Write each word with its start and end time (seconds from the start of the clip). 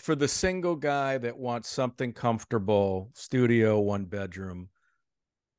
For 0.00 0.16
the 0.16 0.26
single 0.26 0.74
guy 0.74 1.16
that 1.18 1.38
wants 1.38 1.68
something 1.68 2.12
comfortable, 2.12 3.10
studio, 3.14 3.78
one 3.78 4.06
bedroom, 4.06 4.68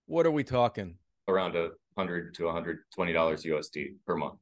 what 0.05 0.25
are 0.25 0.31
we 0.31 0.43
talking? 0.43 0.95
Around 1.29 1.55
a 1.55 1.69
hundred 1.97 2.33
to 2.35 2.49
hundred 2.49 2.79
twenty 2.93 3.13
dollars 3.13 3.45
USD 3.45 3.95
per 4.05 4.17
month. 4.17 4.37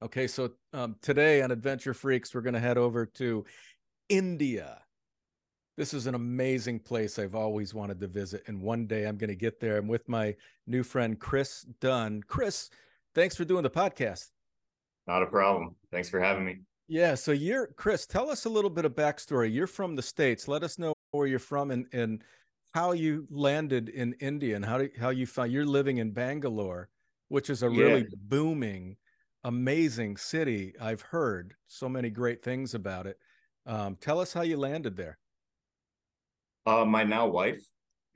Okay, 0.00 0.26
so 0.28 0.52
um, 0.72 0.96
today 1.02 1.42
on 1.42 1.50
Adventure 1.50 1.92
Freaks, 1.92 2.34
we're 2.34 2.40
going 2.40 2.54
to 2.54 2.60
head 2.60 2.78
over 2.78 3.04
to 3.04 3.44
India. 4.08 4.78
This 5.78 5.94
is 5.94 6.08
an 6.08 6.16
amazing 6.16 6.80
place 6.80 7.20
I've 7.20 7.36
always 7.36 7.72
wanted 7.72 8.00
to 8.00 8.08
visit, 8.08 8.42
and 8.48 8.60
one 8.60 8.88
day 8.88 9.06
I'm 9.06 9.16
going 9.16 9.28
to 9.28 9.36
get 9.36 9.60
there. 9.60 9.76
I'm 9.76 9.86
with 9.86 10.08
my 10.08 10.34
new 10.66 10.82
friend 10.82 11.16
Chris 11.20 11.62
Dunn. 11.78 12.20
Chris, 12.26 12.68
thanks 13.14 13.36
for 13.36 13.44
doing 13.44 13.62
the 13.62 13.70
podcast. 13.70 14.30
Not 15.06 15.22
a 15.22 15.26
problem. 15.26 15.76
Thanks 15.92 16.10
for 16.10 16.18
having 16.18 16.44
me. 16.44 16.56
Yeah, 16.88 17.14
so 17.14 17.30
you're 17.30 17.68
Chris. 17.68 18.08
Tell 18.08 18.28
us 18.28 18.44
a 18.44 18.48
little 18.48 18.70
bit 18.70 18.86
of 18.86 18.96
backstory. 18.96 19.54
You're 19.54 19.68
from 19.68 19.94
the 19.94 20.02
states. 20.02 20.48
Let 20.48 20.64
us 20.64 20.80
know 20.80 20.94
where 21.12 21.28
you're 21.28 21.38
from 21.38 21.70
and 21.70 21.86
and 21.92 22.24
how 22.74 22.90
you 22.90 23.28
landed 23.30 23.88
in 23.88 24.14
India 24.14 24.56
and 24.56 24.64
how 24.64 24.78
do, 24.78 24.90
how 24.98 25.10
you 25.10 25.26
found 25.26 25.52
you're 25.52 25.64
living 25.64 25.98
in 25.98 26.10
Bangalore, 26.10 26.88
which 27.28 27.50
is 27.50 27.62
a 27.62 27.70
Yeah. 27.70 27.82
really 27.84 28.06
booming 28.16 28.96
amazing 29.44 30.16
city. 30.16 30.74
I've 30.80 31.02
heard 31.02 31.54
so 31.68 31.88
many 31.88 32.10
great 32.10 32.42
things 32.42 32.74
about 32.74 33.06
it. 33.06 33.16
Um, 33.64 33.94
tell 34.00 34.18
us 34.18 34.32
how 34.32 34.42
you 34.42 34.56
landed 34.56 34.96
there. 34.96 35.18
Uh, 36.68 36.84
my 36.84 37.04
now 37.04 37.26
wife. 37.26 37.60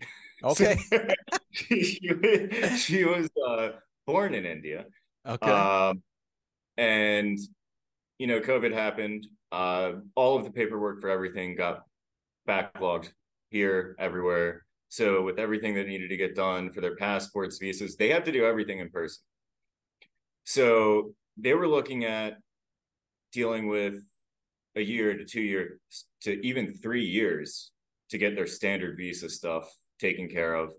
Okay. 0.44 0.76
she, 1.52 1.84
she, 1.84 2.76
she 2.76 3.04
was 3.04 3.30
uh, 3.48 3.68
born 4.08 4.34
in 4.34 4.44
India. 4.44 4.86
Okay. 5.24 5.48
Um, 5.48 6.02
and 6.76 7.38
you 8.18 8.26
know, 8.26 8.40
COVID 8.40 8.72
happened. 8.72 9.28
Uh, 9.52 9.92
all 10.16 10.36
of 10.36 10.42
the 10.42 10.50
paperwork 10.50 11.00
for 11.00 11.10
everything 11.10 11.54
got 11.54 11.82
backlogged 12.48 13.12
here, 13.50 13.94
everywhere. 14.00 14.64
So 14.88 15.22
with 15.22 15.38
everything 15.38 15.74
that 15.76 15.86
needed 15.86 16.08
to 16.08 16.16
get 16.16 16.34
done 16.34 16.72
for 16.72 16.80
their 16.80 16.96
passports, 16.96 17.58
visas, 17.58 17.94
they 17.94 18.08
have 18.08 18.24
to 18.24 18.32
do 18.32 18.44
everything 18.44 18.80
in 18.80 18.90
person. 18.90 19.22
So 20.42 21.14
they 21.36 21.54
were 21.54 21.68
looking 21.68 22.04
at 22.04 22.38
dealing 23.32 23.68
with 23.68 24.02
a 24.74 24.80
year 24.80 25.16
to 25.16 25.24
two 25.24 25.40
years 25.40 25.78
to 26.22 26.44
even 26.44 26.74
three 26.74 27.04
years 27.04 27.71
to 28.12 28.18
get 28.18 28.36
their 28.36 28.46
standard 28.46 28.96
visa 28.96 29.28
stuff 29.28 29.74
taken 29.98 30.28
care 30.28 30.54
of. 30.54 30.72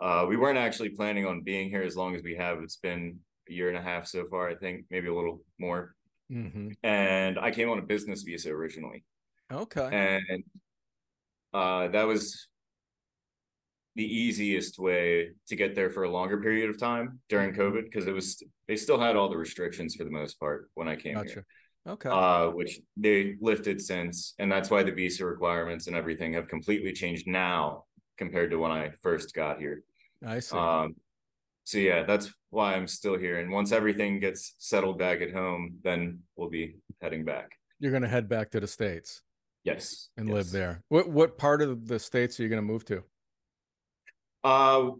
Uh, 0.00 0.26
we 0.28 0.36
weren't 0.36 0.58
actually 0.58 0.88
planning 0.90 1.24
on 1.24 1.40
being 1.42 1.70
here 1.70 1.82
as 1.82 1.96
long 1.96 2.14
as 2.16 2.22
we 2.24 2.34
have. 2.34 2.58
It's 2.58 2.76
been 2.76 3.20
a 3.48 3.52
year 3.52 3.68
and 3.68 3.78
a 3.78 3.82
half 3.82 4.06
so 4.08 4.26
far, 4.26 4.50
I 4.50 4.56
think, 4.56 4.84
maybe 4.90 5.06
a 5.06 5.14
little 5.14 5.40
more. 5.58 5.94
hmm 6.28 6.70
And 6.82 7.38
I 7.38 7.52
came 7.52 7.70
on 7.70 7.78
a 7.78 7.82
business 7.82 8.22
visa 8.24 8.50
originally, 8.50 9.04
Okay. 9.50 9.88
and 9.92 10.42
uh, 11.54 11.86
that 11.88 12.02
was 12.02 12.48
the 13.94 14.04
easiest 14.04 14.76
way 14.78 15.30
to 15.46 15.54
get 15.56 15.76
there 15.76 15.88
for 15.88 16.02
a 16.02 16.10
longer 16.10 16.38
period 16.42 16.68
of 16.68 16.78
time 16.78 17.20
during 17.28 17.52
Mhm. 17.52 17.58
COVID 17.58 17.84
because 17.84 18.06
it 18.08 18.12
was 18.12 18.42
they 18.66 18.76
still 18.76 18.98
had 18.98 19.14
all 19.14 19.28
the 19.30 19.36
restrictions 19.38 19.94
for 19.94 20.02
the 20.04 20.10
most 20.10 20.34
part 20.40 20.68
when 20.74 20.88
I 20.88 20.96
came 20.96 21.14
Gotcha. 21.14 21.32
here. 21.34 21.46
Okay. 21.86 22.08
uh, 22.08 22.48
which 22.48 22.80
they 22.96 23.36
lifted 23.40 23.80
since, 23.80 24.34
and 24.38 24.50
that's 24.50 24.70
why 24.70 24.82
the 24.82 24.90
visa 24.92 25.24
requirements 25.24 25.86
and 25.86 25.94
everything 25.94 26.32
have 26.32 26.48
completely 26.48 26.92
changed 26.92 27.26
now 27.28 27.84
compared 28.18 28.50
to 28.50 28.56
when 28.58 28.72
I 28.72 28.90
first 29.02 29.34
got 29.34 29.58
here. 29.58 29.82
I 30.26 30.40
see. 30.40 30.56
Um, 30.56 30.96
so 31.64 31.78
yeah, 31.78 32.02
that's 32.04 32.32
why 32.50 32.74
I'm 32.74 32.86
still 32.88 33.18
here. 33.18 33.38
And 33.38 33.50
once 33.52 33.72
everything 33.72 34.18
gets 34.20 34.54
settled 34.58 34.98
back 34.98 35.20
at 35.20 35.32
home, 35.32 35.76
then 35.84 36.20
we'll 36.36 36.50
be 36.50 36.76
heading 37.00 37.24
back. 37.24 37.50
You're 37.78 37.90
going 37.90 38.02
to 38.02 38.08
head 38.08 38.28
back 38.28 38.50
to 38.52 38.60
the 38.60 38.66
states 38.66 39.22
Yes, 39.64 40.08
and 40.16 40.28
yes. 40.28 40.34
live 40.34 40.50
there. 40.50 40.82
What 40.88 41.08
what 41.10 41.38
part 41.38 41.60
of 41.60 41.86
the 41.88 41.98
states 41.98 42.38
are 42.38 42.44
you 42.44 42.48
going 42.48 42.62
to 42.62 42.66
move 42.66 42.84
to? 42.86 43.02
Uh, 44.44 44.90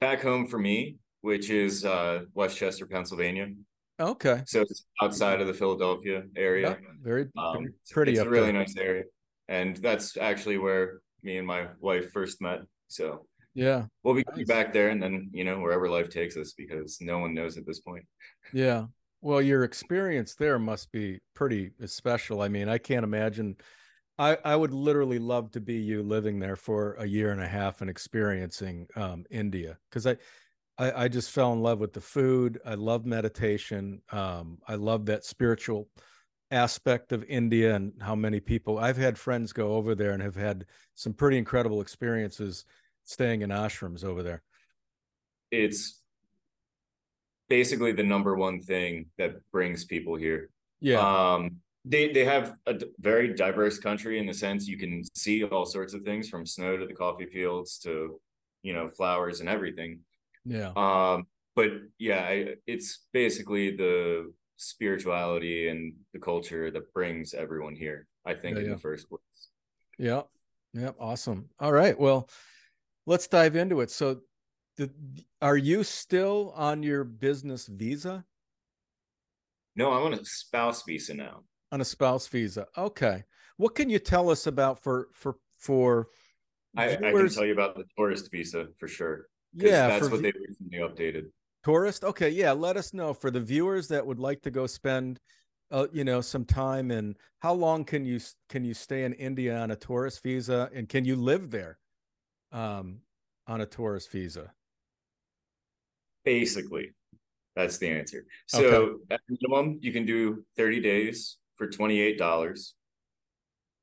back 0.00 0.22
home 0.22 0.46
for 0.48 0.58
me, 0.58 0.96
which 1.20 1.50
is 1.50 1.84
uh 1.84 2.22
West 2.34 2.56
Chester, 2.56 2.86
Pennsylvania. 2.86 3.48
Okay. 4.02 4.42
So 4.46 4.62
it's 4.62 4.84
outside 5.00 5.40
of 5.40 5.46
the 5.46 5.54
Philadelphia 5.54 6.24
area. 6.36 6.78
Yeah, 6.82 6.88
very 7.00 7.22
Um, 7.36 7.54
very 7.54 7.68
pretty 7.90 8.12
it's 8.12 8.20
a 8.20 8.28
really 8.28 8.46
there. 8.52 8.60
nice 8.60 8.76
area, 8.76 9.04
and 9.48 9.76
that's 9.76 10.16
actually 10.16 10.58
where 10.58 11.00
me 11.22 11.38
and 11.38 11.46
my 11.46 11.68
wife 11.80 12.10
first 12.12 12.40
met. 12.40 12.60
So 12.88 13.26
Yeah. 13.54 13.86
we'll 14.02 14.14
be 14.14 14.24
Nice. 14.36 14.46
back 14.46 14.72
there, 14.72 14.88
and 14.90 15.02
then 15.02 15.30
you 15.32 15.44
know 15.44 15.60
wherever 15.60 15.88
life 15.88 16.08
takes 16.10 16.36
us, 16.36 16.52
because 16.52 17.00
no 17.00 17.18
one 17.18 17.34
knows 17.34 17.56
at 17.56 17.66
this 17.66 17.80
point. 17.80 18.04
Yeah. 18.52 18.86
Well, 19.20 19.40
your 19.40 19.62
experience 19.62 20.34
there 20.34 20.58
must 20.58 20.90
be 20.90 21.20
pretty 21.34 21.70
special. 21.86 22.42
I 22.42 22.48
mean, 22.48 22.68
I 22.68 22.78
can't 22.78 23.04
imagine. 23.04 23.56
I, 24.18 24.36
I 24.44 24.56
would 24.56 24.72
literally 24.72 25.18
love 25.18 25.52
to 25.52 25.60
be 25.60 25.74
you 25.76 26.02
living 26.02 26.38
there 26.38 26.56
for 26.56 26.94
a 26.94 27.06
year 27.06 27.30
and 27.32 27.40
a 27.40 27.48
half 27.48 27.80
and 27.80 27.88
experiencing 27.88 28.86
um, 28.94 29.24
India 29.30 29.78
because 29.88 30.06
I, 30.06 30.16
I 30.78 31.04
I 31.04 31.08
just 31.08 31.30
fell 31.30 31.52
in 31.52 31.62
love 31.62 31.78
with 31.78 31.92
the 31.92 32.00
food. 32.00 32.60
I 32.64 32.74
love 32.74 33.04
meditation. 33.04 34.02
Um, 34.10 34.58
I 34.66 34.74
love 34.74 35.06
that 35.06 35.24
spiritual 35.24 35.88
aspect 36.50 37.12
of 37.12 37.24
India 37.24 37.74
and 37.74 37.92
how 38.00 38.14
many 38.14 38.38
people 38.38 38.78
I've 38.78 38.96
had 38.96 39.18
friends 39.18 39.52
go 39.52 39.74
over 39.74 39.94
there 39.94 40.12
and 40.12 40.22
have 40.22 40.36
had 40.36 40.66
some 40.94 41.14
pretty 41.14 41.38
incredible 41.38 41.80
experiences 41.80 42.64
staying 43.04 43.42
in 43.42 43.50
ashrams 43.50 44.04
over 44.04 44.22
there. 44.22 44.42
It's 45.50 46.00
basically 47.48 47.92
the 47.92 48.02
number 48.02 48.34
one 48.34 48.60
thing 48.60 49.06
that 49.18 49.32
brings 49.50 49.84
people 49.84 50.14
here. 50.16 50.50
Yeah. 50.80 51.00
Um, 51.00 51.56
they 51.84 52.12
they 52.12 52.24
have 52.24 52.54
a 52.66 52.78
very 52.98 53.34
diverse 53.34 53.78
country 53.78 54.18
in 54.18 54.26
the 54.26 54.34
sense 54.34 54.68
you 54.68 54.78
can 54.78 55.02
see 55.16 55.42
all 55.44 55.66
sorts 55.66 55.94
of 55.94 56.02
things 56.02 56.28
from 56.28 56.46
snow 56.46 56.76
to 56.76 56.86
the 56.86 56.94
coffee 56.94 57.26
fields 57.26 57.78
to 57.78 58.20
you 58.62 58.72
know 58.72 58.88
flowers 58.88 59.40
and 59.40 59.48
everything. 59.48 60.00
Yeah. 60.44 60.72
Um, 60.76 61.24
but 61.54 61.70
yeah, 61.98 62.20
I, 62.24 62.54
it's 62.66 63.06
basically 63.12 63.76
the 63.76 64.32
spirituality 64.56 65.68
and 65.68 65.94
the 66.12 66.18
culture 66.18 66.70
that 66.70 66.92
brings 66.94 67.34
everyone 67.34 67.74
here. 67.74 68.06
I 68.24 68.34
think 68.34 68.56
Yeah, 68.56 68.62
in 68.62 68.68
yeah. 68.68 68.74
the 68.74 68.80
first 68.80 69.08
place. 69.08 69.20
Yeah. 69.98 70.22
Yeah. 70.72 70.90
Awesome. 70.98 71.48
All 71.60 71.72
right. 71.72 71.98
Well, 71.98 72.28
let's 73.06 73.26
dive 73.28 73.56
into 73.56 73.80
it. 73.80 73.90
So, 73.90 74.20
the, 74.78 74.90
are 75.42 75.56
you 75.56 75.84
still 75.84 76.52
on 76.56 76.82
your 76.82 77.04
business 77.04 77.66
visa 77.66 78.24
No, 79.76 79.92
I'm 79.92 80.04
on 80.06 80.14
a 80.14 80.24
spouse 80.24 80.82
visa 80.84 81.12
now. 81.14 81.42
on 81.70 81.80
a 81.82 81.84
spouse 81.84 82.26
visa? 82.28 82.66
Okay. 82.78 83.24
What 83.58 83.74
can 83.74 83.90
you 83.90 83.98
tell 83.98 84.30
us 84.30 84.46
about 84.46 84.82
for 84.82 85.08
for 85.12 85.36
for 85.58 86.08
I, 86.76 86.92
I 86.94 86.96
can 87.12 87.28
tell 87.28 87.44
you 87.44 87.52
about 87.52 87.76
the 87.76 87.84
tourist 87.98 88.30
visa 88.30 88.68
for 88.78 88.88
sure. 88.88 89.26
Yeah, 89.54 89.88
that's 89.88 90.10
what 90.10 90.22
they 90.22 90.32
recently 90.32 90.78
updated. 90.78 91.26
tourist? 91.64 92.04
Okay, 92.04 92.28
yeah, 92.30 92.52
let 92.52 92.76
us 92.76 92.94
know 92.94 93.12
for 93.14 93.30
the 93.30 93.40
viewers 93.40 93.88
that 93.88 94.06
would 94.06 94.18
like 94.18 94.42
to 94.42 94.50
go 94.50 94.66
spend 94.66 95.20
uh, 95.72 95.86
you 95.90 96.04
know, 96.04 96.20
some 96.20 96.44
time 96.44 96.90
and 96.90 97.16
how 97.38 97.52
long 97.54 97.84
can 97.84 98.04
you 98.04 98.20
can 98.50 98.62
you 98.62 98.74
stay 98.74 99.04
in 99.04 99.14
India 99.14 99.56
on 99.56 99.70
a 99.70 99.76
tourist 99.76 100.22
visa 100.22 100.70
and 100.74 100.88
can 100.88 101.04
you 101.04 101.16
live 101.16 101.50
there 101.50 101.78
um 102.52 102.98
on 103.46 103.62
a 103.62 103.66
tourist 103.66 104.12
visa? 104.12 104.52
Basically, 106.24 106.92
that's 107.56 107.78
the 107.78 107.88
answer. 107.88 108.24
So 108.46 108.98
at 109.10 109.20
minimum, 109.28 109.78
you 109.80 109.92
can 109.92 110.06
do 110.06 110.44
30 110.56 110.80
days 110.80 111.38
for 111.56 111.66
$28. 111.66 112.72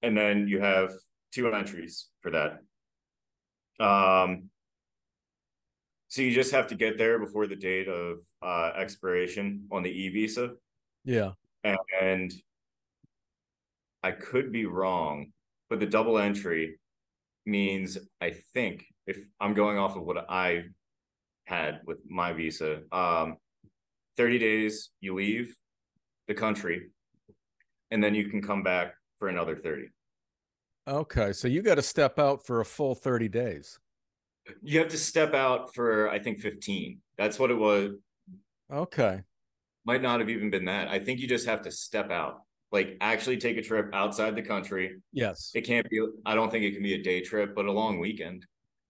And 0.01 0.17
then 0.17 0.47
you 0.47 0.61
have 0.61 0.91
two 1.33 1.51
entries 1.51 2.07
for 2.21 2.31
that. 2.31 2.59
Um, 3.83 4.49
so 6.09 6.23
you 6.23 6.31
just 6.31 6.51
have 6.51 6.67
to 6.67 6.75
get 6.75 6.97
there 6.97 7.19
before 7.19 7.45
the 7.45 7.55
date 7.55 7.87
of 7.87 8.17
uh, 8.41 8.71
expiration 8.75 9.65
on 9.71 9.83
the 9.83 9.89
e 9.89 10.09
visa. 10.09 10.51
Yeah. 11.05 11.31
And 12.01 12.33
I 14.01 14.11
could 14.11 14.51
be 14.51 14.65
wrong, 14.65 15.31
but 15.69 15.79
the 15.79 15.85
double 15.85 16.17
entry 16.17 16.79
means 17.45 17.97
I 18.21 18.35
think 18.53 18.85
if 19.05 19.17
I'm 19.39 19.53
going 19.53 19.77
off 19.77 19.95
of 19.95 20.03
what 20.03 20.25
I 20.29 20.63
had 21.45 21.81
with 21.85 21.99
my 22.09 22.33
visa, 22.33 22.81
um, 22.91 23.37
30 24.17 24.39
days 24.39 24.89
you 25.01 25.13
leave 25.13 25.55
the 26.27 26.33
country 26.33 26.89
and 27.91 28.03
then 28.03 28.15
you 28.15 28.29
can 28.29 28.41
come 28.41 28.63
back 28.63 28.93
for 29.19 29.27
another 29.27 29.55
30. 29.55 29.89
Okay, 30.87 31.33
so 31.33 31.47
you 31.47 31.61
got 31.61 31.75
to 31.75 31.83
step 31.83 32.17
out 32.17 32.43
for 32.45 32.61
a 32.61 32.65
full 32.65 32.95
30 32.95 33.29
days. 33.29 33.79
You 34.61 34.79
have 34.79 34.89
to 34.89 34.97
step 34.97 35.33
out 35.33 35.73
for 35.73 36.09
I 36.09 36.19
think 36.19 36.39
15. 36.39 36.99
That's 37.17 37.37
what 37.39 37.51
it 37.51 37.55
was. 37.57 37.91
Okay. 38.71 39.21
Might 39.85 40.01
not 40.01 40.19
have 40.19 40.29
even 40.29 40.49
been 40.49 40.65
that. 40.65 40.87
I 40.87 40.99
think 40.99 41.19
you 41.19 41.27
just 41.27 41.47
have 41.47 41.63
to 41.63 41.71
step 41.71 42.11
out. 42.11 42.41
like 42.71 42.97
actually 43.01 43.37
take 43.37 43.57
a 43.57 43.61
trip 43.61 43.89
outside 43.93 44.35
the 44.35 44.41
country. 44.41 44.97
Yes. 45.11 45.51
It 45.55 45.61
can't 45.61 45.89
be. 45.89 45.99
I 46.25 46.35
don't 46.35 46.51
think 46.51 46.63
it 46.65 46.73
can 46.73 46.83
be 46.83 46.93
a 46.93 47.01
day 47.01 47.21
trip, 47.21 47.55
but 47.55 47.65
a 47.65 47.71
long 47.71 47.99
weekend. 47.99 48.45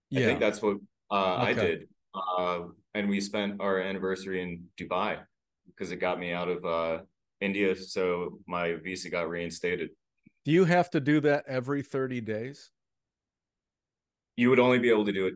Yeah. 0.09 0.21
I 0.21 0.25
think 0.25 0.39
that's 0.39 0.61
what 0.61 0.77
uh, 1.11 1.35
I 1.35 1.53
did. 1.53 1.87
Uh, 2.13 2.61
and 2.93 3.07
we 3.07 3.21
spent 3.21 3.61
our 3.61 3.79
anniversary 3.79 4.41
in 4.41 4.63
Dubai 4.77 5.19
because 5.67 5.91
it 5.91 5.97
got 5.97 6.19
me 6.19 6.33
out 6.33 6.49
of 6.49 6.65
uh, 6.65 7.03
India. 7.39 7.75
So 7.75 8.39
my 8.47 8.75
visa 8.83 9.09
got 9.09 9.29
reinstated. 9.29 9.91
Do 10.45 10.51
you 10.51 10.65
have 10.65 10.89
to 10.91 10.99
do 10.99 11.19
that 11.21 11.45
every 11.47 11.81
30 11.81 12.21
days? 12.21 12.71
You 14.39 14.49
would 14.49 14.59
only 14.59 14.79
be 14.79 14.89
able 14.89 15.03
to 15.03 15.11
do 15.11 15.25
it 15.27 15.33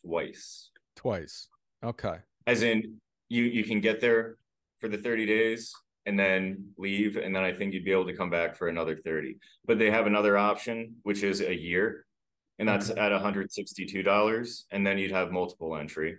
twice. 0.00 0.70
Twice. 0.94 1.48
Okay. 1.84 2.18
As 2.46 2.62
in, 2.62 2.98
you 3.28 3.42
you 3.42 3.64
can 3.64 3.80
get 3.80 4.00
there 4.00 4.36
for 4.78 4.88
the 4.88 4.96
30 4.96 5.26
days 5.26 5.72
and 6.06 6.16
then 6.16 6.68
leave, 6.78 7.16
and 7.16 7.34
then 7.34 7.42
I 7.42 7.52
think 7.52 7.74
you'd 7.74 7.84
be 7.84 7.90
able 7.90 8.06
to 8.06 8.16
come 8.16 8.30
back 8.30 8.54
for 8.54 8.68
another 8.68 8.94
30. 8.96 9.38
But 9.64 9.80
they 9.80 9.90
have 9.90 10.06
another 10.06 10.38
option, 10.38 10.94
which 11.02 11.24
is 11.24 11.40
a 11.40 11.52
year, 11.52 12.06
and 12.60 12.68
that's 12.68 12.90
Okay. 12.92 13.00
at 13.00 13.10
$162, 13.10 14.64
and 14.70 14.86
then 14.86 14.98
you'd 14.98 15.10
have 15.10 15.32
multiple 15.32 15.74
entry. 15.76 16.18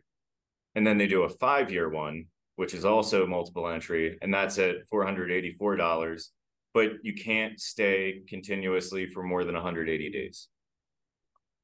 And 0.76 0.86
then 0.86 0.98
they 0.98 1.08
do 1.08 1.24
a 1.24 1.30
five-year 1.30 1.88
one, 1.90 2.26
which 2.58 2.74
is 2.74 2.84
also 2.84 3.26
multiple 3.26 3.70
entry, 3.70 4.18
and 4.22 4.34
that's 4.34 4.60
at 4.60 4.76
$484. 4.92 6.32
But 6.74 6.90
you 7.02 7.14
can't 7.14 7.58
stay 7.62 8.24
continuously 8.28 9.08
for 9.08 9.24
more 9.24 9.46
than 9.46 9.56
180 9.56 10.10
days. 10.10 10.50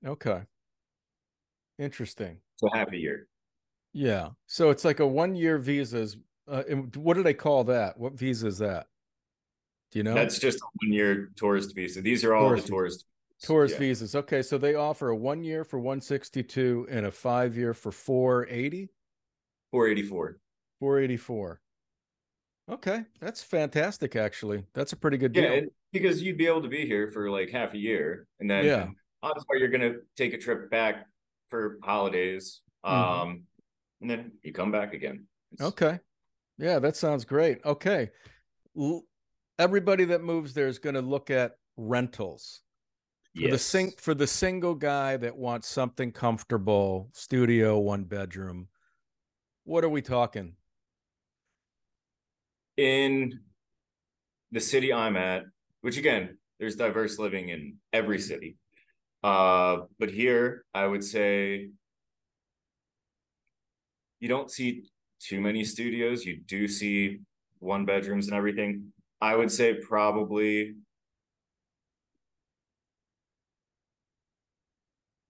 Okay. 0.06 0.44
Interesting. 1.80 2.38
So 2.58 2.70
half 2.74 2.92
a 2.92 2.98
year. 2.98 3.28
Yeah. 3.94 4.30
So 4.48 4.70
it's 4.70 4.86
like 4.86 5.00
a 5.00 5.08
one 5.08 5.36
year 5.36 5.58
visas. 5.58 6.18
Uh, 6.48 6.64
and 6.70 6.96
what 6.96 7.16
do 7.16 7.24
they 7.24 7.34
call 7.34 7.64
that? 7.66 7.98
What 7.98 8.14
visa 8.14 8.48
is 8.48 8.58
that? 8.60 8.88
Do 9.92 10.00
you 10.00 10.04
know? 10.04 10.14
That's 10.14 10.40
just 10.40 10.60
a 10.60 10.66
one-year 10.84 11.32
tourist 11.36 11.76
visa. 11.76 12.02
These 12.02 12.24
are 12.24 12.34
all 12.34 12.48
Tourist 12.48 12.66
the 12.68 12.72
tourist 12.72 13.06
tourist 13.42 13.74
yeah. 13.76 13.80
visas. 13.80 14.16
Okay. 14.16 14.42
So 14.42 14.58
they 14.58 14.76
offer 14.76 15.10
a 15.10 15.16
one 15.16 15.44
year 15.44 15.64
for 15.64 15.80
162 15.80 16.88
and 16.90 17.06
a 17.06 17.12
five 17.12 17.58
year 17.58 17.74
for 17.74 17.92
480, 17.92 18.90
484. 19.72 20.40
484. 20.80 21.62
Okay. 22.70 23.04
That's 23.20 23.44
fantastic, 23.44 24.16
actually. 24.16 24.64
That's 24.74 24.94
a 24.94 24.98
pretty 24.98 25.18
good 25.18 25.36
Yeah, 25.36 25.42
deal. 25.42 25.54
and- 25.60 25.72
because 25.92 26.24
you'd 26.24 26.38
be 26.38 26.48
able 26.48 26.62
to 26.62 26.70
be 26.70 26.86
here 26.86 27.10
for 27.10 27.30
like 27.30 27.50
half 27.50 27.74
a 27.74 27.78
year, 27.78 28.28
and 28.40 28.50
then 28.50 28.64
Yeah. 28.64 28.90
odds 29.22 29.44
are 29.50 29.58
you're 29.58 29.68
gonna 29.68 29.96
take 30.16 30.34
a 30.34 30.38
trip 30.38 30.70
back 30.70 31.06
for 31.52 31.78
holidays, 31.84 32.62
Mhm. 32.84 32.90
um, 32.90 33.44
and 34.00 34.10
then 34.10 34.32
you 34.42 34.52
come 34.54 34.72
back 34.72 34.94
again. 34.96 35.28
It's- 35.52 35.68
Okay. 35.68 36.00
Yeah, 36.58 36.80
that 36.80 36.96
sounds 36.96 37.26
great. 37.26 37.64
Okay. 37.64 38.10
L- 38.76 39.06
Everybody 39.60 40.06
that 40.06 40.24
moves 40.24 40.56
there 40.56 40.68
is 40.68 40.80
going 40.80 40.96
to 40.96 41.02
look 41.04 41.30
at 41.30 41.60
rentals. 41.78 42.64
For 43.36 43.42
the 43.44 43.50
yes. 43.50 43.64
sing 43.64 43.92
for 43.92 44.16
the 44.16 44.26
single 44.26 44.74
guy 44.74 45.18
that 45.18 45.38
wants 45.38 45.68
something 45.68 46.12
comfortable, 46.12 47.12
studio, 47.14 47.78
one 47.80 48.06
bedroom. 48.06 48.70
What 49.66 49.84
are 49.84 49.90
we 49.90 50.02
talking? 50.02 50.56
in 52.78 53.40
the 54.52 54.60
city 54.62 54.92
I'm 54.92 55.16
at, 55.16 55.44
which 55.82 55.98
again, 55.98 56.40
there's 56.60 56.76
diverse 56.76 57.20
living 57.20 57.50
in 57.50 57.78
every 57.94 58.18
city. 58.18 58.58
Uh, 59.24 59.82
but 60.00 60.10
here 60.10 60.66
I 60.74 60.88
would 60.88 61.04
say 61.04 61.70
you 64.20 64.28
don't 64.28 64.50
see 64.50 64.86
too 65.20 65.42
many 65.42 65.64
studios. 65.64 66.26
You 66.26 66.42
do 66.46 66.68
see 66.68 67.20
one 67.60 67.86
bedrooms 67.86 68.28
and 68.28 68.36
everything. 68.36 68.92
I 69.20 69.36
would 69.36 69.52
say 69.52 69.76
probably 69.76 70.76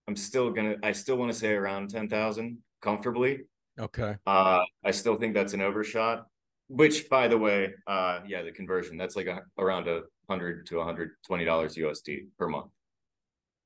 I'm 0.08 0.16
still 0.16 0.52
gonna 0.52 0.76
I 0.84 0.92
still 0.94 1.18
want 1.18 1.32
to 1.32 1.38
say 1.38 1.54
around 1.54 1.90
10,000 1.90 2.58
comfortably. 2.82 3.42
Okay. 3.80 4.16
Uh, 4.26 4.64
I 4.84 4.92
still 4.92 5.16
think 5.16 5.34
that's 5.34 5.54
an 5.54 5.62
overshot. 5.62 6.28
Which, 6.68 7.10
by 7.10 7.28
the 7.28 7.38
way, 7.38 7.74
uh, 7.86 8.20
yeah, 8.26 8.44
the 8.44 8.52
conversion 8.52 8.96
that's 8.96 9.16
like 9.18 9.28
a, 9.28 9.42
around 9.58 9.90
a 9.90 10.04
hundred 10.30 10.66
to 10.68 10.80
a 10.80 10.86
hundred 10.86 11.12
twenty 11.26 11.44
dollars 11.44 11.76
USD 11.76 12.28
per 12.38 12.48
month. 12.48 12.72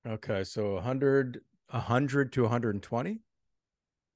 Okay. 0.08 0.44
So 0.44 0.78
a 0.78 0.82
hundred, 0.82 1.42
a 1.70 1.80
hundred 1.80 2.32
to 2.34 2.44
120. 2.44 3.20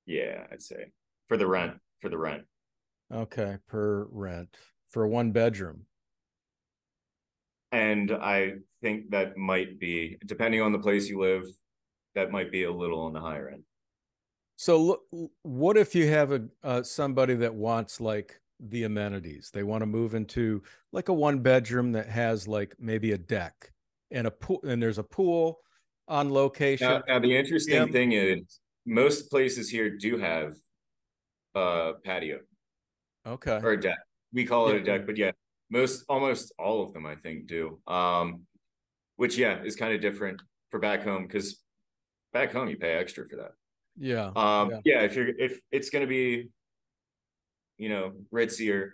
Yeah, 0.06 0.46
I'd 0.52 0.62
say 0.62 0.92
for 1.28 1.38
the 1.38 1.48
rent. 1.48 1.74
For 2.00 2.10
the 2.10 2.18
rent, 2.18 2.44
Okay. 3.14 3.58
Per 3.68 4.06
rent 4.10 4.56
for 4.90 5.04
a 5.04 5.10
one 5.10 5.32
bedroom. 5.32 5.86
and 7.72 8.12
I 8.12 8.54
think 8.82 9.12
that 9.12 9.38
might 9.38 9.80
be 9.80 10.18
depending 10.26 10.62
on 10.62 10.72
the 10.72 10.80
place 10.80 11.08
you 11.10 11.20
live, 11.20 11.44
that 12.16 12.32
might 12.32 12.52
be 12.52 12.64
a 12.64 12.72
little 12.72 13.02
on 13.02 13.14
the 13.14 13.20
higher 13.20 13.50
end. 13.50 13.64
So 14.56 15.02
what 15.44 15.78
if 15.78 15.94
you 15.94 16.08
have 16.08 16.32
a 16.32 16.42
uh, 16.64 16.84
somebody 16.84 17.36
that 17.36 17.54
wants 17.54 18.00
like 18.02 18.40
the 18.60 18.84
amenities? 18.86 19.52
They 19.54 19.64
want 19.64 19.82
to 19.82 19.86
move 19.86 20.16
into 20.16 20.64
like 20.92 21.10
a 21.10 21.14
one 21.14 21.40
bedroom 21.40 21.92
that 21.92 22.08
has 22.08 22.48
like 22.48 22.76
maybe 22.80 23.12
a 23.12 23.18
deck 23.18 23.72
and 24.12 24.26
a 24.26 24.32
pool, 24.32 24.62
and 24.64 24.82
there's 24.82 24.98
a 24.98 25.04
pool 25.04 25.60
on 26.10 26.34
location. 26.34 26.88
Now, 26.88 27.04
now 27.08 27.20
the 27.20 27.36
interesting 27.36 27.76
Yeah. 27.76 27.86
thing 27.86 28.12
is 28.14 28.60
most 28.86 29.30
places 29.30 29.70
here 29.70 29.96
do 29.96 30.18
have 30.18 30.56
a 31.56 31.94
patio 32.04 32.40
okay. 33.26 33.60
or 33.64 33.72
a 33.72 33.80
deck. 33.80 34.00
We 34.34 34.46
call 34.46 34.70
it 34.70 34.74
Yeah. 34.74 34.82
a 34.82 34.84
deck, 34.84 35.06
but 35.06 35.18
yeah, 35.18 35.32
most 35.70 36.04
almost 36.10 36.52
all 36.58 36.82
of 36.84 36.94
them 36.94 37.06
I 37.06 37.16
think 37.16 37.46
do. 37.48 37.80
Um, 37.88 38.46
which 39.16 39.38
yeah 39.38 39.62
is 39.64 39.76
kind 39.76 39.94
of 39.94 40.02
different 40.02 40.42
for 40.72 40.80
back 40.80 41.04
home 41.04 41.28
because 41.28 41.62
back 42.34 42.52
home 42.52 42.70
you 42.70 42.78
pay 42.78 42.94
extra 42.94 43.28
for 43.28 43.36
that. 43.38 43.52
Yeah. 43.98 44.32
Um, 44.36 44.72
Yeah. 44.72 44.80
yeah. 44.86 45.02
if 45.04 45.16
you're 45.16 45.30
if 45.38 45.62
it's 45.72 45.90
gonna 45.90 46.08
be, 46.08 46.50
you 47.78 47.90
know, 47.90 48.14
ritzier, 48.34 48.94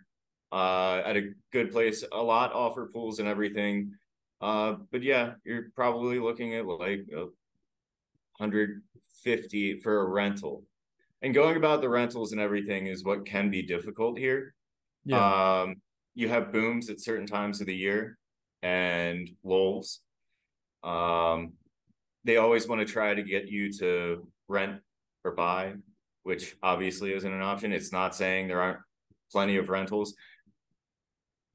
uh, 0.51 1.01
at 1.05 1.15
a 1.17 1.33
good 1.51 1.71
place, 1.71 2.03
a 2.11 2.21
lot 2.21 2.53
offer 2.53 2.87
pools 2.87 3.19
and 3.19 3.27
everything. 3.27 3.93
Uh, 4.45 4.75
but 4.91 5.01
yeah, 5.01 5.33
you're 5.43 5.71
probably 5.75 6.19
looking 6.19 6.53
at 6.53 6.67
like 6.67 7.07
a 7.17 7.25
hundred 8.39 8.83
fifty 9.23 9.79
for 9.79 10.01
a 10.01 10.05
rental. 10.07 10.63
And 11.23 11.33
going 11.33 11.57
about 11.57 11.81
the 11.81 11.89
rentals 11.89 12.31
and 12.31 12.39
everything 12.39 12.85
is 12.85 13.03
what 13.03 13.25
can 13.25 13.49
be 13.49 13.63
difficult 13.63 14.19
here. 14.19 14.53
Yeah. 15.03 15.61
Um, 15.61 15.77
you 16.13 16.29
have 16.29 16.53
booms 16.53 16.91
at 16.91 17.01
certain 17.01 17.25
times 17.25 17.59
of 17.59 17.65
the 17.65 17.75
year 17.75 18.19
and 18.61 19.27
lulls. 19.43 20.01
Um, 20.83 21.53
they 22.23 22.37
always 22.37 22.67
want 22.67 22.85
to 22.85 22.93
try 22.93 23.15
to 23.15 23.23
get 23.23 23.47
you 23.47 23.73
to 23.79 24.27
rent 24.47 24.79
or 25.23 25.31
buy, 25.31 25.73
which 26.21 26.55
obviously 26.61 27.13
isn't 27.13 27.33
an 27.33 27.41
option. 27.41 27.73
It's 27.73 27.91
not 27.91 28.15
saying 28.15 28.47
there 28.47 28.61
aren't 28.61 28.79
plenty 29.31 29.57
of 29.57 29.69
rentals. 29.69 30.13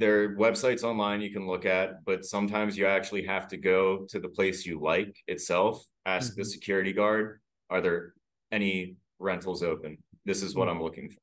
There 0.00 0.22
are 0.24 0.28
websites 0.36 0.82
online 0.82 1.20
you 1.20 1.30
can 1.30 1.46
look 1.46 1.66
at, 1.66 2.02
but 2.06 2.24
sometimes 2.24 2.74
you 2.78 2.86
actually 2.86 3.26
have 3.26 3.46
to 3.48 3.58
go 3.58 4.06
to 4.08 4.18
the 4.18 4.30
place 4.30 4.64
you 4.64 4.80
like 4.80 5.14
itself, 5.28 5.84
ask 6.06 6.34
the 6.34 6.40
Mhm. 6.40 6.46
security 6.46 6.94
guard, 6.94 7.38
are 7.68 7.82
there 7.82 8.14
any 8.50 8.96
rentals 9.18 9.62
open? 9.62 10.02
This 10.24 10.42
is 10.42 10.54
what 10.54 10.70
I'm 10.70 10.82
looking 10.82 11.10
for. 11.10 11.20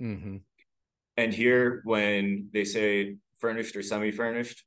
hmm 0.00 0.36
And 1.16 1.32
here, 1.32 1.80
when 1.84 2.50
they 2.52 2.64
say 2.64 3.18
furnished 3.38 3.76
or 3.76 3.82
semi-furnished, 3.82 4.64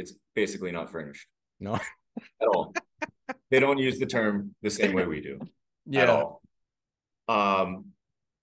it's 0.00 0.14
basically 0.34 0.72
not 0.72 0.90
furnished 0.90 1.28
No. 1.60 1.74
at 1.76 2.48
all. 2.48 2.74
they 3.50 3.60
don't 3.60 3.78
use 3.78 3.98
the 4.00 4.06
term 4.06 4.56
the 4.62 4.70
same 4.70 4.92
way 4.92 5.06
we 5.06 5.20
do 5.20 5.38
at 5.42 5.48
Yeah. 5.86 6.06
all. 6.10 6.42
Um, 7.28 7.92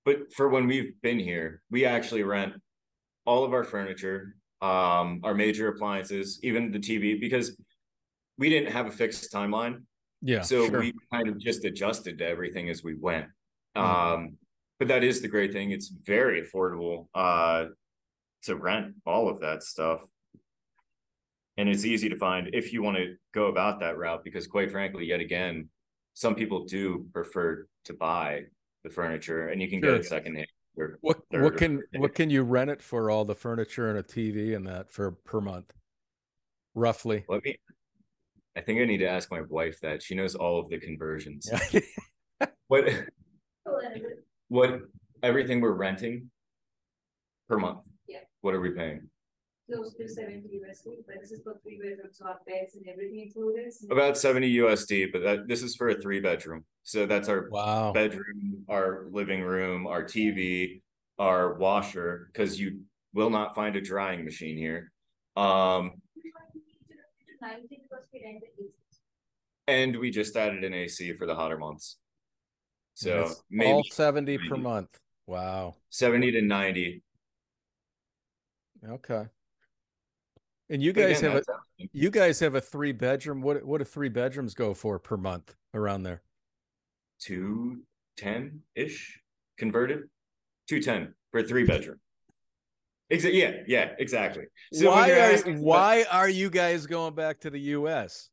but 0.05 0.31
for 0.33 0.47
when 0.47 0.65
we've 0.67 0.93
been 1.01 1.19
here, 1.19 1.61
we 1.69 1.83
actually 1.83 2.23
rent 2.23 2.61
all 3.27 3.43
of 3.43 3.53
our 3.53 3.65
furniture, 3.65 4.35
um, 4.61 5.19
our 5.23 5.35
major 5.35 5.67
appliances, 5.67 6.39
even 6.41 6.71
the 6.71 6.79
TV, 6.79 7.19
because 7.19 7.55
we 8.37 8.49
didn't 8.49 8.71
have 8.71 8.87
a 8.87 8.91
fixed 8.91 9.31
timeline. 9.31 9.83
Yeah. 10.23 10.41
so 10.41 10.65
sure. 10.65 10.79
we 10.79 10.93
kind 11.13 11.27
of 11.27 11.37
just 11.37 11.63
adjusted 11.63 12.17
to 12.17 12.25
everything 12.25 12.69
as 12.69 12.83
we 12.83 12.95
went. 12.95 13.27
Mhm. 13.75 13.81
Um, 13.81 14.37
but 14.79 14.87
that 14.87 15.03
is 15.03 15.21
the 15.21 15.27
great 15.27 15.51
thing. 15.51 15.69
It's 15.69 15.89
very 15.89 16.41
affordable 16.41 17.07
uh 17.13 17.65
to 18.43 18.55
rent 18.55 18.95
all 19.05 19.29
of 19.29 19.41
that 19.41 19.61
stuff. 19.61 20.01
And 21.57 21.69
it's 21.69 21.85
easy 21.85 22.09
to 22.09 22.17
find 22.17 22.49
if 22.53 22.73
you 22.73 22.81
want 22.81 22.97
to 22.97 23.15
go 23.33 23.47
about 23.47 23.79
that 23.81 23.97
route 23.97 24.23
because 24.23 24.47
quite 24.47 24.71
frankly, 24.71 25.05
yet 25.05 25.19
again, 25.19 25.69
some 26.15 26.33
people 26.33 26.65
do 26.65 27.07
prefer 27.13 27.67
to 27.85 27.93
buy 27.93 28.45
the 28.83 28.89
furniture 28.89 29.49
and 29.49 29.61
you 29.61 29.69
can 29.69 29.81
Sure. 29.81 29.91
get 29.91 30.01
it 30.01 30.05
secondhand. 30.05 30.47
Or 30.77 30.97
what 31.01 31.17
third 31.31 31.43
what 31.43 31.53
or 31.53 31.57
can 31.57 31.75
fourth 31.77 32.01
what 32.01 32.15
can 32.15 32.29
you 32.29 32.43
rent 32.43 32.69
it 32.69 32.81
for 32.81 33.09
all 33.09 33.25
the 33.25 33.35
furniture 33.35 33.89
and 33.89 33.99
a 33.99 34.03
TV 34.03 34.55
and 34.55 34.67
that 34.67 34.91
for 34.91 35.11
per 35.11 35.41
month? 35.41 35.73
Roughly. 36.75 37.25
Let 37.27 37.43
me 37.43 37.57
I 38.55 38.61
think 38.61 38.81
I 38.81 38.85
need 38.85 38.97
to 38.97 39.07
ask 39.07 39.29
my 39.29 39.41
wife 39.41 39.79
that. 39.81 40.01
She 40.01 40.15
knows 40.15 40.33
all 40.33 40.59
of 40.59 40.69
the 40.69 40.79
conversions. 40.79 41.49
What 42.67 42.89
what 44.49 44.81
everything 45.23 45.61
we're 45.61 45.71
renting 45.71 46.29
per 47.47 47.57
month? 47.57 47.85
Yeah. 48.07 48.19
What 48.41 48.53
are 48.53 48.59
we 48.59 48.71
paying? 48.71 49.09
Close 49.71 49.93
to 49.95 50.07
seventy 50.07 50.59
USD, 50.59 51.03
but 51.05 51.15
this 51.21 51.31
is 51.31 51.41
for 51.43 51.59
three 51.63 51.77
bedrooms, 51.77 52.17
so 52.17 52.25
our 52.25 52.39
beds 52.47 52.75
and 52.75 52.87
everything 52.87 53.19
included. 53.19 53.73
About 53.91 54.17
70 54.17 54.49
USD, 54.57 55.11
but 55.11 55.21
that 55.23 55.47
this 55.47 55.61
is 55.63 55.75
for 55.75 55.89
a 55.89 55.99
three 56.01 56.19
bedroom. 56.19 56.65
So 56.83 57.05
that's 57.05 57.27
our 57.29 57.49
Wow. 57.49 57.91
bedroom, 57.93 58.65
our 58.69 59.07
living 59.11 59.41
room, 59.43 59.87
our 59.87 60.03
TV, 60.03 60.81
our 61.19 61.55
washer, 61.55 62.29
because 62.31 62.59
you 62.59 62.81
will 63.13 63.29
not 63.29 63.55
find 63.55 63.75
a 63.75 63.81
drying 63.81 64.23
machine 64.23 64.57
here. 64.57 64.91
Um, 65.35 66.01
Ninety 67.39 67.77
because 67.83 68.05
we 68.11 68.21
rented 68.25 68.49
this. 68.57 68.73
and 69.67 69.97
we 69.99 70.09
just 70.09 70.35
added 70.35 70.63
an 70.63 70.73
AC 70.73 71.13
for 71.17 71.27
the 71.27 71.35
hotter 71.35 71.57
months. 71.57 71.97
So 72.95 73.21
it's 73.21 73.43
maybe 73.51 73.71
all 73.73 73.83
70 73.83 74.37
per 74.49 74.57
month. 74.57 74.89
Wow. 75.27 75.75
70 75.89 76.31
to 76.31 76.41
90. 76.41 77.03
Okay. 78.89 79.25
And 80.69 80.81
you 80.81 80.91
guys 80.91 81.19
again, 81.19 81.31
have 81.31 81.43
a 81.47 81.87
you 81.93 82.09
guys 82.09 82.39
have 82.41 82.55
a 82.55 82.61
three 82.61 82.91
bedroom. 82.91 83.41
What 83.41 83.63
what 83.63 83.77
do 83.79 83.85
three 83.85 84.09
bedrooms 84.09 84.53
go 84.53 84.73
for 84.73 84.99
per 84.99 85.17
month 85.17 85.55
around 85.73 86.03
there? 86.03 86.21
two 87.19 87.81
ten 88.15 88.61
ish 88.75 89.19
converted, 89.57 90.03
two 90.67 90.81
ten 90.81 91.13
for 91.31 91.39
a 91.39 91.43
three 91.43 91.65
bedroom. 91.65 91.99
Exa- 93.11 93.33
yeah, 93.33 93.51
yeah, 93.67 93.93
exactly. 93.99 94.43
So 94.73 94.91
why 94.91 95.11
are 95.11 95.31
about- 95.31 95.55
why 95.55 96.05
are 96.11 96.29
you 96.29 96.49
guys 96.49 96.85
going 96.85 97.15
back 97.15 97.39
to 97.41 97.49
the 97.49 97.59
US? 97.59 98.29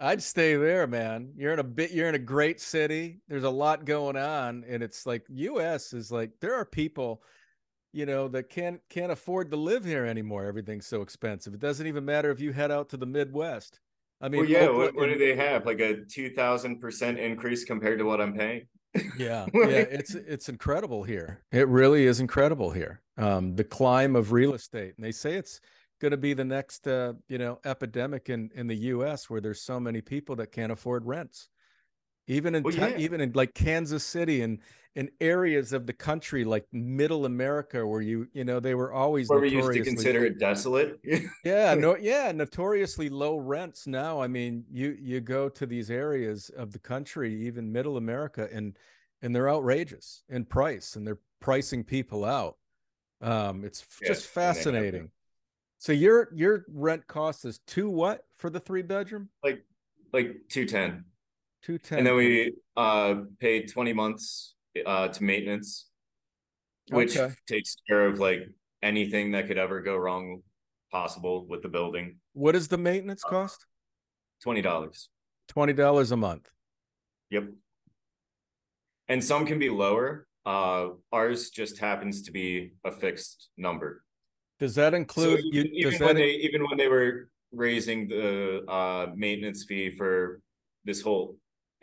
I'd 0.00 0.22
stay 0.22 0.56
there, 0.56 0.86
man. 0.86 1.32
You're 1.36 1.52
in 1.52 1.58
a 1.58 1.64
bit 1.64 1.90
you're 1.90 2.08
in 2.08 2.14
a 2.14 2.18
great 2.18 2.60
city. 2.60 3.20
There's 3.28 3.44
a 3.44 3.50
lot 3.50 3.84
going 3.84 4.16
on 4.16 4.64
and 4.68 4.82
it's 4.82 5.06
like 5.06 5.24
US 5.28 5.92
is 5.92 6.10
like 6.10 6.30
there 6.40 6.54
are 6.54 6.64
people 6.64 7.22
you 7.96 8.04
know 8.04 8.28
that 8.28 8.50
can't 8.50 8.80
can't 8.90 9.10
afford 9.10 9.50
to 9.50 9.56
live 9.56 9.84
here 9.84 10.04
anymore. 10.04 10.44
Everything's 10.44 10.86
so 10.86 11.00
expensive. 11.00 11.54
It 11.54 11.60
doesn't 11.60 11.86
even 11.86 12.04
matter 12.04 12.30
if 12.30 12.40
you 12.40 12.52
head 12.52 12.70
out 12.70 12.90
to 12.90 12.96
the 12.98 13.06
Midwest. 13.06 13.80
I 14.20 14.28
mean, 14.28 14.42
well, 14.42 14.50
yeah. 14.50 14.58
Oakland- 14.60 14.78
What, 14.78 14.94
what 14.96 15.06
do 15.12 15.18
they 15.18 15.34
have? 15.34 15.64
Like 15.64 15.80
a 15.80 16.04
two 16.04 16.30
thousand 16.30 16.80
percent 16.80 17.18
increase 17.18 17.64
compared 17.64 17.98
to 17.98 18.04
what 18.04 18.20
I'm 18.20 18.34
paying? 18.34 18.66
yeah 19.18 19.44
yeah 19.54 19.66
it's 19.66 20.14
it's 20.14 20.48
incredible 20.48 21.02
here 21.02 21.42
it 21.52 21.68
really 21.68 22.06
is 22.06 22.18
incredible 22.18 22.70
here 22.70 23.02
um 23.18 23.54
the 23.54 23.64
climb 23.64 24.16
of 24.16 24.32
real 24.32 24.54
estate 24.54 24.94
and 24.96 25.04
they 25.04 25.12
say 25.12 25.34
it's 25.34 25.60
going 26.00 26.12
to 26.12 26.16
be 26.16 26.32
the 26.32 26.44
next 26.44 26.88
uh 26.88 27.12
you 27.28 27.36
know 27.36 27.58
epidemic 27.66 28.30
in 28.30 28.48
in 28.54 28.66
the 28.66 28.76
us 28.76 29.28
where 29.28 29.42
there's 29.42 29.60
so 29.60 29.78
many 29.78 30.00
people 30.00 30.34
that 30.34 30.50
can't 30.50 30.72
afford 30.72 31.04
rents 31.04 31.50
even 32.26 32.54
in 32.54 32.62
Well, 32.62 32.74
yeah. 32.74 32.96
even 32.98 33.20
in 33.20 33.32
like 33.32 33.54
kansas 33.54 34.04
city 34.04 34.42
and 34.42 34.58
in 34.94 35.10
areas 35.20 35.72
of 35.74 35.86
the 35.86 35.92
country 35.92 36.44
like 36.44 36.66
middle 36.72 37.26
america 37.26 37.86
where 37.86 38.00
you 38.00 38.28
you 38.32 38.44
know 38.44 38.60
they 38.60 38.74
were 38.74 38.92
always 38.92 39.28
Where 39.28 39.40
we 39.40 39.50
used 39.50 39.72
to 39.72 39.82
consider 39.84 40.24
it 40.24 40.38
desolate. 40.38 40.98
yeah 41.44 41.74
no 41.78 41.96
yeah 41.96 42.32
notoriously 42.32 43.08
low 43.08 43.36
rents 43.36 43.86
now 43.86 44.20
i 44.20 44.26
mean 44.26 44.64
you 44.70 44.96
you 45.00 45.20
go 45.20 45.48
to 45.50 45.66
these 45.66 45.90
areas 45.90 46.50
of 46.56 46.72
the 46.72 46.78
country 46.78 47.46
even 47.46 47.70
middle 47.70 47.96
america 47.96 48.48
and 48.52 48.76
and 49.22 49.34
they're 49.34 49.48
outrageous 49.50 50.22
in 50.28 50.44
price 50.44 50.96
and 50.96 51.06
they're 51.06 51.20
pricing 51.40 51.84
people 51.84 52.24
out 52.24 52.56
um 53.20 53.64
it's 53.64 53.80
just 53.80 54.00
and 54.00 54.06
they 54.08 54.10
have 54.10 54.16
to. 54.16 54.28
fascinating 54.28 55.10
so 55.78 55.92
your 55.92 56.28
your 56.34 56.64
rent 56.72 57.06
cost 57.06 57.44
is 57.44 57.58
two 57.66 57.88
what 57.90 58.24
for 58.38 58.48
the 58.50 58.60
three 58.60 58.82
bedroom 58.82 59.28
Like 59.44 59.62
like 60.12 60.36
two 60.48 60.64
ten, 60.64 61.04
210 61.66 61.98
and 61.98 62.06
then 62.06 62.14
we 62.16 62.52
uh 62.76 63.14
pay 63.40 63.66
twenty 63.66 63.92
months 63.92 64.54
uh 64.86 65.08
to 65.08 65.24
maintenance, 65.24 65.88
which 66.90 67.16
Okay. 67.16 67.34
takes 67.48 67.76
care 67.88 68.06
of 68.06 68.18
like 68.20 68.40
anything 68.82 69.32
that 69.32 69.46
could 69.48 69.58
ever 69.58 69.80
go 69.80 69.96
wrong 69.96 70.42
possible 70.92 71.46
with 71.48 71.62
the 71.62 71.68
building. 71.68 72.18
what 72.34 72.52
does 72.52 72.68
the 72.68 72.78
maintenance 72.78 73.24
Uh, 73.24 73.30
cost 73.30 73.66
Twenty 74.42 74.62
dollars. 74.62 75.08
$20 75.48 76.12
a 76.12 76.16
month 76.16 76.50
Yep. 77.30 77.44
And 79.08 79.22
some 79.24 79.46
can 79.46 79.58
be 79.58 79.68
lower. 79.70 80.26
Uh, 80.44 80.90
ours 81.12 81.50
just 81.50 81.78
happens 81.78 82.22
to 82.22 82.30
be 82.32 82.72
a 82.84 82.92
fixed 82.92 83.48
number. 83.56 84.04
does 84.60 84.74
that 84.76 84.92
So 84.92 84.96
include 84.96 85.40
you 85.50 85.62
even, 85.62 85.74
even 85.74 85.90
does 85.92 86.00
when 86.00 86.16
they 86.16 86.30
even 86.46 86.60
when 86.68 86.76
they 86.78 86.88
were 86.88 87.30
raising 87.52 88.08
the 88.08 88.62
uh 88.78 89.06
maintenance 89.16 89.64
fee 89.68 89.90
for 89.90 90.40
this 90.84 91.00
whole 91.02 91.36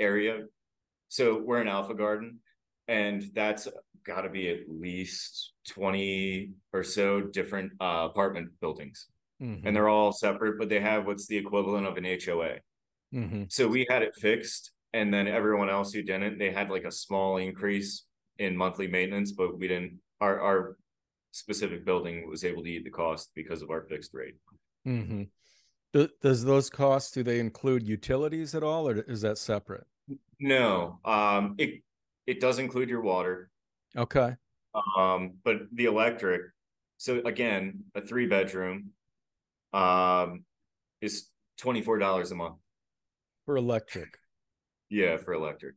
area, 0.04 0.46
so 1.08 1.24
we're 1.40 1.62
in 1.62 1.68
Alpha 1.68 1.94
Garden, 1.96 2.40
and 2.88 3.24
that's 3.34 3.68
got 4.06 4.22
to 4.22 4.30
be 4.30 4.50
at 4.50 4.60
least 4.68 5.54
twenty 5.68 6.52
or 6.74 6.84
so 6.84 7.22
different 7.22 7.72
uh, 7.80 8.08
apartment 8.12 8.50
buildings, 8.62 9.08
Mhm, 9.42 9.62
and 9.66 9.76
they're 9.76 9.90
all 9.90 10.12
separate, 10.12 10.60
but 10.60 10.70
they 10.70 10.82
have 10.82 11.06
what's 11.08 11.28
the 11.28 11.38
equivalent 11.38 11.88
of 11.88 11.98
an 11.98 12.06
HOA. 12.06 12.60
mhm. 13.14 13.52
So 13.52 13.68
we 13.68 13.86
had 13.90 14.02
it 14.04 14.14
fixed, 14.16 14.72
and 14.92 15.14
then 15.14 15.28
everyone 15.28 15.70
else 15.70 15.94
who 15.94 16.04
didn't, 16.04 16.38
they 16.38 16.52
had 16.52 16.70
like 16.70 16.84
a 16.86 16.92
small 16.92 17.38
increase 17.38 18.06
in 18.38 18.58
monthly 18.58 18.88
maintenance, 18.88 19.32
but 19.32 19.58
we 19.58 19.68
didn't. 19.68 20.00
Our 20.20 20.40
our 20.42 20.78
specific 21.32 21.84
building 21.86 22.28
was 22.30 22.44
able 22.44 22.64
to 22.64 22.70
eat 22.70 22.84
the 22.84 22.92
cost 22.92 23.32
because 23.36 23.62
of 23.64 23.70
our 23.70 23.84
fixed 23.92 24.14
rate. 24.14 24.36
Mm-hmm. 24.88 25.24
Do, 25.94 26.10
does 26.22 26.44
those 26.44 26.70
costs 26.70 27.12
do 27.12 27.24
they 27.24 27.40
include 27.40 27.88
utilities 27.88 28.54
at 28.56 28.64
all, 28.64 28.88
or 28.90 28.96
is 29.02 29.22
that 29.22 29.38
separate? 29.38 29.86
No, 30.44 31.00
um, 31.06 31.56
it 31.58 31.82
it 32.28 32.42
does 32.42 32.60
include 32.60 32.90
your 32.90 33.02
water, 33.02 33.50
Okay. 33.96 34.36
um, 34.98 35.36
but 35.46 35.62
the 35.72 35.86
electric. 35.86 36.42
So 36.98 37.22
again, 37.26 37.86
a 37.96 38.02
three 38.02 38.28
bedroom, 38.28 38.90
um, 39.72 40.44
is 41.00 41.30
twenty 41.58 41.82
four 41.82 41.98
dollars 41.98 42.32
a 42.32 42.36
month. 42.36 42.58
For 43.46 43.56
electric, 43.56 44.18
Yeah, 44.90 45.16
for 45.16 45.34
electric. 45.34 45.76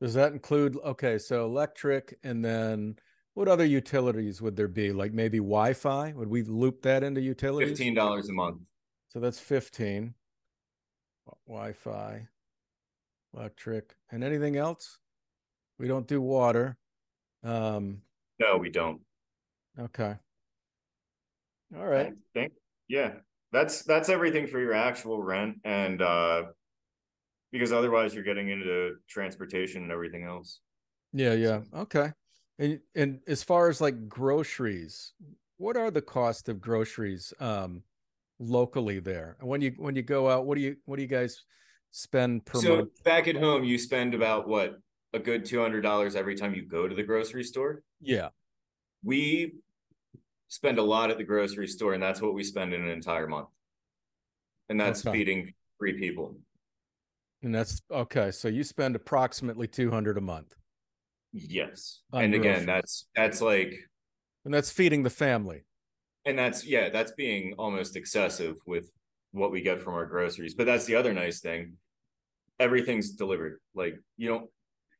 does 0.00 0.14
that 0.14 0.32
include? 0.32 0.78
Okay, 0.82 1.18
so 1.18 1.44
electric, 1.44 2.18
and 2.24 2.42
then 2.42 2.96
what 3.34 3.48
other 3.48 3.66
utilities 3.66 4.40
would 4.40 4.56
there 4.56 4.66
be? 4.68 4.92
Like 4.92 5.12
maybe 5.12 5.36
Wi-Fi? 5.38 6.14
Would 6.14 6.28
we 6.28 6.42
loop 6.42 6.80
that 6.82 7.02
into 7.02 7.20
utilities? 7.20 7.68
Fifteen 7.68 7.92
dollars 7.92 8.30
a 8.30 8.32
month. 8.32 8.62
So 9.08 9.20
that's 9.20 9.38
fifteen. 9.38 10.14
Wi- 11.26 11.58
Wi-Fi, 11.60 12.26
electric, 13.36 13.94
and 14.10 14.24
anything 14.24 14.56
else? 14.56 14.98
We 15.78 15.86
don't 15.86 16.08
do 16.08 16.20
water. 16.20 16.76
Um. 17.44 18.02
No, 18.40 18.56
we 18.56 18.70
don't. 18.70 19.00
Okay. 19.78 20.14
All 21.76 21.86
right. 21.86 22.06
I 22.06 22.12
think, 22.32 22.52
yeah, 22.88 23.12
that's, 23.52 23.82
that's 23.82 24.08
everything 24.08 24.46
for 24.46 24.58
your 24.60 24.72
actual 24.72 25.22
rent 25.22 25.58
and, 25.64 26.00
uh, 26.00 26.44
because 27.52 27.72
otherwise 27.72 28.14
you're 28.14 28.24
getting 28.24 28.50
into 28.50 28.96
transportation 29.08 29.82
and 29.82 29.92
everything 29.92 30.24
else. 30.24 30.60
Yeah, 31.12 31.32
yeah. 31.32 31.60
Okay. 31.74 32.12
And 32.58 32.80
and 32.94 33.20
as 33.26 33.42
far 33.42 33.68
as 33.68 33.80
like 33.80 34.08
groceries, 34.08 35.12
what 35.56 35.76
are 35.76 35.90
the 35.90 36.02
cost 36.02 36.48
of 36.48 36.60
groceries 36.60 37.32
um 37.40 37.82
locally 38.38 38.98
there? 38.98 39.36
And 39.40 39.48
when 39.48 39.60
you 39.60 39.74
when 39.78 39.96
you 39.96 40.02
go 40.02 40.28
out, 40.28 40.46
what 40.46 40.56
do 40.56 40.62
you 40.62 40.76
what 40.84 40.96
do 40.96 41.02
you 41.02 41.08
guys 41.08 41.44
spend 41.96 42.44
per 42.44 42.60
So 42.60 42.76
month? 42.76 43.02
back 43.04 43.26
at 43.26 43.36
home, 43.36 43.64
you 43.64 43.78
spend 43.78 44.14
about 44.14 44.46
what, 44.46 44.76
a 45.12 45.18
good 45.18 45.44
two 45.46 45.60
hundred 45.60 45.80
dollars 45.80 46.14
every 46.14 46.34
time 46.36 46.54
you 46.54 46.66
go 46.66 46.86
to 46.86 46.94
the 46.94 47.02
grocery 47.02 47.42
store? 47.42 47.82
Yeah. 48.02 48.28
We 49.02 49.54
spend 50.48 50.78
a 50.78 50.82
lot 50.82 51.10
at 51.10 51.16
the 51.16 51.24
grocery 51.24 51.68
store 51.68 51.94
and 51.94 52.02
that's 52.02 52.20
what 52.20 52.34
we 52.34 52.44
spend 52.44 52.74
in 52.74 52.82
an 52.82 52.90
entire 52.90 53.26
month. 53.26 53.48
And 54.68 54.78
that's 54.78 55.06
Okay. 55.06 55.16
feeding 55.18 55.54
three 55.78 55.94
people. 55.98 56.36
And 57.42 57.54
that's 57.54 57.80
okay. 57.90 58.30
So 58.30 58.48
you 58.48 58.62
spend 58.62 58.94
approximately 58.96 59.66
200 59.68 60.18
a 60.18 60.20
month. 60.20 60.54
Yes. 61.32 62.02
And 62.12 62.34
again, 62.34 62.66
that's, 62.66 63.06
that's 63.14 63.40
like, 63.40 63.72
And 64.44 64.52
that's 64.52 64.70
feeding 64.70 65.02
the 65.02 65.10
family. 65.10 65.64
And 66.24 66.38
that's 66.38 66.66
yeah, 66.66 66.90
that's 66.90 67.12
being 67.12 67.54
almost 67.56 67.96
excessive 67.96 68.56
with 68.66 68.90
what 69.30 69.50
we 69.50 69.62
get 69.62 69.80
from 69.80 69.94
our 69.94 70.06
groceries. 70.06 70.54
But 70.54 70.66
that's 70.66 70.84
the 70.84 70.96
other 70.96 71.12
nice 71.14 71.40
thing. 71.40 71.74
Everything's 72.58 73.10
delivered. 73.10 73.60
Like 73.74 73.96
you 74.16 74.28
don't 74.28 74.50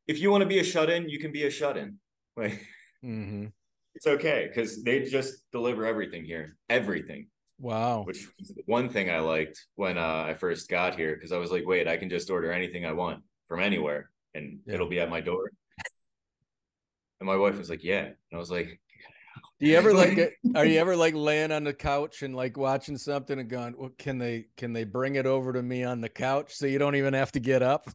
if 0.06 0.20
you 0.20 0.30
want 0.30 0.42
to 0.42 0.48
be 0.48 0.60
a 0.60 0.64
shut-in, 0.64 1.08
you 1.08 1.18
can 1.18 1.32
be 1.32 1.44
a 1.44 1.50
shut-in. 1.50 1.98
Like 2.36 2.60
hmm 3.02 3.46
it's 3.94 4.06
okay 4.06 4.46
because 4.46 4.82
they 4.82 5.04
just 5.04 5.42
deliver 5.52 5.86
everything 5.86 6.22
here. 6.26 6.56
Everything. 6.68 7.28
Wow. 7.58 8.02
Which 8.02 8.26
one 8.66 8.90
thing 8.90 9.10
I 9.10 9.20
liked 9.20 9.64
when 9.74 9.96
uh, 9.96 10.24
I 10.28 10.34
first 10.34 10.68
got 10.68 10.96
here, 10.96 11.14
because 11.14 11.32
I 11.32 11.38
was 11.38 11.50
like, 11.50 11.64
wait, 11.66 11.88
I 11.88 11.96
can 11.96 12.10
just 12.10 12.28
order 12.28 12.52
anything 12.52 12.84
I 12.84 12.92
want 12.92 13.22
from 13.48 13.60
anywhere 13.60 14.10
and 14.34 14.58
Yeah. 14.66 14.74
it'll 14.74 14.90
be 14.90 15.00
at 15.00 15.08
my 15.08 15.22
door. 15.22 15.50
And 17.20 17.26
my 17.26 17.36
wife 17.36 17.56
was 17.56 17.70
like, 17.70 17.82
Yeah. 17.82 18.04
And 18.04 18.34
I 18.34 18.36
was 18.36 18.50
like, 18.50 18.78
Do 19.58 19.66
you 19.66 19.76
ever 19.76 19.94
like 19.94 20.38
are 20.54 20.66
you 20.66 20.78
ever 20.78 20.96
like 20.96 21.14
laying 21.14 21.50
on 21.50 21.64
the 21.64 21.72
couch 21.72 22.22
and 22.22 22.36
like 22.36 22.58
watching 22.58 22.98
something 22.98 23.38
and 23.38 23.48
going, 23.48 23.74
well, 23.78 23.90
can 23.96 24.18
they 24.18 24.46
can 24.56 24.72
they 24.72 24.84
bring 24.84 25.16
it 25.16 25.24
over 25.24 25.52
to 25.52 25.62
me 25.62 25.82
on 25.82 26.00
the 26.00 26.10
couch 26.10 26.54
so 26.54 26.66
you 26.66 26.78
don't 26.78 26.96
even 26.96 27.14
have 27.14 27.32
to 27.32 27.40
get 27.40 27.62
up? 27.62 27.88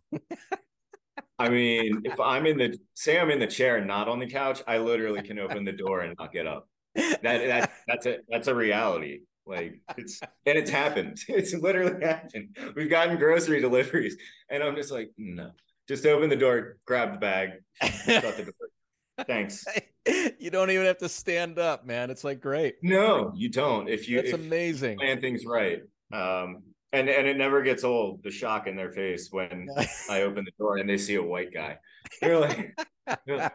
I 1.38 1.50
mean, 1.50 2.02
if 2.04 2.20
I'm 2.20 2.46
in 2.46 2.58
the 2.58 2.78
say 2.96 3.20
I'm 3.20 3.30
in 3.30 3.40
the 3.40 3.48
chair 3.48 3.78
and 3.78 3.88
not 3.88 4.08
on 4.08 4.20
the 4.20 4.28
couch, 4.28 4.62
I 4.68 4.80
literally 4.80 5.22
can 5.22 5.40
open 5.40 5.64
the 5.64 5.72
door 5.72 6.02
and 6.02 6.16
not 6.18 6.32
get 6.32 6.48
up. 6.48 6.68
That 6.96 7.22
that 7.22 7.72
that's 7.88 8.06
a 8.06 8.18
that's 8.28 8.48
a 8.48 8.56
reality. 8.56 9.20
Like 9.46 9.82
it's 9.98 10.20
and 10.46 10.58
it's 10.58 10.70
happened. 10.70 11.20
It's 11.28 11.54
literally 11.54 12.04
happened. 12.04 12.58
We've 12.76 12.90
gotten 12.90 13.18
grocery 13.18 13.62
deliveries, 13.62 14.18
and 14.50 14.64
I'm 14.64 14.76
just 14.76 14.92
like, 14.92 15.12
no. 15.18 15.52
Just 15.88 16.06
open 16.06 16.30
the 16.30 16.36
door, 16.36 16.78
grab 16.86 17.14
the 17.14 17.18
bag, 17.18 17.50
shut 17.82 18.38
the 18.38 18.44
door. 18.44 19.26
Thanks. 19.28 19.66
you 20.40 20.50
don't 20.50 20.72
even 20.72 20.86
have 20.86 20.98
to 21.00 21.10
stand 21.10 21.60
up, 21.60 21.86
man. 21.86 22.10
It's 22.10 22.24
like 22.24 22.42
great. 22.42 22.76
No, 22.82 23.32
you 23.36 23.50
don't. 23.50 23.88
If 23.88 24.10
you 24.10 24.20
if 24.20 24.34
amazing. 24.34 24.94
you 24.94 24.98
plan 24.98 25.22
things 25.22 25.46
right. 25.46 25.82
Um, 26.12 26.64
and 26.94 27.08
and 27.10 27.28
it 27.28 27.38
never 27.38 27.62
gets 27.62 27.84
old. 27.84 28.24
The 28.24 28.32
shock 28.32 28.68
in 28.68 28.76
their 28.76 28.92
face 28.92 29.30
when 29.32 29.68
I 30.10 30.24
open 30.24 30.44
the 30.46 30.52
door 30.60 30.78
and 30.78 30.90
they 30.90 30.98
see 30.98 31.16
a 31.16 31.24
white 31.24 31.54
guy. 31.54 31.78
They're 32.22 32.40
like, 32.40 32.76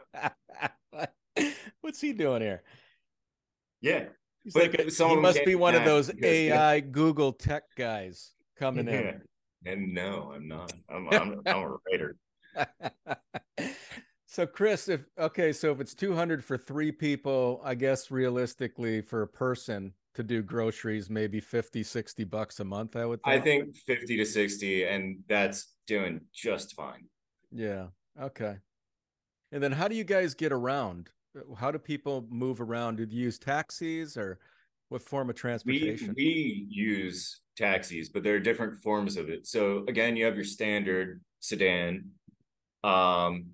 What's 1.80 2.00
he 2.00 2.12
doing 2.12 2.42
here? 2.42 2.62
yeah, 3.80 4.06
He's 4.42 4.54
But 4.54 4.62
like 4.62 4.74
a- 4.80 4.84
he 5.08 5.16
must 5.16 5.44
be 5.44 5.54
one 5.54 5.74
of 5.74 5.84
those 5.84 6.06
because, 6.06 6.38
yeah. 6.40 6.68
AI 6.68 6.80
Google 6.80 7.32
tech 7.32 7.64
guys 7.76 8.32
coming 8.58 8.86
yeah. 8.88 9.12
And 9.64 9.92
no, 9.92 10.32
I'm 10.34 10.46
not. 10.46 10.72
I'm 10.88 11.08
I'm, 11.10 11.42
I'm 11.46 11.56
a 11.56 11.76
writer. 11.90 12.16
So 14.36 14.46
Chris, 14.46 14.90
if 14.90 15.00
okay, 15.18 15.50
so 15.50 15.72
if 15.72 15.80
it's 15.80 15.94
200 15.94 16.44
for 16.44 16.58
three 16.58 16.92
people, 16.92 17.58
I 17.64 17.74
guess 17.74 18.10
realistically 18.10 19.00
for 19.00 19.22
a 19.22 19.26
person 19.26 19.94
to 20.12 20.22
do 20.22 20.42
groceries, 20.42 21.08
maybe 21.08 21.40
50, 21.40 21.82
60 21.82 22.24
bucks 22.24 22.60
a 22.60 22.64
month, 22.64 22.96
I 22.96 23.06
would 23.06 23.22
think. 23.22 23.34
I 23.34 23.42
think 23.42 23.74
50 23.74 24.18
to 24.18 24.26
60, 24.26 24.84
and 24.84 25.20
that's 25.26 25.72
doing 25.86 26.20
just 26.34 26.74
fine. 26.74 27.06
Yeah. 27.50 27.86
Okay. 28.20 28.56
And 29.52 29.62
then 29.62 29.72
how 29.72 29.88
do 29.88 29.94
you 29.94 30.04
guys 30.04 30.34
get 30.34 30.52
around? 30.52 31.08
How 31.56 31.70
do 31.70 31.78
people 31.78 32.26
move 32.28 32.60
around? 32.60 32.96
Do 32.96 33.06
you 33.08 33.22
use 33.22 33.38
taxis 33.38 34.18
or 34.18 34.38
what 34.90 35.00
form 35.00 35.30
of 35.30 35.36
We 35.36 35.40
transportation? 35.40 36.14
we 36.14 36.66
use 36.68 37.40
taxis, 37.56 38.10
but 38.10 38.22
there 38.22 38.34
are 38.34 38.40
different 38.40 38.82
forms 38.82 39.16
of 39.16 39.30
it. 39.30 39.46
So 39.46 39.86
again, 39.88 40.14
you 40.14 40.26
have 40.26 40.34
your 40.34 40.44
standard 40.44 41.22
sedan. 41.40 42.10
Um, 42.84 43.46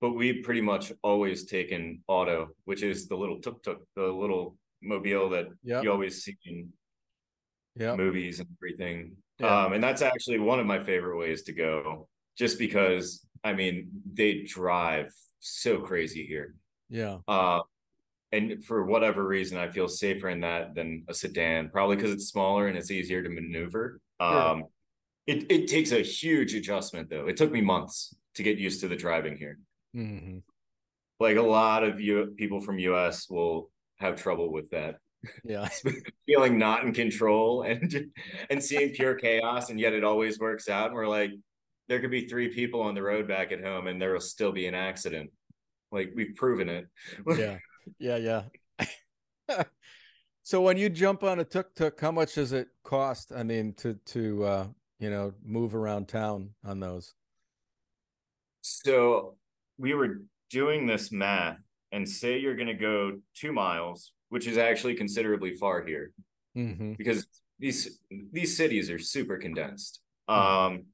but 0.00 0.10
we've 0.12 0.44
pretty 0.44 0.60
much 0.60 0.92
always 1.02 1.46
taken 1.46 2.02
auto, 2.06 2.48
which 2.64 2.82
is 2.82 3.08
the 3.08 3.16
little 3.16 3.40
tuk 3.40 3.62
tuk, 3.62 3.82
the 3.94 4.02
little 4.06 4.56
mobile 4.82 5.30
that 5.30 5.46
Yep. 5.64 5.84
you 5.84 5.90
always 5.92 6.22
see 6.22 6.36
in 6.44 6.72
Yeah. 7.76 7.96
movies 7.96 8.40
and 8.40 8.48
everything. 8.58 9.16
Yeah. 9.38 9.64
Um, 9.64 9.72
and 9.72 9.82
that's 9.82 10.02
actually 10.02 10.38
one 10.38 10.60
of 10.60 10.66
my 10.66 10.82
favorite 10.82 11.18
ways 11.18 11.42
to 11.44 11.52
go, 11.52 12.08
just 12.36 12.58
because 12.58 13.26
I 13.44 13.52
mean 13.54 14.02
they 14.10 14.42
drive 14.42 15.12
so 15.40 15.80
crazy 15.80 16.26
here. 16.26 16.54
Yeah. 16.88 17.18
Uh, 17.28 17.60
and 18.32 18.64
for 18.64 18.84
whatever 18.84 19.26
reason, 19.26 19.56
I 19.56 19.70
feel 19.70 19.88
safer 19.88 20.28
in 20.28 20.40
that 20.40 20.74
than 20.74 21.04
a 21.08 21.14
sedan, 21.14 21.70
probably 21.70 21.96
because 21.96 22.10
it's 22.12 22.26
smaller 22.28 22.66
and 22.66 22.76
it's 22.76 22.90
easier 22.90 23.22
to 23.22 23.28
maneuver. 23.28 24.00
Um, 24.20 24.64
it, 25.26 25.50
it 25.50 25.68
takes 25.68 25.92
a 25.92 26.00
huge 26.02 26.54
adjustment 26.54 27.08
though. 27.10 27.26
It 27.26 27.36
took 27.36 27.50
me 27.52 27.60
months 27.60 28.14
to 28.34 28.42
get 28.42 28.58
used 28.58 28.80
to 28.80 28.88
the 28.88 28.96
driving 28.96 29.36
here. 29.36 29.58
Hmm 29.96 30.38
Like 31.18 31.36
a 31.38 31.42
lot 31.42 31.84
of 31.84 32.00
you 32.00 32.34
people 32.36 32.60
from 32.60 32.78
US 32.78 33.30
will 33.30 33.70
have 33.96 34.16
trouble 34.22 34.52
with 34.52 34.70
that. 34.70 34.96
Yeah. 35.42 35.68
Feeling 36.26 36.58
not 36.58 36.84
in 36.84 36.92
control 36.92 37.62
and 37.62 38.12
and 38.50 38.62
seeing 38.62 38.92
pure 38.92 39.14
chaos, 39.14 39.70
and 39.70 39.80
yet 39.80 39.94
it 39.94 40.04
always 40.04 40.38
works 40.38 40.68
out. 40.68 40.88
And 40.88 40.94
we're 40.94 41.08
like, 41.08 41.30
there 41.88 42.00
could 42.00 42.10
be 42.10 42.28
three 42.28 42.48
people 42.52 42.82
on 42.82 42.94
the 42.94 43.02
road 43.02 43.26
back 43.26 43.52
at 43.52 43.62
home, 43.62 43.86
and 43.86 44.00
there 44.00 44.12
will 44.12 44.20
still 44.20 44.52
be 44.52 44.66
an 44.66 44.74
accident. 44.74 45.30
Like 45.90 46.12
we've 46.14 46.34
proven 46.36 46.68
it. 46.68 46.88
Yeah. 47.38 47.58
Yeah. 47.98 48.42
Yeah. 49.48 49.62
so 50.42 50.60
when 50.60 50.76
you 50.76 50.90
jump 50.90 51.24
on 51.24 51.40
a 51.40 51.44
tuk 51.44 51.74
tuk, 51.74 51.98
how 52.00 52.12
much 52.12 52.34
does 52.34 52.52
it 52.52 52.68
cost? 52.84 53.32
I 53.34 53.42
mean, 53.42 53.72
to 53.78 53.94
to 53.94 54.44
uh, 54.44 54.66
you 54.98 55.10
know, 55.10 55.32
move 55.42 55.74
around 55.74 56.08
town 56.08 56.50
on 56.64 56.80
those. 56.80 57.14
So 58.60 59.36
we 59.78 59.94
were 59.94 60.22
doing 60.50 60.86
this 60.86 61.12
math, 61.12 61.58
and 61.92 62.08
say 62.08 62.38
you're 62.38 62.56
going 62.56 62.66
to 62.66 62.74
go 62.74 63.18
two 63.34 63.52
miles, 63.52 64.12
which 64.28 64.46
is 64.46 64.58
actually 64.58 64.94
considerably 64.94 65.54
far 65.54 65.84
here 65.84 66.12
hmm 66.54 66.94
because 66.94 67.26
these 67.58 68.00
these 68.32 68.56
cities 68.56 68.90
are 68.90 68.98
super 68.98 69.36
condensed. 69.36 70.00
Mhm. 70.28 70.34
Um, 70.34 70.84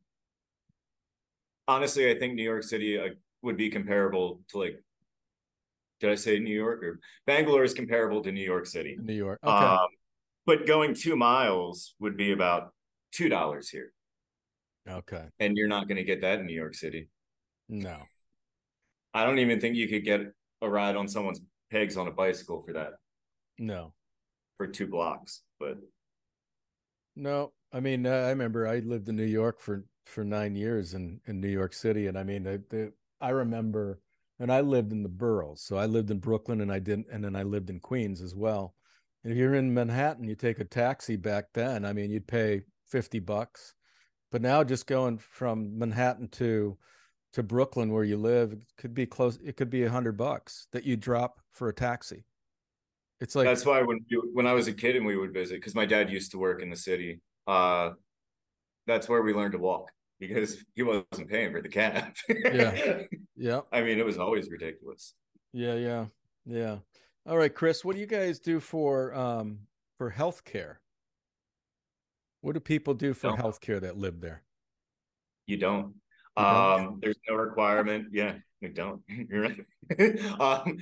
honestly, 1.66 2.10
I 2.10 2.18
think 2.18 2.34
New 2.34 2.42
York 2.42 2.64
City 2.64 2.98
uh, 2.98 3.08
would 3.42 3.56
be 3.56 3.70
comparable 3.70 4.40
to 4.48 4.58
like. 4.58 4.82
Did 6.00 6.10
I 6.10 6.16
say 6.16 6.40
New 6.40 6.54
York 6.54 6.82
or 6.82 6.98
Bangalore 7.26 7.62
is 7.62 7.74
comparable 7.74 8.22
to 8.24 8.32
New 8.32 8.44
York 8.44 8.66
City? 8.66 8.96
New 9.00 9.14
York. 9.14 9.38
Okay. 9.44 9.52
Um, 9.52 9.86
but 10.44 10.66
going 10.66 10.94
two 10.94 11.14
miles 11.14 11.94
would 12.00 12.16
be 12.16 12.32
about 12.32 12.74
two 13.12 13.28
dollars 13.28 13.68
here, 13.68 13.92
okay. 14.88 15.26
and 15.38 15.56
you're 15.56 15.68
not 15.68 15.86
going 15.86 15.98
to 15.98 16.04
get 16.04 16.22
that 16.22 16.40
in 16.40 16.46
New 16.46 16.56
York 16.56 16.74
City. 16.74 17.08
No. 17.68 18.02
I 19.14 19.24
don't 19.24 19.38
even 19.38 19.60
think 19.60 19.76
you 19.76 19.88
could 19.88 20.04
get 20.04 20.20
a 20.62 20.68
ride 20.68 20.96
on 20.96 21.08
someone's 21.08 21.40
pegs 21.70 21.96
on 21.96 22.08
a 22.08 22.10
bicycle 22.10 22.62
for 22.62 22.72
that 22.74 22.94
No. 23.58 23.94
for 24.56 24.66
two 24.66 24.86
blocks. 24.86 25.42
But 25.58 25.78
No, 27.16 27.52
I 27.72 27.80
mean, 27.80 28.06
uh, 28.06 28.10
I 28.10 28.30
remember 28.30 28.66
I 28.66 28.78
lived 28.78 29.08
in 29.08 29.16
New 29.16 29.24
York 29.24 29.60
for 29.60 29.84
for 30.06 30.24
nine 30.24 30.56
years 30.56 30.94
in 30.94 31.20
in 31.26 31.40
New 31.40 31.48
York 31.48 31.72
City, 31.72 32.06
and 32.06 32.18
I 32.18 32.24
mean, 32.24 32.42
the, 32.42 32.62
the 32.70 32.92
I 33.20 33.30
remember, 33.30 34.00
and 34.38 34.50
I 34.52 34.60
lived 34.62 34.92
in 34.92 35.02
the 35.02 35.08
boroughs, 35.08 35.62
so 35.62 35.76
I 35.76 35.86
lived 35.86 36.10
in 36.10 36.18
Brooklyn, 36.18 36.60
and 36.60 36.72
I 36.72 36.80
didn't, 36.80 37.06
and 37.12 37.22
then 37.22 37.36
I 37.36 37.44
lived 37.44 37.70
in 37.70 37.80
Queens 37.80 38.20
as 38.20 38.34
well. 38.34 38.74
And 39.22 39.32
if 39.32 39.38
you're 39.38 39.54
in 39.54 39.72
Manhattan, 39.72 40.24
you 40.24 40.34
take 40.34 40.58
a 40.58 40.64
taxi 40.64 41.16
back 41.16 41.52
then. 41.54 41.84
I 41.84 41.92
mean, 41.92 42.10
you'd 42.10 42.26
pay 42.26 42.62
fifty 42.88 43.20
bucks, 43.20 43.74
but 44.30 44.42
now 44.42 44.64
just 44.64 44.86
going 44.86 45.18
from 45.18 45.78
Manhattan 45.78 46.28
to 46.30 46.78
to 47.32 47.42
Brooklyn, 47.42 47.92
where 47.92 48.04
you 48.04 48.16
live, 48.16 48.52
it 48.52 48.62
could 48.76 48.94
be 48.94 49.06
close. 49.06 49.38
It 49.44 49.56
could 49.56 49.70
be 49.70 49.84
a 49.84 49.90
hundred 49.90 50.16
bucks 50.16 50.66
that 50.72 50.84
you 50.84 50.96
drop 50.96 51.40
for 51.52 51.68
a 51.68 51.72
taxi. 51.72 52.24
It's 53.20 53.34
like 53.34 53.46
that's 53.46 53.64
why 53.64 53.82
when 53.82 54.00
you, 54.08 54.30
when 54.32 54.46
I 54.46 54.52
was 54.52 54.68
a 54.68 54.72
kid 54.72 54.96
and 54.96 55.06
we 55.06 55.16
would 55.16 55.32
visit, 55.32 55.54
because 55.54 55.74
my 55.74 55.86
dad 55.86 56.10
used 56.10 56.32
to 56.32 56.38
work 56.38 56.60
in 56.60 56.70
the 56.70 56.76
city, 56.76 57.20
uh, 57.46 57.90
that's 58.86 59.08
where 59.08 59.22
we 59.22 59.32
learned 59.32 59.52
to 59.52 59.58
walk 59.58 59.90
because 60.18 60.62
he 60.74 60.82
wasn't 60.82 61.28
paying 61.28 61.52
for 61.52 61.62
the 61.62 61.68
cab. 61.68 62.14
Yeah. 62.28 63.02
yeah. 63.36 63.60
I 63.72 63.82
mean, 63.82 63.98
it 63.98 64.04
was 64.04 64.18
always 64.18 64.50
ridiculous. 64.50 65.14
Yeah, 65.52 65.74
yeah, 65.74 66.06
yeah. 66.46 66.78
All 67.26 67.36
right, 67.36 67.54
Chris, 67.54 67.84
what 67.84 67.94
do 67.94 68.00
you 68.00 68.06
guys 68.06 68.40
do 68.40 68.58
for 68.58 69.14
um 69.14 69.60
for 69.98 70.10
healthcare? 70.10 70.76
What 72.40 72.54
do 72.54 72.60
people 72.60 72.94
do 72.94 73.14
for 73.14 73.28
No. 73.28 73.36
healthcare 73.36 73.80
that 73.80 73.96
live 73.96 74.20
there? 74.20 74.42
You 75.46 75.56
don't. 75.58 75.94
Um, 76.36 76.98
there's 77.02 77.18
no 77.28 77.36
requirement. 77.36 78.08
Yeah, 78.12 78.34
you 78.60 78.70
don't. 78.70 79.02
You're 79.08 79.42
right. 79.42 80.40
um, 80.40 80.78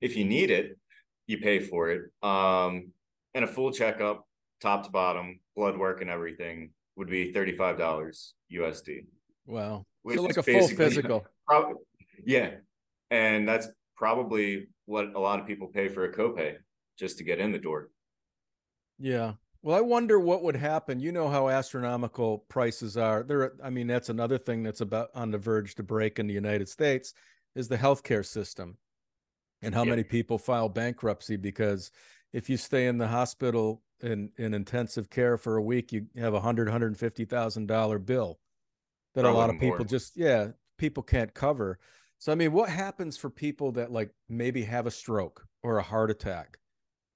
if 0.00 0.16
you 0.16 0.24
need 0.24 0.50
it, 0.50 0.78
you 1.26 1.38
pay 1.38 1.60
for 1.60 1.90
it. 1.90 2.02
Um, 2.22 2.92
and 3.34 3.44
a 3.44 3.48
full 3.48 3.72
checkup, 3.72 4.26
top 4.60 4.84
to 4.84 4.90
bottom, 4.90 5.40
blood 5.56 5.78
work 5.78 6.00
and 6.00 6.10
everything 6.10 6.70
would 6.96 7.08
be 7.08 7.32
thirty-five 7.32 7.78
dollars 7.78 8.34
USD. 8.52 9.06
Wow. 9.46 9.86
So 10.12 10.22
like 10.22 10.36
a 10.36 10.42
full 10.42 10.68
physical. 10.76 11.24
Prob- 11.46 11.76
yeah, 12.24 12.50
and 13.10 13.48
that's 13.48 13.68
probably 13.96 14.68
what 14.86 15.14
a 15.14 15.20
lot 15.20 15.40
of 15.40 15.46
people 15.46 15.68
pay 15.68 15.88
for 15.88 16.04
a 16.04 16.12
copay 16.12 16.56
just 16.98 17.18
to 17.18 17.24
get 17.24 17.38
in 17.38 17.52
the 17.52 17.58
door. 17.58 17.90
Yeah. 18.98 19.32
Well, 19.62 19.76
I 19.76 19.82
wonder 19.82 20.18
what 20.18 20.42
would 20.42 20.56
happen. 20.56 21.00
You 21.00 21.12
know 21.12 21.28
how 21.28 21.48
astronomical 21.48 22.38
prices 22.48 22.96
are. 22.96 23.22
There, 23.22 23.52
I 23.62 23.68
mean, 23.70 23.86
that's 23.86 24.08
another 24.08 24.38
thing 24.38 24.62
that's 24.62 24.80
about 24.80 25.10
on 25.14 25.30
the 25.30 25.38
verge 25.38 25.74
to 25.76 25.82
break 25.82 26.18
in 26.18 26.26
the 26.26 26.34
United 26.34 26.68
States 26.68 27.12
is 27.54 27.68
the 27.68 27.76
healthcare 27.76 28.24
system 28.24 28.78
and 29.62 29.74
how 29.74 29.84
Yeah. 29.84 29.90
many 29.90 30.04
people 30.04 30.38
file 30.38 30.68
bankruptcy 30.68 31.36
because 31.36 31.90
if 32.32 32.48
you 32.48 32.56
stay 32.56 32.86
in 32.86 32.96
the 32.98 33.08
hospital 33.08 33.82
in, 34.02 34.32
in 34.38 34.54
intensive 34.54 35.10
care 35.10 35.36
for 35.36 35.56
a 35.56 35.62
week, 35.62 35.92
you 35.92 36.06
have 36.16 36.32
a 36.34 36.40
hundred, 36.40 36.68
hundred 36.68 36.88
and 36.88 36.98
fifty 36.98 37.26
thousand 37.26 37.66
dollar 37.66 37.98
bill 37.98 38.40
that 39.14 39.26
a 39.26 39.28
oh, 39.28 39.34
lot 39.34 39.50
of 39.50 39.58
people 39.58 39.84
more. 39.84 39.84
just, 39.84 40.16
yeah, 40.16 40.48
people 40.78 41.02
can't 41.02 41.34
cover. 41.34 41.78
So, 42.18 42.32
I 42.32 42.34
mean, 42.34 42.52
what 42.52 42.70
happens 42.70 43.16
for 43.16 43.30
people 43.30 43.72
that 43.72 43.92
like 43.92 44.10
maybe 44.28 44.62
have 44.64 44.86
a 44.86 44.90
stroke 44.90 45.46
or 45.62 45.78
a 45.78 45.82
heart 45.82 46.10
attack 46.10 46.58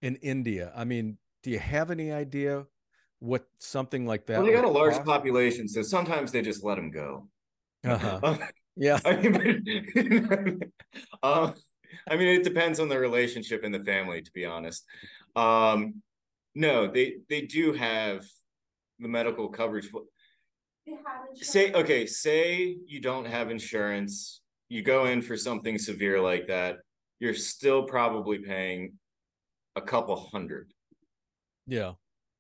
in 0.03 0.17
India? 0.17 0.73
I 0.77 0.85
mean, 0.85 1.19
do 1.45 1.51
you 1.51 1.59
have 1.59 1.91
any 1.91 2.11
idea 2.11 2.65
what 3.21 3.45
something 3.59 4.07
like 4.07 4.27
that? 4.27 4.39
Well, 4.39 4.47
they 4.47 4.53
got 4.53 4.65
a 4.65 4.69
large 4.69 4.95
cost? 4.95 5.07
population, 5.07 5.69
so 5.69 5.83
sometimes 5.83 6.33
they 6.33 6.43
just 6.43 6.65
let 6.65 6.75
them 6.75 6.91
go. 6.91 7.29
Uh-huh. 7.87 8.39
Yeah. 8.77 8.99
I 9.05 9.15
mean, 9.15 10.59
uh, 11.23 11.53
I 12.11 12.17
mean, 12.17 12.27
it 12.27 12.43
depends 12.43 12.81
on 12.81 12.89
the 12.89 12.99
relationship 12.99 13.63
in 13.63 13.71
the 13.71 13.79
family, 13.79 14.21
to 14.21 14.33
be 14.33 14.45
honest. 14.45 14.85
Um, 15.37 16.03
no, 16.57 16.89
they 16.89 17.19
they 17.31 17.43
do 17.43 17.73
have 17.73 18.25
the 18.99 19.07
medical 19.07 19.49
coverage. 19.49 19.93
They 20.85 20.95
haven't. 21.07 21.39
Say 21.45 21.73
okay, 21.73 22.05
say 22.07 22.77
you 22.85 23.01
don't 23.01 23.27
have 23.27 23.49
insurance, 23.49 24.41
you 24.69 24.83
go 24.83 25.05
in 25.05 25.23
for 25.23 25.37
something 25.37 25.79
severe 25.79 26.21
like 26.21 26.49
that, 26.49 26.79
you're 27.21 27.33
still 27.33 27.85
probably 27.85 28.39
paying 28.39 28.95
a 29.77 29.83
couple 29.83 30.17
hundred. 30.17 30.74
Yeah. 31.67 31.93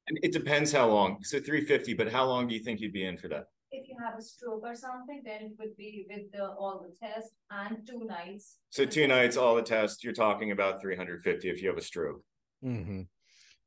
And 0.08 0.18
it 0.22 0.32
depends 0.32 0.72
how 0.72 0.88
long. 0.88 1.22
So 1.22 1.40
three 1.40 1.64
fifty, 1.64 1.94
but 1.94 2.10
how 2.12 2.26
long 2.26 2.46
do 2.46 2.54
you 2.54 2.62
think 2.62 2.80
you'd 2.80 2.92
be 2.92 3.04
in 3.06 3.16
for 3.16 3.28
that? 3.28 3.46
If 3.72 3.88
you 3.88 3.96
have 4.04 4.18
a 4.18 4.22
stroke 4.22 4.62
or 4.62 4.74
something, 4.74 5.22
then 5.24 5.50
it 5.50 5.52
would 5.58 5.76
be 5.76 6.06
with 6.08 6.30
the, 6.32 6.44
all 6.58 6.80
the 6.86 6.94
tests 6.94 7.32
and 7.50 7.86
two 7.86 8.06
nights. 8.06 8.58
So 8.70 8.84
two 8.84 9.06
nights, 9.06 9.36
all 9.36 9.54
the 9.56 9.62
tests, 9.62 10.04
you're 10.04 10.12
talking 10.12 10.50
about 10.52 10.80
three 10.80 10.96
hundred 10.96 11.22
fifty 11.22 11.48
if 11.48 11.62
you 11.62 11.68
have 11.68 11.78
a 11.78 11.82
stroke. 11.82 12.22
hmm 12.62 13.02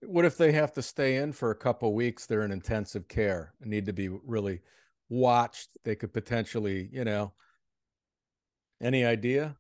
What 0.04 0.26
if 0.26 0.38
they 0.38 0.52
have 0.54 0.74
to 0.74 0.82
stay 0.82 1.18
in 1.18 1.34
for 1.34 1.52
a 1.52 1.56
couple 1.56 1.94
weeks? 1.94 2.26
They're 2.26 2.44
in 2.44 2.52
intensive 2.52 3.08
care 3.08 3.54
and 3.62 3.70
need 3.70 3.86
to 3.88 3.94
be 3.94 4.10
really 4.10 4.62
watched. 5.10 5.70
They 5.84 5.96
could 5.96 6.14
potentially, 6.14 6.90
you 6.92 7.04
know, 7.04 7.34
any 8.82 9.06
idea? 9.06 9.56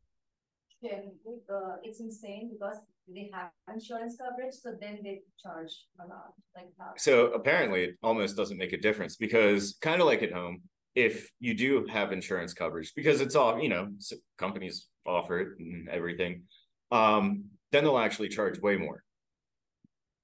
Then, 0.81 1.11
uh, 1.49 1.77
it's 1.83 1.99
insane 1.99 2.49
because 2.51 2.77
they 3.07 3.29
have 3.33 3.49
insurance 3.73 4.17
coverage, 4.17 4.53
so 4.55 4.71
then 4.79 4.99
they 5.03 5.21
charge 5.41 5.71
a 5.99 6.07
lot, 6.07 6.33
like 6.55 6.67
that. 6.77 6.99
So 6.99 7.27
apparently 7.27 7.83
it 7.85 7.95
almost 8.03 8.35
doesn't 8.35 8.57
make 8.57 8.73
a 8.73 8.77
difference 8.77 9.15
because 9.15 9.77
kind 9.81 10.01
of 10.01 10.07
like 10.07 10.23
at 10.23 10.33
home, 10.33 10.61
if 10.95 11.31
you 11.39 11.53
do 11.53 11.85
have 11.87 12.11
insurance 12.11 12.53
coverage, 12.53 12.93
because 12.95 13.21
it's 13.21 13.35
all, 13.35 13.59
you 13.61 13.69
know, 13.69 13.89
companies 14.37 14.87
offer 15.05 15.39
it 15.39 15.47
and 15.59 15.87
everything, 15.89 16.43
um, 16.91 17.45
then 17.71 17.83
they'll 17.83 17.97
actually 17.99 18.29
charge 18.29 18.59
way 18.59 18.77
more 18.77 19.03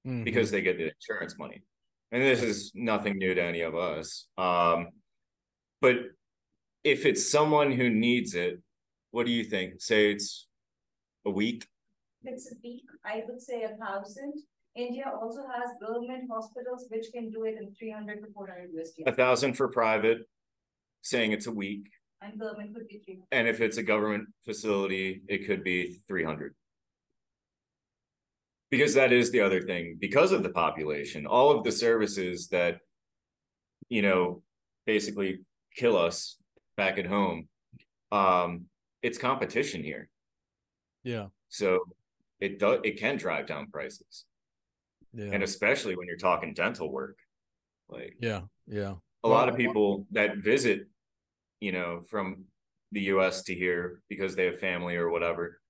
Mhm. 0.06 0.24
because 0.24 0.50
they 0.50 0.62
get 0.62 0.76
the 0.78 0.90
insurance 0.92 1.38
money. 1.38 1.62
And 2.12 2.22
this 2.22 2.42
is 2.42 2.72
nothing 2.74 3.18
new 3.18 3.34
to 3.34 3.42
any 3.42 3.62
of 3.62 3.74
us. 3.74 4.26
Um, 4.36 4.88
but 5.80 5.96
if 6.84 7.06
it's 7.06 7.30
someone 7.30 7.72
who 7.72 7.90
needs 7.90 8.34
it, 8.34 8.60
what 9.10 9.26
do 9.26 9.32
you 9.32 9.44
think? 9.44 9.80
Say 9.80 10.12
it's 10.12 10.46
a 11.24 11.30
week? 11.30 11.66
It's 12.24 12.50
a 12.50 12.56
peak, 12.56 12.82
I 13.04 13.22
would 13.26 13.40
say 13.40 13.62
a 13.64 13.76
thousand. 13.76 14.34
India 14.76 15.04
also 15.20 15.42
has 15.46 15.70
government 15.80 16.24
hospitals 16.30 16.86
which 16.88 17.06
can 17.14 17.30
do 17.30 17.44
it 17.44 17.56
in 17.60 17.72
three 17.74 17.90
hundred 17.90 18.20
to 18.22 18.26
four 18.32 18.48
hundred 18.48 18.70
USD. 18.74 19.06
a 19.06 19.12
thousand 19.12 19.54
for 19.54 19.68
private, 19.68 20.18
saying 21.02 21.32
it's 21.32 21.46
a 21.46 21.52
week. 21.52 21.86
And 22.22 22.40
government 22.40 22.74
could 22.74 22.88
be 22.88 22.98
three. 23.04 23.20
And 23.30 23.46
if 23.46 23.60
it's 23.60 23.76
a 23.76 23.82
government 23.82 24.28
facility, 24.44 25.22
it 25.28 25.46
could 25.46 25.62
be 25.62 25.98
three 26.08 26.24
hundred. 26.24 26.54
Because 28.70 28.94
that 28.94 29.12
is 29.12 29.30
the 29.30 29.40
other 29.40 29.60
thing, 29.62 29.96
because 30.00 30.32
of 30.32 30.42
the 30.42 30.48
population, 30.48 31.26
all 31.26 31.50
of 31.56 31.64
the 31.64 31.72
services 31.72 32.48
that. 32.48 32.78
You 33.90 34.00
know, 34.00 34.42
basically 34.86 35.40
kill 35.76 35.96
us 35.98 36.38
back 36.74 36.98
at 36.98 37.04
home. 37.06 37.48
Um, 38.10 38.64
it's 39.02 39.18
competition 39.18 39.82
here, 39.84 40.08
Yeah. 41.04 41.26
so 41.50 41.80
it 42.40 42.58
does, 42.58 42.80
it 42.84 42.98
can 42.98 43.16
drive 43.16 43.46
down 43.46 43.70
prices. 43.70 44.24
Yeah. 45.12 45.30
And 45.32 45.42
especially 45.42 45.96
when 45.96 46.06
you're 46.06 46.16
talking 46.16 46.54
dental 46.54 46.90
work. 46.90 47.18
Like, 47.88 48.16
yeah. 48.20 48.42
Yeah. 48.66 48.94
a 49.22 49.28
lot 49.28 49.48
of 49.48 49.56
people 49.56 50.06
that 50.12 50.38
visit, 50.38 50.88
you 51.60 51.72
know, 51.72 52.02
from 52.08 52.44
the 52.92 53.02
US 53.02 53.42
to 53.44 53.54
here 53.54 54.00
because 54.08 54.34
they 54.34 54.46
have 54.46 54.58
family 54.58 54.96
or 54.96 55.10
whatever, 55.10 55.60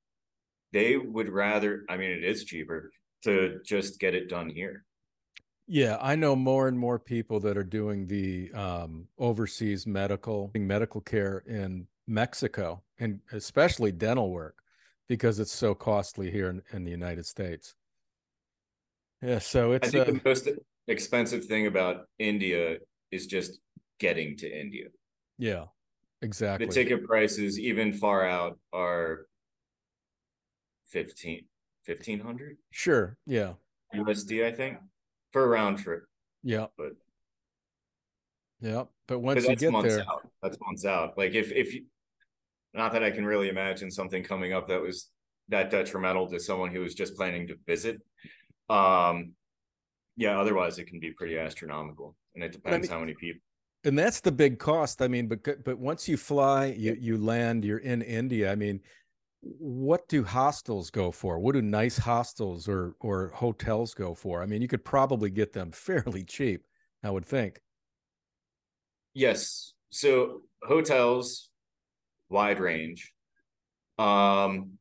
they 0.73 0.97
would 0.97 1.29
rather, 1.29 1.85
I 1.89 1.97
mean, 1.97 2.11
it 2.11 2.25
is 2.25 2.45
cheaper 2.45 2.91
to 3.25 3.61
just 3.65 3.99
get 3.99 4.15
it 4.15 4.29
done 4.29 4.49
here. 4.49 4.85
Yeah, 5.67 5.97
I 6.01 6.15
know 6.15 6.37
more 6.37 6.69
and 6.69 6.79
more 6.79 6.99
people 6.99 7.41
that 7.41 7.57
are 7.57 7.65
doing 7.65 8.07
the 8.07 8.53
um, 8.53 9.07
overseas 9.19 9.87
medical 9.87 10.51
medical 10.55 11.01
care 11.01 11.43
in 11.47 11.87
Mexico, 12.07 12.83
and 12.99 13.21
especially 13.33 13.91
dental 13.91 14.31
work, 14.31 14.57
because 15.09 15.39
it's 15.39 15.53
so 15.53 15.75
costly 15.75 16.31
here 16.31 16.49
in, 16.49 16.63
in 16.73 16.85
the 16.85 16.91
United 16.91 17.27
States. 17.27 17.75
Yeah, 19.23 19.39
so 19.39 19.73
I 19.73 19.77
it's 19.77 19.91
think 19.91 20.09
uh, 20.09 20.13
the 20.13 20.21
most 20.25 20.49
expensive 20.89 21.45
thing 21.47 21.67
about 21.67 22.07
India 22.19 22.79
is 23.11 23.27
just 23.27 23.61
getting 23.99 24.37
to 24.39 24.61
India. 24.61 24.87
yeah, 25.39 25.65
exactly. 26.21 26.67
The 26.67 26.73
ticket 26.73 27.05
prices, 27.05 27.59
even 27.59 27.93
far 27.93 28.27
out, 28.27 28.59
are 28.73 29.27
15, 30.89 31.45
1500 31.87 32.57
Sure, 32.71 33.17
yeah, 33.27 33.55
USD, 33.95 34.45
I 34.45 34.53
think, 34.53 34.79
for 35.33 35.45
a 35.45 35.49
round 35.49 35.79
trip. 35.79 36.05
yeah, 36.43 36.67
But 36.77 36.93
yeah. 38.61 38.85
But 39.07 39.21
once 39.21 39.47
you 39.47 39.57
get 39.57 39.73
months 39.73 39.97
there, 39.97 40.05
out. 40.11 40.27
That's 40.43 40.59
months 40.61 40.85
out. 40.85 41.17
Like 41.19 41.35
if 41.35 41.53
if 41.53 41.75
you, 41.75 41.85
not 42.75 42.93
that 42.93 43.03
I 43.05 43.11
can 43.11 43.25
really 43.25 43.49
imagine 43.49 43.91
something 43.91 44.23
coming 44.23 44.53
up 44.53 44.69
that 44.69 44.83
was 44.83 45.09
that 45.49 45.71
detrimental 45.71 46.29
to 46.31 46.41
someone 46.41 46.71
who 46.71 46.81
was 46.81 46.95
just 46.95 47.17
planning 47.17 47.47
to 47.49 47.55
visit. 47.67 48.01
Um, 48.69 49.33
yeah. 50.17 50.39
Otherwise, 50.41 50.79
it 50.79 50.87
can 50.87 51.01
be 51.01 51.13
pretty 51.13 51.39
astronomical, 51.39 52.17
and 52.35 52.43
it 52.45 52.49
I 52.49 52.51
depends 52.51 52.89
mean- 52.89 52.95
how 52.95 53.01
many 53.01 53.15
people. 53.15 53.41
and 53.85 53.99
that's 53.99 54.21
the 54.21 54.33
big 54.33 54.59
cost. 54.59 55.03
I 55.03 55.09
mean, 55.09 55.29
but 55.29 55.65
but 55.65 55.79
once 55.79 56.09
you 56.09 56.17
fly, 56.17 56.67
you 56.77 56.97
you 56.99 57.19
land, 57.19 57.65
you're 57.65 57.79
in 57.79 58.03
India. 58.03 58.51
I 58.51 58.55
mean, 58.55 58.81
what 59.43 60.09
do 60.09 60.25
hostels 60.25 60.91
go 60.91 61.11
for? 61.11 61.39
What 61.39 61.53
do 61.55 61.61
nice 61.63 61.99
hostels 61.99 62.67
or 62.69 62.95
or 63.01 63.29
hotels 63.35 63.93
go 63.95 64.15
for? 64.15 64.43
I 64.43 64.47
mean, 64.47 64.63
you 64.63 64.69
could 64.69 64.85
probably 64.85 65.31
get 65.31 65.53
them 65.53 65.71
fairly 65.87 66.25
cheap, 66.25 66.65
I 67.03 67.11
would 67.11 67.27
think. 67.27 67.61
Yes. 69.15 69.75
So 69.91 70.43
hotels, 70.63 71.51
wide 72.29 72.61
range. 72.61 73.13
Um, 73.99 74.73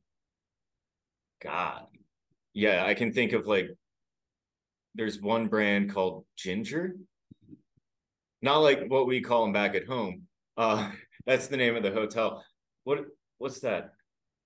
God, 1.42 1.84
yeah, 2.54 2.86
I 2.86 2.94
can 2.94 3.12
think 3.14 3.34
of 3.34 3.46
like. 3.46 3.70
There's 4.96 5.20
one 5.20 5.48
brand 5.48 5.92
called 5.92 6.24
Ginger. 6.38 6.96
Not 8.44 8.58
like 8.58 8.84
what 8.90 9.08
we 9.08 9.22
call 9.22 9.42
them 9.44 9.52
back 9.54 9.74
at 9.74 9.88
home. 9.88 10.24
Uh, 10.56 10.92
that's 11.26 11.48
the 11.48 11.58
name 11.58 11.76
of 11.76 11.82
the 11.84 11.92
hotel. 11.92 12.44
What 12.84 13.00
what's 13.40 13.60
that? 13.62 13.94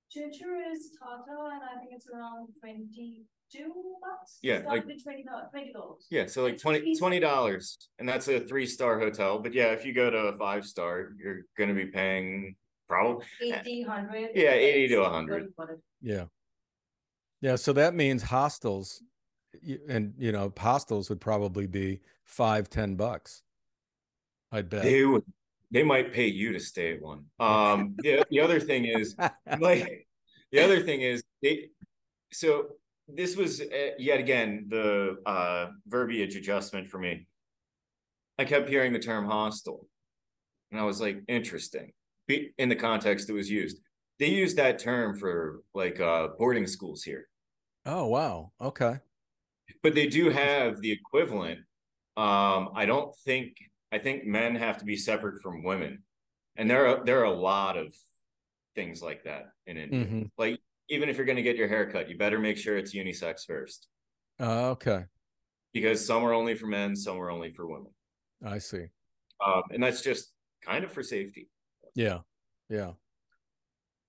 Ginger 0.09 0.55
is 0.71 0.91
Tata 0.97 1.49
and 1.51 1.61
I 1.63 1.79
think 1.81 1.91
it's 1.91 2.07
around 2.07 2.47
twenty-two 2.61 3.73
bucks. 4.01 4.37
Yeah, 4.41 4.61
like- 4.67 4.83
twenty, 4.83 5.03
twenty 5.03 5.23
dollars. 5.69 6.07
Yeah, 6.09 6.27
so 6.27 6.43
like 6.43 6.53
It's 6.53 6.61
20 6.63 6.91
easy. 7.17 7.19
dollars, 7.19 7.77
and 7.99 8.07
that's 8.07 8.29
a 8.29 8.39
three 8.39 8.65
star 8.67 8.99
hotel. 9.01 9.39
But 9.39 9.53
yeah, 9.53 9.73
if 9.73 9.85
you 9.85 9.93
go 9.93 10.09
to 10.09 10.17
a 10.17 10.37
five 10.37 10.65
star, 10.65 11.09
you're 11.21 11.41
gonna 11.57 11.73
be 11.73 11.87
paying 11.87 12.55
probably 12.87 13.25
Eighty, 13.41 13.83
hundred. 13.83 14.31
Yeah, 14.33 14.53
80 14.53 14.87
to 14.89 14.99
100. 14.99 15.53
Yeah. 16.01 16.25
Yeah. 17.41 17.55
So 17.55 17.73
that 17.73 17.93
means 17.93 18.23
hostels, 18.23 19.01
and 19.87 20.13
you 20.17 20.31
know, 20.31 20.51
hostels 20.57 21.09
would 21.09 21.21
probably 21.21 21.67
be 21.67 22.01
five, 22.25 22.69
ten 22.69 22.95
bucks. 22.95 23.43
I'd 24.51 24.69
bet. 24.69 24.83
they 24.83 25.03
would 25.05 25.23
they 25.69 25.83
might 25.83 26.13
pay 26.13 26.27
you 26.27 26.53
to 26.53 26.59
stay 26.59 26.93
at 26.93 27.01
one. 27.01 27.25
Um, 27.39 27.95
the 27.97 28.25
the 28.29 28.39
other 28.39 28.59
thing 28.59 28.85
is 28.85 29.15
like 29.59 30.07
the 30.51 30.59
other 30.59 30.81
thing 30.81 31.01
is 31.01 31.23
they 31.41 31.69
so 32.31 32.67
this 33.07 33.35
was 33.35 33.61
uh, 33.61 33.91
yet 33.97 34.19
again 34.19 34.67
the 34.69 35.17
uh 35.25 35.67
verbiage 35.87 36.35
adjustment 36.35 36.89
for 36.89 36.99
me 36.99 37.25
i 38.37 38.43
kept 38.43 38.69
hearing 38.69 38.91
the 38.91 38.99
term 38.99 39.25
hostel 39.25 39.87
and 40.71 40.79
i 40.79 40.83
was 40.83 40.99
like 40.99 41.23
interesting 41.27 41.93
Be- 42.27 42.51
in 42.57 42.69
the 42.69 42.75
context 42.75 43.29
it 43.29 43.33
was 43.33 43.49
used 43.49 43.79
they 44.19 44.27
use 44.27 44.55
that 44.55 44.79
term 44.79 45.17
for 45.17 45.61
like 45.73 45.99
uh 45.99 46.29
boarding 46.37 46.67
schools 46.67 47.03
here 47.03 47.27
oh 47.85 48.07
wow. 48.07 48.51
Okay. 48.59 48.97
but 49.83 49.95
they 49.95 50.07
do 50.07 50.29
have 50.29 50.81
the 50.81 50.91
equivalent 50.91 51.59
um 52.17 52.69
i 52.75 52.85
don't 52.85 53.15
think 53.25 53.55
i 53.91 53.97
think 53.97 54.25
men 54.25 54.55
have 54.55 54.77
to 54.79 54.85
be 54.85 54.97
separate 54.97 55.41
from 55.41 55.63
women 55.63 56.03
and 56.57 56.69
there 56.69 56.87
are 56.87 57.05
there 57.05 57.19
are 57.21 57.25
a 57.25 57.31
lot 57.51 57.77
of 57.77 57.93
things 58.75 59.01
like 59.01 59.23
that 59.23 59.45
in 59.65 59.77
india 59.77 60.05
Mhm. 60.05 60.29
like 60.37 60.59
even 60.89 61.09
if 61.09 61.17
you're 61.17 61.25
going 61.25 61.35
to 61.43 61.43
get 61.43 61.55
your 61.57 61.67
hair 61.67 61.89
cut 61.91 62.09
you 62.09 62.17
better 62.17 62.39
make 62.39 62.57
sure 62.57 62.77
it's 62.77 62.93
unisex 62.93 63.45
first 63.45 63.87
Uh, 64.39 64.69
okay. 64.71 65.05
because 65.73 66.05
some 66.05 66.23
are 66.23 66.33
only 66.33 66.55
for 66.55 66.67
men 66.67 66.95
some 66.95 67.17
are 67.17 67.29
only 67.31 67.51
for 67.51 67.65
women 67.67 67.91
I 68.45 68.57
see. 68.59 68.85
um 69.45 69.63
and 69.71 69.81
that's 69.83 70.01
just 70.01 70.33
kind 70.65 70.83
of 70.83 70.91
for 70.91 71.03
safety 71.03 71.49
Yeah. 71.97 72.19
Yeah. 72.69 72.91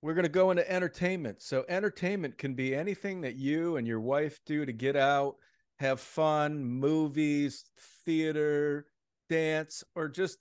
We're 0.02 0.14
going 0.14 0.24
to 0.24 0.28
go 0.28 0.50
into 0.50 0.70
entertainment. 0.70 1.42
So, 1.42 1.64
entertainment 1.68 2.36
can 2.38 2.54
be 2.54 2.74
anything 2.74 3.22
that 3.22 3.36
you 3.36 3.76
and 3.76 3.86
your 3.86 3.98
wife 3.98 4.38
do 4.46 4.66
to 4.66 4.72
get 4.72 4.94
out, 4.94 5.36
have 5.80 5.98
fun, 5.98 6.62
movies, 6.62 7.64
theater, 8.04 8.86
dance, 9.30 9.82
or 9.96 10.08
just 10.08 10.38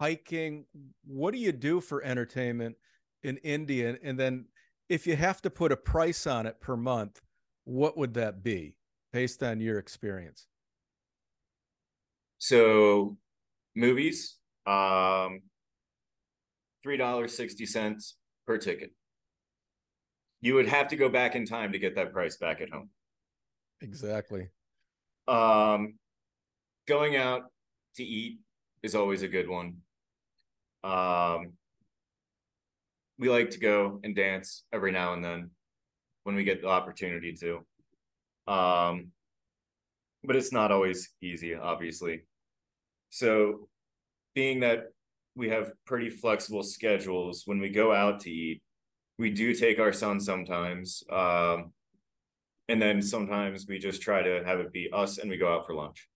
hiking. 0.00 0.66
What 1.06 1.32
do 1.32 1.38
you 1.38 1.52
do 1.52 1.80
for 1.80 2.02
entertainment 2.02 2.76
in 3.22 3.36
India? 3.38 3.96
And 4.02 4.18
then, 4.18 4.46
if 4.88 5.06
you 5.06 5.16
have 5.16 5.40
to 5.42 5.50
put 5.50 5.72
a 5.72 5.76
price 5.76 6.26
on 6.26 6.46
it 6.46 6.60
per 6.60 6.76
month, 6.76 7.22
what 7.64 7.96
would 7.96 8.14
that 8.14 8.42
be 8.42 8.76
based 9.12 9.42
on 9.42 9.60
your 9.60 9.78
experience? 9.78 10.46
so 12.38 13.16
movies 13.74 14.38
um 14.66 15.40
three 16.86 16.96
dollars 16.96 17.36
sixty 17.36 17.66
cents 17.66 18.16
per 18.46 18.56
ticket 18.56 18.92
you 20.40 20.54
would 20.54 20.68
have 20.68 20.86
to 20.86 20.96
go 20.96 21.08
back 21.08 21.34
in 21.34 21.44
time 21.44 21.72
to 21.72 21.78
get 21.78 21.96
that 21.96 22.12
price 22.12 22.36
back 22.36 22.60
at 22.60 22.70
home 22.70 22.90
Exactly. 23.80 24.48
Um, 25.28 25.98
going 26.86 27.16
out 27.16 27.42
to 27.96 28.04
eat 28.04 28.38
is 28.82 28.94
always 28.94 29.22
a 29.22 29.28
good 29.28 29.48
one. 29.48 29.78
Um, 30.84 31.54
we 33.18 33.28
like 33.28 33.50
to 33.50 33.58
go 33.58 34.00
and 34.04 34.14
dance 34.14 34.64
every 34.72 34.92
now 34.92 35.14
and 35.14 35.24
then 35.24 35.50
when 36.24 36.36
we 36.36 36.44
get 36.44 36.62
the 36.62 36.68
opportunity 36.68 37.34
to. 37.34 37.66
Um, 38.52 39.08
but 40.22 40.36
it's 40.36 40.52
not 40.52 40.70
always 40.70 41.12
easy, 41.22 41.54
obviously. 41.54 42.22
So, 43.10 43.68
being 44.34 44.60
that 44.60 44.92
we 45.36 45.50
have 45.50 45.72
pretty 45.84 46.10
flexible 46.10 46.62
schedules 46.62 47.42
when 47.44 47.60
we 47.60 47.68
go 47.68 47.92
out 47.92 48.20
to 48.20 48.30
eat, 48.30 48.62
we 49.18 49.30
do 49.30 49.54
take 49.54 49.78
our 49.78 49.92
son 49.92 50.18
sometimes. 50.18 51.04
Um, 51.12 51.72
and 52.68 52.80
then 52.82 53.00
sometimes 53.00 53.66
we 53.68 53.78
just 53.78 54.02
try 54.02 54.22
to 54.22 54.42
have 54.44 54.58
it 54.58 54.72
be 54.72 54.88
us 54.92 55.18
and 55.18 55.30
we 55.30 55.36
go 55.36 55.54
out 55.54 55.66
for 55.66 55.74
lunch. 55.74 56.08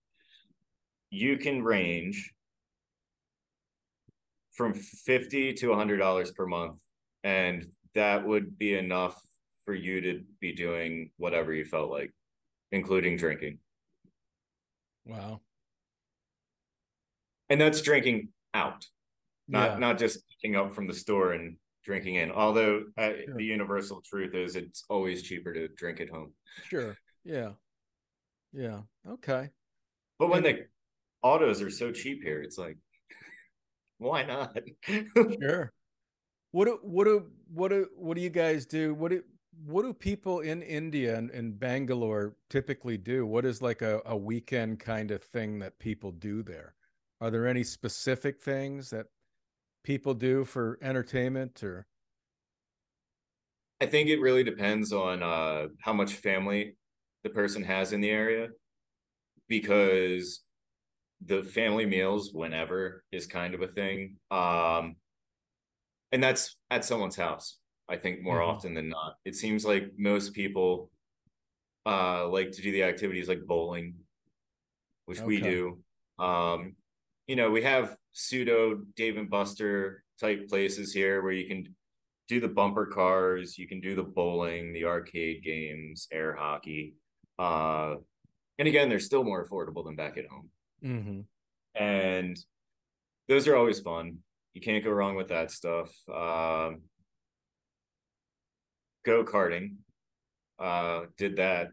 You 1.11 1.37
can 1.37 1.63
range 1.63 2.33
from 4.51 4.73
50 4.73 5.53
to 5.53 5.67
$100 5.67 6.35
per 6.35 6.45
month 6.45 6.79
and 7.23 7.65
that 7.93 8.25
would 8.25 8.57
be 8.57 8.73
enough 8.73 9.19
for 9.65 9.73
you 9.73 10.01
to 10.01 10.21
be 10.39 10.53
doing 10.53 11.11
whatever 11.17 11.53
you 11.53 11.63
felt 11.63 11.91
like 11.91 12.11
including 12.71 13.15
drinking 13.15 13.59
wow 15.05 15.39
and 17.49 17.59
that's 17.59 17.81
drinking 17.81 18.29
out 18.53 18.85
not 19.51 19.71
yeah. 19.71 19.77
not 19.77 19.99
just 19.99 20.23
picking 20.29 20.55
up 20.55 20.73
from 20.73 20.87
the 20.87 20.93
store 20.93 21.33
and 21.33 21.57
drinking 21.83 22.15
in 22.15 22.31
although 22.31 22.83
uh, 22.97 23.09
sure. 23.25 23.35
the 23.37 23.43
universal 23.43 24.01
truth 24.01 24.35
is 24.35 24.55
it's 24.55 24.83
always 24.89 25.23
cheaper 25.23 25.53
to 25.53 25.67
drink 25.69 25.99
at 25.99 26.09
home 26.09 26.31
sure 26.69 26.95
yeah 27.23 27.51
yeah 28.53 28.81
okay 29.07 29.49
but 30.19 30.29
when 30.29 30.45
and, 30.45 30.57
the 30.57 30.65
autos 31.23 31.61
are 31.61 31.71
so 31.71 31.91
cheap 31.91 32.21
here 32.23 32.41
it's 32.41 32.57
like 32.57 32.77
why 33.97 34.23
not 34.23 34.55
sure 35.41 35.71
what 36.51 36.65
do 36.65 36.79
what 36.81 37.05
do 37.05 37.27
what 37.53 37.69
do 37.69 37.87
what 37.95 38.15
do 38.15 38.21
you 38.21 38.29
guys 38.29 38.65
do? 38.65 38.93
What 38.93 39.11
do 39.11 39.23
what 39.65 39.83
do 39.83 39.93
people 39.93 40.41
in 40.41 40.61
India 40.61 41.17
and, 41.17 41.29
and 41.31 41.57
Bangalore 41.57 42.35
typically 42.49 42.97
do? 42.97 43.25
What 43.25 43.45
is 43.45 43.61
like 43.61 43.81
a, 43.81 44.01
a 44.05 44.15
weekend 44.15 44.79
kind 44.79 45.11
of 45.11 45.23
thing 45.23 45.59
that 45.59 45.79
people 45.79 46.11
do 46.11 46.43
there? 46.43 46.73
Are 47.19 47.29
there 47.29 47.47
any 47.47 47.63
specific 47.63 48.41
things 48.41 48.89
that 48.89 49.07
people 49.83 50.13
do 50.13 50.45
for 50.45 50.77
entertainment 50.81 51.63
or? 51.63 51.85
I 53.79 53.87
think 53.87 54.09
it 54.09 54.21
really 54.21 54.43
depends 54.43 54.93
on 54.93 55.23
uh, 55.23 55.67
how 55.79 55.93
much 55.93 56.13
family 56.13 56.75
the 57.23 57.29
person 57.29 57.63
has 57.63 57.93
in 57.93 58.01
the 58.01 58.09
area 58.09 58.49
because 59.47 60.41
the 61.25 61.43
family 61.43 61.85
meals 61.85 62.31
whenever 62.33 63.03
is 63.11 63.27
kind 63.27 63.53
of 63.53 63.61
a 63.61 63.67
thing. 63.67 64.17
Um, 64.29 64.95
and 66.11 66.23
that's 66.23 66.57
at 66.69 66.85
someone's 66.85 67.15
house 67.15 67.57
i 67.89 67.95
think 67.95 68.21
more 68.21 68.39
mm-hmm. 68.39 68.49
often 68.49 68.73
than 68.73 68.89
not 68.89 69.15
it 69.25 69.35
seems 69.35 69.65
like 69.65 69.91
most 69.97 70.33
people 70.33 70.89
uh 71.85 72.27
like 72.27 72.51
to 72.51 72.61
do 72.61 72.71
the 72.71 72.83
activities 72.83 73.27
like 73.27 73.45
bowling 73.45 73.95
which 75.05 75.19
okay. 75.19 75.27
we 75.27 75.41
do 75.41 75.79
um 76.19 76.75
you 77.27 77.35
know 77.35 77.49
we 77.49 77.61
have 77.61 77.95
pseudo 78.13 78.81
dave 78.95 79.17
and 79.17 79.29
buster 79.29 80.03
type 80.19 80.47
places 80.49 80.93
here 80.93 81.21
where 81.21 81.31
you 81.31 81.47
can 81.47 81.75
do 82.27 82.39
the 82.39 82.47
bumper 82.47 82.85
cars 82.85 83.57
you 83.57 83.67
can 83.67 83.79
do 83.81 83.95
the 83.95 84.03
bowling 84.03 84.73
the 84.73 84.85
arcade 84.85 85.43
games 85.43 86.07
air 86.11 86.35
hockey 86.35 86.95
uh 87.39 87.95
and 88.59 88.67
again 88.67 88.89
they're 88.89 88.99
still 88.99 89.23
more 89.23 89.45
affordable 89.45 89.83
than 89.83 89.95
back 89.95 90.17
at 90.17 90.27
home 90.27 90.49
mm-hmm. 90.83 91.21
and 91.81 92.37
those 93.27 93.47
are 93.47 93.55
always 93.55 93.79
fun 93.79 94.17
you 94.53 94.61
can't 94.61 94.83
go 94.83 94.91
wrong 94.91 95.15
with 95.15 95.29
that 95.29 95.51
stuff. 95.51 95.89
Um, 96.09 96.81
go 99.05 99.23
karting, 99.23 99.75
uh, 100.59 101.01
did 101.17 101.37
that. 101.37 101.69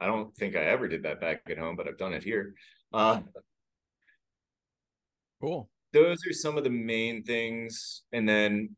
I 0.00 0.06
don't 0.06 0.34
think 0.36 0.56
I 0.56 0.64
ever 0.64 0.88
did 0.88 1.04
that 1.04 1.20
back 1.20 1.42
at 1.48 1.58
home, 1.58 1.76
but 1.76 1.88
I've 1.88 1.98
done 1.98 2.12
it 2.12 2.24
here. 2.24 2.54
Uh, 2.92 3.20
cool. 5.42 5.68
Those 5.92 6.26
are 6.26 6.32
some 6.32 6.56
of 6.56 6.64
the 6.64 6.70
main 6.70 7.22
things, 7.22 8.02
and 8.12 8.28
then, 8.28 8.76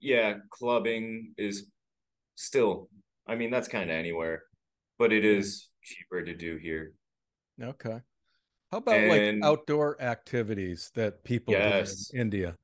yeah, 0.00 0.34
clubbing 0.50 1.34
is 1.36 1.66
still. 2.34 2.88
I 3.26 3.36
mean, 3.36 3.50
that's 3.50 3.68
kind 3.68 3.90
of 3.90 3.96
anywhere, 3.96 4.42
but 4.98 5.12
it 5.12 5.24
is 5.24 5.68
cheaper 5.82 6.24
to 6.24 6.34
do 6.34 6.56
here. 6.56 6.94
Okay. 7.62 8.00
How 8.72 8.78
about 8.78 8.96
and, 8.96 9.40
like 9.40 9.48
outdoor 9.48 10.00
activities 10.02 10.90
that 10.96 11.22
people 11.22 11.54
yes, 11.54 12.08
do 12.08 12.16
in 12.16 12.22
India? 12.22 12.56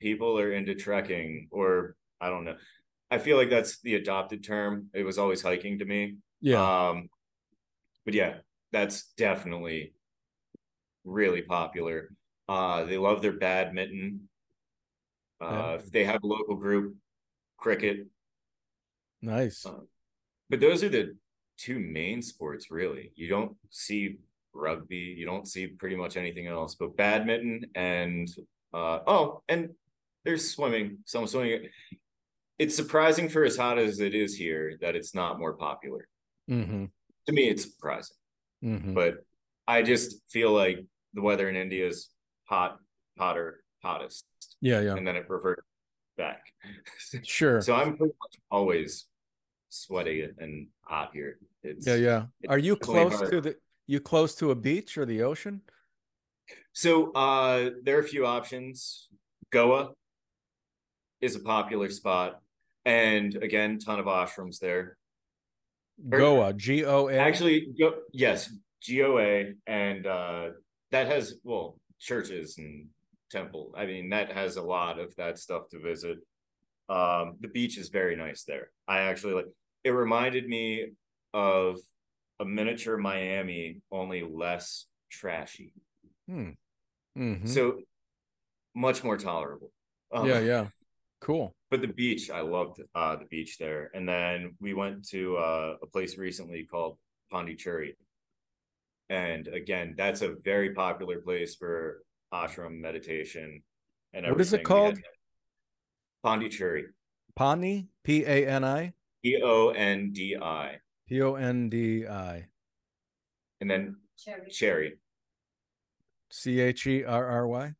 People 0.00 0.38
are 0.38 0.52
into 0.52 0.74
trekking, 0.74 1.48
or 1.50 1.96
I 2.20 2.28
don't 2.28 2.44
know. 2.44 2.56
I 3.10 3.18
feel 3.18 3.38
like 3.38 3.48
that's 3.48 3.80
the 3.80 3.94
adopted 3.94 4.44
term. 4.44 4.90
It 4.92 5.04
was 5.04 5.16
always 5.16 5.40
hiking 5.40 5.78
to 5.78 5.86
me. 5.86 6.16
Yeah. 6.42 6.88
Um, 6.90 7.08
but 8.04 8.12
yeah, 8.12 8.34
that's 8.72 9.12
definitely 9.16 9.94
really 11.06 11.42
popular. 11.42 12.10
Uh, 12.48 12.84
they 12.84 12.98
love 12.98 13.22
their 13.22 13.32
badminton. 13.32 14.28
Uh, 15.40 15.78
yeah. 15.78 15.78
they 15.92 16.04
have 16.04 16.22
a 16.22 16.26
local 16.26 16.56
group, 16.56 16.94
cricket. 17.56 18.06
Nice. 19.22 19.64
Uh, 19.64 19.80
but 20.50 20.60
those 20.60 20.84
are 20.84 20.88
the 20.88 21.16
two 21.56 21.78
main 21.78 22.22
sports, 22.22 22.70
really. 22.70 23.12
You 23.14 23.28
don't 23.28 23.56
see 23.70 24.18
rugby. 24.52 25.14
You 25.16 25.26
don't 25.26 25.48
see 25.48 25.66
pretty 25.66 25.96
much 25.96 26.16
anything 26.16 26.46
else, 26.46 26.74
but 26.74 26.96
badminton 26.96 27.70
and 27.74 28.28
uh, 28.72 29.00
oh, 29.06 29.42
and 29.48 29.70
there's 30.24 30.50
swimming. 30.50 30.98
Some 31.04 31.26
swimming. 31.26 31.68
It's 32.58 32.74
surprising 32.74 33.28
for 33.28 33.44
as 33.44 33.56
hot 33.56 33.78
as 33.78 34.00
it 34.00 34.14
is 34.14 34.34
here 34.34 34.78
that 34.80 34.96
it's 34.96 35.14
not 35.14 35.38
more 35.38 35.54
popular. 35.54 36.08
Mm-hmm. 36.50 36.86
To 37.26 37.32
me, 37.32 37.48
it's 37.48 37.64
surprising, 37.64 38.16
mm-hmm. 38.64 38.94
but 38.94 39.16
I 39.66 39.82
just 39.82 40.22
feel 40.30 40.52
like 40.52 40.84
the 41.16 41.22
weather 41.22 41.48
in 41.48 41.56
India 41.56 41.88
is 41.88 42.10
hot, 42.44 42.78
hotter, 43.18 43.64
hottest. 43.82 44.26
Yeah, 44.60 44.80
yeah, 44.80 44.94
and 44.94 45.06
then 45.06 45.16
it 45.16 45.28
reverts 45.28 45.62
back. 46.16 46.42
sure. 47.24 47.60
so 47.60 47.74
I'm 47.74 47.96
pretty 47.96 48.14
much 48.20 48.36
always 48.50 49.06
sweaty 49.70 50.28
and 50.38 50.68
hot 50.82 51.10
here. 51.12 51.38
It's, 51.62 51.86
yeah, 51.86 51.94
yeah. 51.94 52.22
Are 52.48 52.58
you 52.58 52.76
close 52.76 53.14
hard. 53.14 53.30
to 53.32 53.40
the 53.40 53.56
you 53.86 53.98
close 53.98 54.34
to 54.36 54.50
a 54.50 54.54
beach 54.54 54.96
or 54.98 55.06
the 55.06 55.22
ocean? 55.22 55.62
So 56.72 57.12
uh, 57.12 57.70
there 57.82 57.96
are 57.96 58.00
a 58.00 58.08
few 58.08 58.26
options. 58.26 59.08
Goa 59.50 59.90
is 61.20 61.34
a 61.34 61.40
popular 61.40 61.88
spot, 61.88 62.40
and 62.84 63.34
again, 63.36 63.78
ton 63.78 63.98
of 63.98 64.06
ashrams 64.06 64.58
there. 64.58 64.98
Goa, 66.08 66.52
G 66.52 66.84
O 66.84 67.08
A. 67.08 67.16
Actually, 67.16 67.68
go, 67.78 67.94
yes, 68.12 68.52
G 68.82 69.02
O 69.02 69.18
A, 69.18 69.54
and 69.66 70.05
that 70.90 71.06
has 71.08 71.34
well 71.44 71.78
churches 71.98 72.58
and 72.58 72.86
temple. 73.30 73.72
I 73.76 73.86
mean, 73.86 74.10
that 74.10 74.32
has 74.32 74.56
a 74.56 74.62
lot 74.62 74.98
of 74.98 75.14
that 75.16 75.38
stuff 75.38 75.68
to 75.70 75.80
visit. 75.80 76.18
Um, 76.88 77.36
the 77.40 77.48
beach 77.48 77.78
is 77.78 77.88
very 77.88 78.16
nice 78.16 78.44
there. 78.44 78.70
I 78.86 79.00
actually 79.00 79.34
like. 79.34 79.46
It 79.84 79.90
reminded 79.90 80.48
me 80.48 80.88
of 81.32 81.76
a 82.40 82.44
miniature 82.44 82.96
Miami, 82.96 83.80
only 83.90 84.22
less 84.22 84.86
trashy. 85.10 85.72
Hmm. 86.28 86.50
Mm-hmm. 87.16 87.46
So 87.46 87.78
much 88.74 89.02
more 89.02 89.16
tolerable. 89.16 89.70
Um, 90.12 90.28
yeah, 90.28 90.40
yeah. 90.40 90.66
Cool. 91.20 91.54
But 91.70 91.80
the 91.80 91.88
beach, 91.88 92.30
I 92.30 92.40
loved 92.42 92.80
uh, 92.94 93.16
the 93.16 93.24
beach 93.24 93.58
there. 93.58 93.90
And 93.94 94.08
then 94.08 94.54
we 94.60 94.74
went 94.74 95.08
to 95.08 95.36
uh, 95.36 95.74
a 95.82 95.86
place 95.86 96.18
recently 96.18 96.64
called 96.64 96.98
Pondicherry. 97.30 97.96
And 99.08 99.46
again, 99.48 99.94
that's 99.96 100.22
a 100.22 100.34
very 100.44 100.74
popular 100.74 101.20
place 101.20 101.54
for 101.54 102.02
ashram 102.32 102.80
meditation 102.80 103.62
and 104.12 104.26
everything. 104.26 104.32
What 104.32 104.40
is 104.40 104.52
it 104.52 104.64
called? 104.64 104.98
Pondicherry. 106.22 106.86
Pani, 107.36 107.88
P 108.02 108.24
A 108.24 108.46
N 108.46 108.64
I? 108.64 108.92
P 109.22 109.40
O 109.42 109.68
N 109.70 110.10
D 110.12 110.36
I. 110.40 110.78
P 111.08 111.22
O 111.22 111.34
N 111.34 111.68
D 111.68 112.06
I. 112.06 112.46
And 113.60 113.70
then 113.70 113.96
Cherry. 114.18 114.50
cherry. 114.50 114.98
C 116.30 116.60
H 116.60 116.86
E 116.86 117.04
R 117.04 117.26
R 117.26 117.46
Y. 117.46 117.74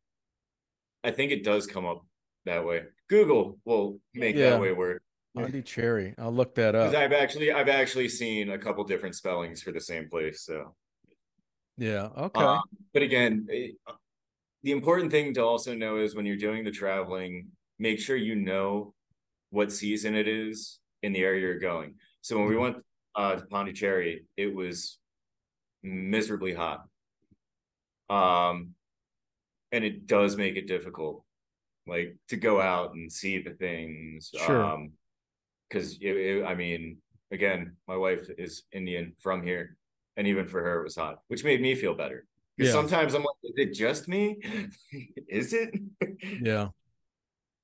I 1.02 1.10
think 1.10 1.32
it 1.32 1.44
does 1.44 1.66
come 1.66 1.86
up 1.86 2.04
that 2.44 2.64
way. 2.64 2.82
Google 3.08 3.58
will 3.64 3.98
make 4.14 4.36
yeah. 4.36 4.50
that 4.50 4.60
way 4.60 4.72
work. 4.72 5.02
Pondicherry. 5.34 6.14
I'll 6.18 6.32
look 6.32 6.54
that 6.54 6.74
up. 6.74 6.94
I've 6.94 7.12
actually 7.12 7.52
I've 7.52 7.68
actually 7.68 8.08
seen 8.08 8.50
a 8.50 8.58
couple 8.58 8.84
different 8.84 9.14
spellings 9.14 9.62
for 9.62 9.72
the 9.72 9.80
same 9.80 10.08
place. 10.08 10.42
So 10.44 10.74
yeah, 11.76 12.08
okay. 12.16 12.42
Um, 12.42 12.62
but 12.92 13.02
again, 13.02 13.46
it, 13.48 13.76
the 14.62 14.72
important 14.72 15.10
thing 15.10 15.34
to 15.34 15.44
also 15.44 15.74
know 15.74 15.98
is 15.98 16.14
when 16.14 16.26
you're 16.26 16.36
doing 16.36 16.64
the 16.64 16.70
traveling, 16.70 17.48
make 17.78 18.00
sure 18.00 18.16
you 18.16 18.34
know 18.34 18.94
what 19.50 19.72
season 19.72 20.14
it 20.14 20.26
is 20.26 20.78
in 21.02 21.12
the 21.12 21.20
area 21.20 21.40
you're 21.40 21.58
going. 21.58 21.94
So 22.22 22.36
when 22.36 22.46
we 22.46 22.54
mm-hmm. 22.54 22.62
went 22.62 22.76
uh, 23.14 23.36
to 23.36 23.46
Pondicherry, 23.46 24.26
it 24.36 24.54
was 24.54 24.98
miserably 25.82 26.54
hot. 26.54 26.82
Um, 28.08 28.70
and 29.72 29.84
it 29.84 30.06
does 30.06 30.36
make 30.36 30.56
it 30.56 30.66
difficult, 30.66 31.24
like 31.86 32.16
to 32.28 32.36
go 32.36 32.60
out 32.60 32.94
and 32.94 33.10
see 33.10 33.42
the 33.42 33.50
things. 33.50 34.30
Sure. 34.46 34.64
Um, 34.64 34.92
because 35.68 35.98
I 36.04 36.54
mean, 36.54 36.98
again, 37.32 37.76
my 37.88 37.96
wife 37.96 38.28
is 38.38 38.62
Indian 38.72 39.14
from 39.20 39.42
here, 39.42 39.76
and 40.16 40.26
even 40.26 40.46
for 40.46 40.62
her, 40.62 40.80
it 40.80 40.84
was 40.84 40.96
hot, 40.96 41.20
which 41.28 41.44
made 41.44 41.60
me 41.60 41.74
feel 41.74 41.94
better. 41.94 42.26
Because 42.56 42.72
Yeah. 42.72 42.80
sometimes 42.80 43.14
I'm 43.14 43.22
like, 43.22 43.36
is 43.44 43.54
it 43.56 43.74
just 43.74 44.08
me? 44.08 44.38
is 45.28 45.52
it? 45.52 45.74
Yeah. 46.40 46.68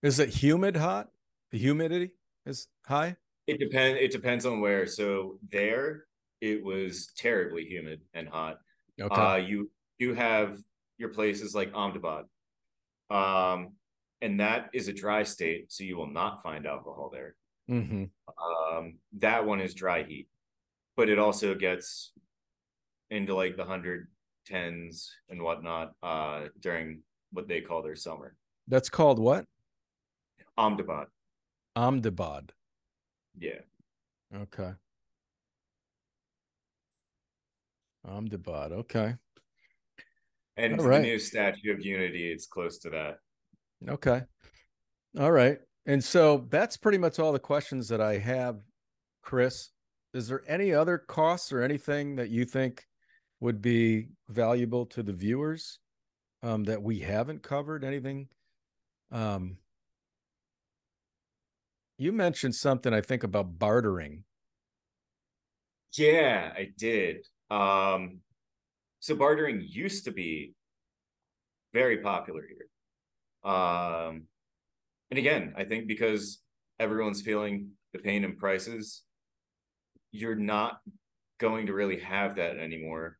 Is 0.03 0.19
it 0.19 0.29
humid 0.31 0.77
hot? 0.77 1.11
The 1.51 1.59
humidity 1.59 2.13
is 2.47 2.69
high? 2.87 3.17
It 3.47 3.59
depends. 3.59 3.99
It 4.01 4.11
depends 4.11 4.47
on 4.47 4.61
where. 4.61 4.87
So 4.87 5.39
there, 5.51 6.07
it 6.41 6.63
was 6.65 7.13
terribly 7.17 7.65
humid 7.65 8.01
and 8.15 8.29
hot. 8.29 8.59
Okay. 9.01 9.15
Uh, 9.15 9.37
you 9.37 9.71
you 9.99 10.15
have 10.15 10.59
your 10.99 11.11
places 11.11 11.55
like 11.55 11.73
Ahmedabad, 11.75 12.25
um, 13.11 13.73
and 14.21 14.41
that 14.41 14.71
is 14.73 14.89
a 14.89 14.93
dry 14.93 15.23
state, 15.23 15.73
so 15.73 15.85
you 15.85 15.97
will 15.97 16.11
not 16.11 16.43
find 16.43 16.67
alcohol 16.67 17.11
there. 17.13 17.35
mm-hmm. 17.69 18.05
Um, 18.77 18.99
that 19.19 19.45
one 19.47 19.61
is 19.61 19.75
dry 19.75 20.03
heat, 20.05 20.29
but 20.97 21.09
it 21.09 21.19
also 21.19 21.55
gets 21.55 22.13
into 23.13 23.35
like 23.35 23.57
the 23.57 23.65
hundred 23.65 24.09
tens 24.47 25.13
and 25.29 25.41
whatnot 25.41 25.93
uh, 26.03 26.47
during 26.61 27.03
what 27.31 27.47
they 27.47 27.61
call 27.61 27.83
their 27.83 27.95
summer. 27.95 28.35
That's 28.67 28.89
called 28.89 29.19
what? 29.19 29.45
Ahmedabad, 30.57 31.07
Ahmedabad. 31.77 32.53
yeah. 33.39 33.61
Okay. 34.35 34.73
Ahmedabad. 38.05 38.73
Okay. 38.73 39.15
And 40.57 40.81
All 40.81 40.89
the 40.89 40.99
new 40.99 41.19
Statue 41.19 41.73
of 41.73 41.85
Unity, 41.85 42.31
it's 42.31 42.47
close 42.47 42.79
to 42.79 42.91
that. 42.91 43.19
Okay. 43.89 44.23
All 45.19 45.33
right. 45.33 45.59
And 45.87 46.03
so 46.03 46.47
that's 46.51 46.77
pretty 46.77 46.99
much 46.99 47.19
all 47.19 47.33
the 47.33 47.39
questions 47.39 47.89
that 47.89 48.01
I 48.01 48.19
have, 48.19 48.57
Chris. 49.23 49.71
Is 50.15 50.29
there 50.29 50.43
any 50.47 50.73
other 50.73 50.99
costs 50.99 51.53
or 51.53 51.63
anything 51.63 52.17
that 52.17 52.29
you 52.29 52.45
think 52.45 52.85
would 53.43 53.61
be 53.61 54.07
valuable 54.29 54.87
to 54.87 55.03
the 55.03 55.13
viewers 55.13 55.81
um, 56.45 56.63
that 56.63 56.81
we 56.81 57.01
haven't 57.01 57.43
covered? 57.43 57.85
Anything? 57.85 58.29
Um, 59.11 59.57
you 61.99 62.13
mentioned 62.13 62.55
something, 62.55 62.95
I 62.95 63.01
think, 63.01 63.25
about 63.25 63.59
bartering. 63.59 64.23
Yeah, 65.97 66.53
I 66.57 66.69
did. 66.79 67.27
Um, 67.51 68.21
so 69.01 69.17
bartering 69.17 69.67
used 69.69 70.05
to 70.05 70.13
be 70.13 70.55
very 71.73 71.99
popular 71.99 72.43
here. 72.49 73.53
Um, 73.53 74.23
and 75.11 75.19
again, 75.19 75.55
I 75.57 75.65
think 75.65 75.89
because 75.89 76.41
everyone's 76.79 77.23
feeling 77.23 77.71
the 77.93 77.99
pain 77.99 78.23
in 78.23 78.37
prices, 78.37 79.03
you're 80.13 80.37
not 80.37 80.79
going 81.41 81.67
to 81.67 81.75
really 81.75 81.99
have 81.99 82.37
that 82.37 82.57
anymore, 82.57 83.19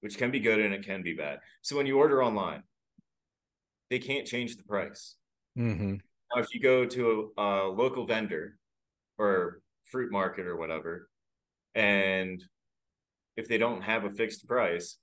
which 0.00 0.18
can 0.18 0.30
be 0.30 0.40
good 0.40 0.60
and 0.60 0.74
it 0.74 0.84
can 0.84 1.02
be 1.02 1.14
bad. 1.14 1.38
So 1.62 1.76
when 1.76 1.86
you 1.86 1.98
order 1.98 2.22
online, 2.22 2.62
they 3.90 3.98
can't 3.98 4.26
change 4.26 4.56
the 4.56 4.64
price. 4.64 5.16
Mm-hmm. 5.58 5.94
Now, 5.94 6.42
if 6.42 6.54
you 6.54 6.60
go 6.60 6.84
to 6.84 7.32
a, 7.36 7.42
a 7.42 7.68
local 7.70 8.06
vendor 8.06 8.58
or 9.18 9.60
fruit 9.84 10.12
market 10.12 10.46
or 10.46 10.56
whatever, 10.56 11.08
and 11.74 12.42
if 13.36 13.48
they 13.48 13.58
don't 13.58 13.82
have 13.82 14.04
a 14.04 14.10
fixed 14.10 14.46
price 14.46 14.98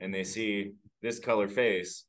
and 0.00 0.14
they 0.14 0.24
see 0.24 0.72
this 1.02 1.18
color 1.18 1.48
face, 1.48 2.04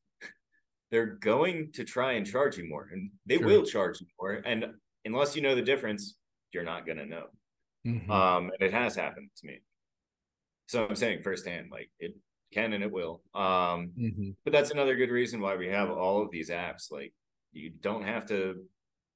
they're 0.92 1.18
going 1.18 1.72
to 1.74 1.84
try 1.84 2.14
and 2.14 2.26
charge 2.26 2.58
you 2.58 2.70
more, 2.70 2.88
and 2.92 3.10
they 3.26 3.38
Sure. 3.38 3.48
will 3.48 3.64
charge 3.64 4.00
you 4.00 4.08
more. 4.20 4.34
And 4.46 4.66
unless 5.06 5.36
you 5.36 5.42
know 5.42 5.56
the 5.56 5.62
difference, 5.62 6.16
you're 6.52 6.64
not 6.64 6.86
gonna 6.86 7.08
know. 7.08 7.26
Mm-hmm. 7.86 8.12
Um, 8.12 8.52
and 8.54 8.62
it 8.62 8.72
has 8.74 8.96
happened 8.96 9.30
to 9.38 9.48
me. 9.48 9.60
So 10.68 10.86
I'm 10.88 10.96
saying 10.96 11.22
firsthand, 11.24 11.70
like 11.72 11.90
it 12.00 12.16
can 12.54 12.74
and 12.74 12.84
it 12.84 12.92
will. 12.92 13.22
Um, 13.34 13.92
mm-hmm. 14.00 14.30
but 14.44 14.54
that's 14.54 14.72
another 14.72 14.96
good 14.96 15.10
reason 15.10 15.42
why 15.42 15.56
we 15.56 15.68
have 15.68 15.90
all 15.90 16.22
of 16.22 16.32
these 16.32 16.50
apps. 16.50 16.92
Like 16.92 17.14
you 17.52 17.72
don't 17.82 18.04
have 18.04 18.26
to 18.28 18.64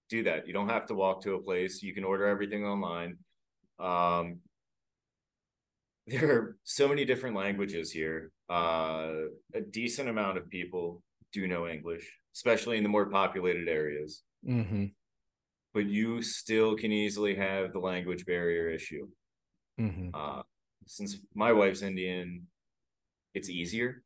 do 0.09 0.23
that. 0.23 0.47
You 0.47 0.53
don't 0.53 0.69
have 0.69 0.87
to 0.87 0.95
walk 0.95 1.23
to 1.23 1.35
a 1.35 1.41
place. 1.41 1.83
You 1.83 1.93
can 1.93 2.03
order 2.03 2.25
everything 2.25 2.65
online. 2.65 3.17
Um, 3.79 4.39
there 6.07 6.31
are 6.31 6.57
so 6.63 6.87
many 6.87 7.05
different 7.05 7.35
languages 7.35 7.91
here. 7.91 8.31
Uh, 8.49 9.11
a 9.53 9.61
decent 9.71 10.09
amount 10.09 10.37
of 10.37 10.49
people 10.49 11.03
do 11.33 11.47
know 11.47 11.67
English, 11.67 12.09
especially 12.35 12.77
in 12.77 12.83
the 12.83 12.89
more 12.89 13.09
populated 13.09 13.67
areas. 13.67 14.23
Mm-hmm. 14.47 14.85
But 15.73 15.85
you 15.85 16.21
still 16.21 16.75
can 16.75 16.91
easily 16.91 17.35
have 17.35 17.73
the 17.73 17.79
language 17.79 18.25
barrier 18.25 18.69
issue. 18.69 19.07
Mm-hmm. 19.79 20.09
Uh, 20.13 20.43
since 20.87 21.17
my 21.35 21.51
wife's 21.53 21.81
Indian, 21.83 22.47
it's 23.33 23.49
easier. 23.49 24.03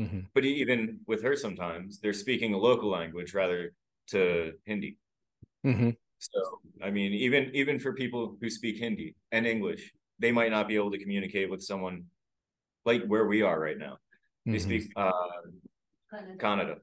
Mm-hmm. 0.00 0.20
but 0.32 0.46
even 0.46 1.00
with 1.06 1.20
her 1.22 1.36
sometimes 1.36 2.00
they're 2.00 2.14
speaking 2.16 2.54
a 2.54 2.58
local 2.58 2.88
language 2.88 3.34
rather 3.34 3.74
to 4.08 4.52
hindi 4.64 4.96
Mm-hmm. 5.66 5.90
so 6.18 6.40
i 6.80 6.88
mean 6.88 7.12
even 7.12 7.50
even 7.52 7.76
for 7.78 7.92
people 7.92 8.38
who 8.40 8.48
speak 8.48 8.76
hindi 8.80 9.14
and 9.30 9.44
english 9.46 9.92
they 10.18 10.32
might 10.32 10.50
not 10.56 10.68
be 10.68 10.76
able 10.80 10.90
to 10.90 10.98
communicate 11.04 11.50
with 11.52 11.60
someone 11.62 12.04
like 12.88 13.04
where 13.12 13.26
we 13.28 13.42
are 13.42 13.60
right 13.60 13.76
now 13.76 13.98
they 14.46 14.56
Mhm. 14.56 14.66
speak 14.68 14.82
uh 14.96 15.12
Kannada. 16.10 16.36
kannada 16.42 16.76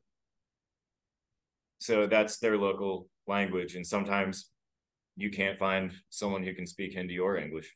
so 1.79 2.07
that's 2.07 2.37
their 2.39 2.57
local 2.57 3.09
language 3.27 3.75
and 3.75 3.85
sometimes 3.85 4.49
you 5.15 5.29
can't 5.31 5.57
find 5.57 5.91
someone 6.09 6.43
who 6.43 6.53
can 6.53 6.67
speak 6.67 6.93
hindi 6.93 7.17
or 7.19 7.37
english 7.37 7.69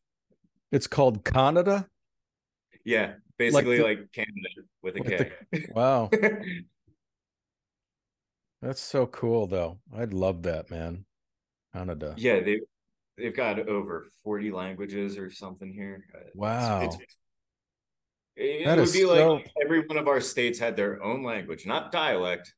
It's 0.71 0.87
called 0.87 1.23
Canada. 1.25 1.87
yeah 2.85 3.13
basically 3.37 3.77
the- 3.77 3.83
like, 3.83 4.11
canada 4.11 4.49
with 4.81 4.97
a 4.97 5.01
with 5.01 5.09
K. 5.17 5.31
the- 5.51 5.67
Wow, 5.75 6.09
that's 8.61 8.81
so 8.81 9.07
cool, 9.07 9.47
though. 9.47 9.79
I'd 9.95 10.13
love 10.13 10.43
that, 10.43 10.69
man. 10.69 11.05
Canada. 11.73 12.13
Yeah, 12.17 12.41
they 12.41 12.61
they've 13.17 13.35
got 13.35 13.59
over 13.67 14.07
40 14.23 14.51
languages 14.51 15.17
or 15.17 15.31
something 15.31 15.73
here. 15.73 16.05
Uh, 16.13 16.17
it's- 16.19 16.35
Wow. 16.35 16.81
it's- 16.83 16.97
it, 18.37 18.65
That 18.65 18.77
would 18.79 18.93
be 18.93 19.05
like 19.05 19.51
every 19.63 19.85
one 19.85 19.97
of 19.97 20.07
our 20.07 20.21
states 20.21 20.57
had 20.57 20.75
their 20.75 21.03
own 21.03 21.23
language, 21.23 21.65
not 21.65 21.91
dialect 21.91 22.53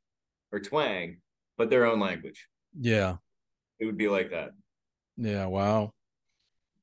or 0.51 0.59
twang, 0.59 1.17
but 1.57 1.69
their 1.69 1.85
own 1.85 1.99
language. 1.99 2.47
Yeah. 2.79 3.17
It 3.79 3.85
would 3.85 3.97
be 3.97 4.07
like 4.07 4.29
that. 4.31 4.51
Yeah. 5.17 5.47
Wow. 5.47 5.93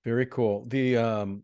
Very 0.04 0.26
cool. 0.26 0.64
The 0.66 0.96
um, 0.96 1.42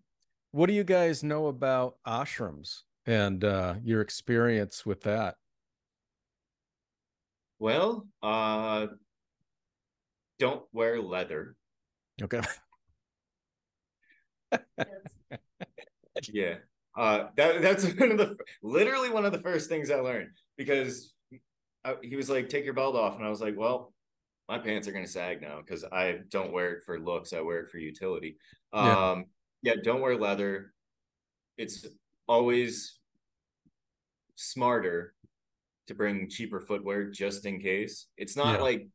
what 0.52 0.66
do 0.66 0.72
you 0.72 0.84
guys 0.84 1.22
know 1.22 1.48
about 1.48 1.96
ashrams 2.06 2.82
and 3.04 3.44
uh, 3.44 3.74
your 3.84 4.00
experience 4.00 4.86
with 4.86 5.02
that? 5.02 5.36
Well, 7.58 8.06
uh 8.22 8.88
don't 10.38 10.64
wear 10.72 11.00
leather. 11.00 11.56
Okay. 12.22 12.40
Yeah. 16.32 16.56
Uh 16.96 17.26
that 17.36 17.60
that's 17.60 17.84
one 17.98 18.12
of 18.12 18.18
the 18.18 18.36
literally 18.62 19.10
one 19.10 19.26
of 19.26 19.32
the 19.32 19.40
first 19.40 19.68
things 19.68 19.90
I 19.90 19.96
learned 19.96 20.30
because 20.56 21.12
I, 21.84 21.96
he 22.02 22.16
was 22.16 22.30
like 22.30 22.48
take 22.48 22.64
your 22.64 22.74
belt 22.74 22.96
off 22.96 23.16
and 23.16 23.24
I 23.24 23.28
was 23.28 23.40
like, 23.40 23.54
well, 23.56 23.92
my 24.48 24.58
pants 24.58 24.86
are 24.86 24.92
going 24.92 25.04
to 25.04 25.10
sag 25.10 25.40
now 25.42 25.60
cuz 25.62 25.84
I 25.84 26.20
don't 26.28 26.52
wear 26.52 26.74
it 26.74 26.84
for 26.84 26.98
looks, 27.00 27.32
I 27.32 27.40
wear 27.40 27.60
it 27.60 27.70
for 27.70 27.78
utility. 27.78 28.36
Yeah. 28.72 29.12
Um 29.12 29.24
yeah, 29.62 29.74
don't 29.82 30.00
wear 30.00 30.16
leather. 30.16 30.72
It's 31.56 31.86
always 32.28 32.98
smarter 34.36 35.14
to 35.86 35.94
bring 35.94 36.28
cheaper 36.28 36.60
footwear 36.60 37.10
just 37.10 37.46
in 37.46 37.60
case. 37.60 38.08
It's 38.16 38.36
not 38.36 38.56
Yeah. 38.56 38.62
like 38.62 38.88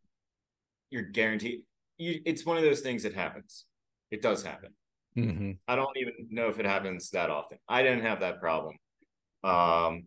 you're 0.89 1.03
guaranteed 1.03 1.63
you 1.97 2.21
it's 2.25 2.45
one 2.45 2.57
of 2.57 2.63
those 2.63 2.81
things 2.81 3.03
that 3.03 3.13
happens. 3.13 3.65
It 4.11 4.21
does 4.21 4.43
happen. 4.43 4.73
hmm 5.15 5.51
I 5.67 5.75
don't 5.75 5.97
even 5.97 6.13
know 6.29 6.47
if 6.49 6.59
it 6.59 6.65
happens 6.65 7.09
that 7.11 7.29
often. 7.29 7.57
I 7.67 7.83
didn't 7.83 8.03
have 8.03 8.21
that 8.21 8.39
problem. 8.39 8.75
Um, 9.43 10.05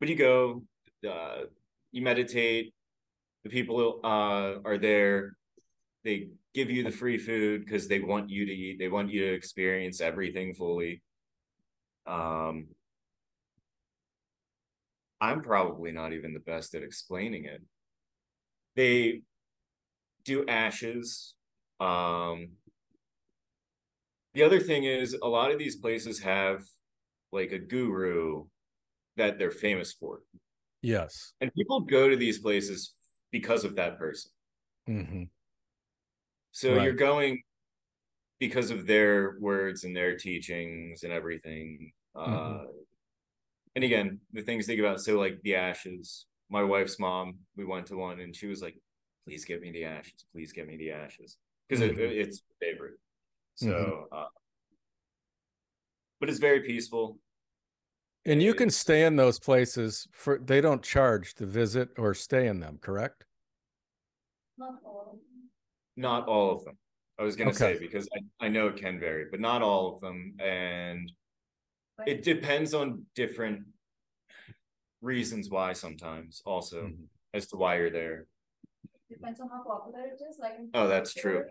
but 0.00 0.08
you 0.08 0.16
go, 0.16 0.64
uh, 1.08 1.42
you 1.92 2.02
meditate. 2.02 2.74
The 3.44 3.50
people 3.50 4.00
uh, 4.02 4.60
are 4.64 4.78
there. 4.78 5.36
They 6.02 6.28
give 6.54 6.70
you 6.70 6.82
the 6.82 6.90
free 6.90 7.18
food 7.18 7.64
because 7.64 7.88
they 7.88 8.00
want 8.00 8.30
you 8.30 8.46
to 8.46 8.52
eat. 8.52 8.78
They 8.78 8.88
want 8.88 9.10
you 9.10 9.26
to 9.26 9.32
experience 9.32 10.00
everything 10.00 10.54
fully. 10.54 11.02
Um, 12.06 12.68
I'm 15.20 15.42
probably 15.42 15.92
not 15.92 16.12
even 16.12 16.34
the 16.34 16.40
best 16.40 16.74
at 16.74 16.82
explaining 16.82 17.44
it. 17.44 17.62
They 18.76 19.22
do 20.24 20.44
ashes. 20.46 21.34
Um, 21.80 22.52
the 24.34 24.42
other 24.42 24.60
thing 24.60 24.84
is 24.84 25.16
a 25.22 25.28
lot 25.28 25.50
of 25.50 25.58
these 25.58 25.76
places 25.76 26.20
have 26.20 26.62
like 27.32 27.52
a 27.52 27.58
guru 27.58 28.44
that 29.16 29.38
they're 29.38 29.50
famous 29.50 29.92
for. 29.92 30.20
Yes. 30.82 31.32
And 31.40 31.54
people 31.54 31.80
go 31.80 32.08
to 32.08 32.16
these 32.16 32.38
places 32.38 32.94
because 33.34 33.64
of 33.64 33.74
that 33.74 33.98
person. 33.98 34.30
hmm 34.86 35.24
So 36.52 36.68
Right. 36.74 36.84
you're 36.84 36.92
going 37.08 37.42
because 38.38 38.70
of 38.70 38.86
their 38.86 39.36
words 39.40 39.82
and 39.82 39.94
their 39.96 40.16
teachings 40.16 41.02
and 41.02 41.12
everything. 41.12 41.92
Uh, 42.14 42.30
Mhm. 42.30 42.66
and 43.74 43.82
again, 43.82 44.20
the 44.32 44.42
things 44.42 44.66
think 44.66 44.78
about. 44.78 45.00
So 45.00 45.18
like 45.18 45.42
the 45.42 45.56
ashes. 45.56 46.26
My 46.48 46.62
wife's 46.62 47.00
mom, 47.00 47.40
we 47.56 47.64
went 47.64 47.86
to 47.86 47.96
one 47.96 48.20
and 48.20 48.36
she 48.36 48.46
was 48.46 48.62
like, 48.62 48.76
"Please 49.24 49.44
give 49.44 49.60
me 49.62 49.72
the 49.72 49.84
ashes. 49.84 50.24
Please 50.32 50.52
give 50.52 50.68
me 50.68 50.76
the 50.76 50.92
ashes," 50.92 51.38
because 51.68 51.82
Mhm. 51.82 51.98
it, 51.98 52.12
it's 52.22 52.42
favorite. 52.60 53.00
So, 53.56 53.68
Mm-hmm. 53.68 54.14
uh, 54.14 54.28
but 56.20 56.28
it's 56.28 56.38
very 56.38 56.60
peaceful. 56.60 57.18
And 58.26 58.42
you 58.42 58.54
can 58.54 58.70
stay 58.70 59.04
in 59.04 59.16
those 59.16 59.38
places 59.38 60.08
for 60.12 60.38
they 60.38 60.60
don't 60.60 60.82
charge 60.82 61.34
to 61.34 61.46
visit 61.46 61.90
or 61.98 62.14
stay 62.14 62.46
in 62.46 62.60
them, 62.60 62.78
correct? 62.80 63.24
Not 64.56 64.80
all. 64.84 65.18
Not 65.96 66.26
all 66.26 66.52
of 66.52 66.64
them. 66.64 66.76
I 67.18 67.22
was 67.22 67.36
gonna 67.36 67.50
Okay. 67.50 67.74
say 67.74 67.78
because 67.78 68.08
I, 68.40 68.46
I 68.46 68.48
know 68.48 68.68
it 68.68 68.76
can 68.76 68.98
vary, 68.98 69.26
but 69.30 69.40
not 69.40 69.62
all 69.62 69.94
of 69.94 70.00
them. 70.00 70.36
And 70.40 71.12
But 71.96 72.08
it 72.08 72.22
depends 72.22 72.74
on 72.74 73.06
different 73.14 73.66
reasons 75.00 75.50
why 75.50 75.72
sometimes 75.72 76.42
also 76.44 76.86
Mhm. 76.88 77.08
as 77.34 77.46
to 77.48 77.56
why 77.56 77.76
you're 77.78 77.90
there. 77.90 78.26
Depends 79.08 79.40
on 79.40 79.48
how 79.48 79.62
popular 79.64 80.06
it 80.06 80.20
is, 80.20 80.38
like. 80.38 80.58
Oh, 80.74 80.88
that's 80.88 81.14
true. 81.14 81.44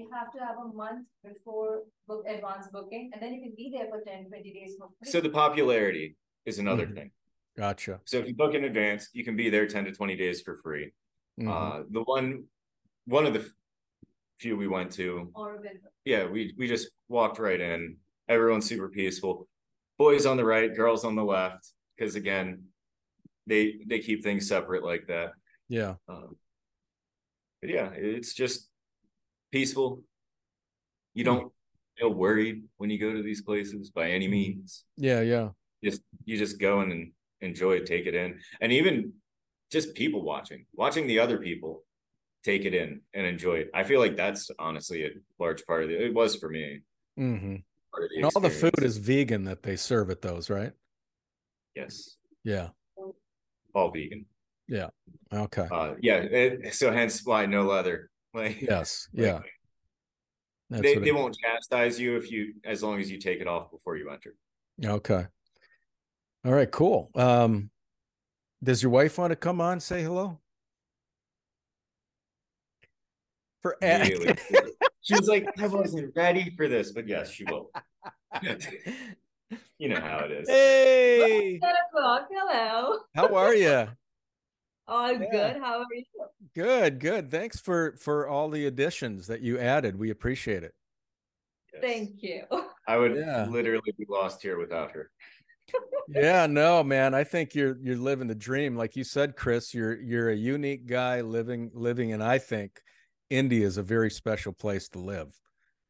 February, 0.00 0.10
You 0.10 0.10
have 0.16 0.32
to 0.32 0.38
have 0.38 0.56
a 0.64 0.74
month 0.74 1.06
before 1.24 1.82
book 2.06 2.24
advance 2.28 2.68
booking, 2.72 3.10
and 3.12 3.22
then 3.22 3.34
you 3.34 3.42
can 3.42 3.54
be 3.56 3.70
there 3.72 3.88
for 3.88 4.02
10, 4.04 4.26
20 4.28 4.52
days 4.52 4.74
for 4.78 4.88
free. 4.88 5.10
So 5.10 5.20
the 5.20 5.30
popularity 5.30 6.16
is 6.44 6.58
another 6.58 6.86
Mhm. 6.86 6.94
thing. 6.94 7.10
Gotcha. 7.56 8.00
So 8.04 8.18
if 8.18 8.26
you 8.28 8.34
book 8.34 8.54
in 8.54 8.64
advance, 8.64 9.08
you 9.12 9.24
can 9.24 9.36
be 9.36 9.50
there 9.50 9.66
10 9.66 9.84
to 9.84 9.92
20 9.92 10.16
days 10.16 10.40
for 10.40 10.56
free. 10.56 10.92
Mhm. 11.38 11.48
Uh 11.48 11.84
the 11.90 12.02
one 12.02 12.48
one 13.06 13.26
of 13.26 13.34
the 13.34 13.52
few 14.38 14.56
we 14.56 14.68
went 14.68 14.92
to, 14.92 15.30
Aurobindo. 15.34 15.90
yeah, 16.04 16.26
we 16.26 16.54
we 16.56 16.66
just 16.66 16.90
walked 17.08 17.38
right 17.38 17.60
in. 17.60 17.98
Everyone's 18.28 18.66
super 18.66 18.88
peaceful. 18.88 19.48
Boys 19.98 20.24
on 20.26 20.36
the 20.36 20.44
right, 20.44 20.74
girls 20.74 21.04
on 21.04 21.14
the 21.16 21.24
left, 21.24 21.72
because 21.96 22.14
again, 22.14 22.72
they 23.46 23.80
they 23.86 23.98
keep 24.00 24.22
things 24.22 24.48
separate 24.48 24.82
like 24.84 25.06
that. 25.08 25.34
yeah. 25.68 25.96
Um, 26.08 26.38
but 27.60 27.70
yeah, 27.70 27.90
it's 27.92 28.32
just 28.34 28.69
peaceful. 29.50 30.02
You 31.14 31.24
Hmm. 31.24 31.30
don't 31.30 31.52
feel 31.98 32.14
worried 32.14 32.64
when 32.76 32.90
you 32.90 32.98
go 32.98 33.12
to 33.12 33.22
these 33.22 33.42
places 33.42 33.90
by 33.90 34.10
any 34.10 34.28
means. 34.28 34.84
Yeah, 34.96 35.20
yeah. 35.20 35.50
Just 35.82 36.02
you 36.24 36.36
just 36.36 36.58
go 36.60 36.80
and 36.80 37.12
enjoy 37.40 37.72
it, 37.76 37.86
take 37.86 38.06
it 38.06 38.14
in, 38.14 38.40
and 38.60 38.72
even 38.72 39.14
just 39.70 39.94
people 39.94 40.22
watching, 40.22 40.66
watching 40.74 41.06
the 41.06 41.18
other 41.18 41.38
people 41.38 41.84
take 42.42 42.64
it 42.64 42.74
in 42.74 43.00
and 43.14 43.26
enjoy 43.26 43.56
it. 43.56 43.70
I 43.74 43.84
feel 43.84 44.00
like 44.00 44.16
that's 44.16 44.50
honestly 44.58 45.04
a 45.04 45.10
large 45.38 45.64
part 45.66 45.84
of 45.84 45.90
it. 45.90 46.00
It 46.00 46.14
was 46.14 46.36
for 46.36 46.48
me. 46.48 46.80
hmm 47.16 47.56
the 47.92 48.08
And 48.16 48.24
all 48.24 48.40
the 48.40 48.50
food 48.50 48.82
is 48.82 48.96
vegan 48.98 49.44
that 49.44 49.62
they 49.62 49.76
serve 49.76 50.10
at 50.10 50.22
those, 50.22 50.48
right? 50.50 50.72
yes, 51.74 52.16
Yeah. 52.44 52.70
all 53.74 53.90
vegan. 53.90 54.26
Yeah. 54.68 54.90
Okay. 55.32 55.66
Uh, 55.70 55.94
yeah, 56.00 56.16
it, 56.18 56.74
so 56.74 56.92
hence 56.92 57.24
why 57.24 57.46
no 57.46 57.62
leather. 57.64 58.09
Like 58.34 58.60
Yes. 58.62 59.08
like, 59.12 59.26
Yeah. 59.26 59.40
That's 60.70 60.82
they, 60.82 60.96
they 60.98 61.10
won't 61.10 61.36
chastise 61.36 61.98
you 61.98 62.16
if 62.16 62.30
you 62.30 62.54
as 62.64 62.80
long 62.80 63.00
as 63.00 63.10
you 63.10 63.18
take 63.18 63.40
it 63.40 63.48
off 63.48 63.72
before 63.72 63.96
you 63.96 64.08
enter. 64.10 64.36
Okay. 64.84 65.26
All 66.44 66.52
right, 66.52 66.70
cool. 66.70 67.10
Um 67.16 67.70
does 68.62 68.82
your 68.82 68.92
wife 68.92 69.18
want 69.18 69.32
to 69.32 69.36
come 69.36 69.60
on 69.60 69.80
say 69.80 70.02
hello? 70.02 70.38
For 73.62 73.76
a- 73.82 73.96
Immediately. 73.96 74.36
she 75.00 75.14
was 75.14 75.28
like, 75.28 75.46
I 75.58 75.66
wasn't 75.66 76.12
ready 76.14 76.54
for 76.56 76.68
this, 76.68 76.92
but 76.92 77.08
yes, 77.08 77.30
she 77.30 77.44
will. 77.44 77.70
you 79.78 79.88
know 79.88 80.00
how 80.00 80.20
it 80.20 80.30
is. 80.30 80.48
hey, 80.48 81.60
hello. 81.62 83.00
how 83.14 83.34
are 83.34 83.54
you? 83.54 83.88
All 84.90 85.12
Yeah. 85.12 85.52
good, 85.52 85.62
how 85.62 85.78
are 85.78 85.86
you? 85.94 86.04
Good, 86.54 86.98
good. 86.98 87.30
Thanks 87.30 87.60
for 87.60 87.96
for 87.96 88.26
all 88.26 88.50
the 88.50 88.66
additions 88.66 89.28
that 89.28 89.40
you 89.40 89.58
added. 89.58 89.96
We 89.96 90.10
appreciate 90.10 90.64
it. 90.64 90.74
Yes. 91.72 91.82
Thank 91.82 92.22
you. 92.22 92.44
I 92.88 92.96
would 92.96 93.14
Yeah. 93.14 93.46
literally 93.48 93.92
be 93.96 94.04
lost 94.08 94.42
here 94.42 94.58
without 94.58 94.90
her. 94.92 95.10
Yeah, 96.08 96.46
no, 96.46 96.82
man. 96.82 97.14
I 97.14 97.22
think 97.22 97.54
you're 97.54 97.78
you're 97.80 97.96
living 97.96 98.26
the 98.26 98.34
dream. 98.34 98.74
Like 98.74 98.96
you 98.96 99.04
said, 99.04 99.36
Chris, 99.36 99.72
you're 99.72 100.00
you're 100.00 100.30
a 100.30 100.34
unique 100.34 100.86
guy 100.86 101.20
living 101.20 101.70
living 101.72 102.12
and 102.12 102.22
I 102.22 102.38
think 102.38 102.80
India 103.28 103.64
is 103.64 103.76
a 103.76 103.82
very 103.82 104.10
special 104.10 104.52
place 104.52 104.88
to 104.90 104.98
live. 104.98 105.38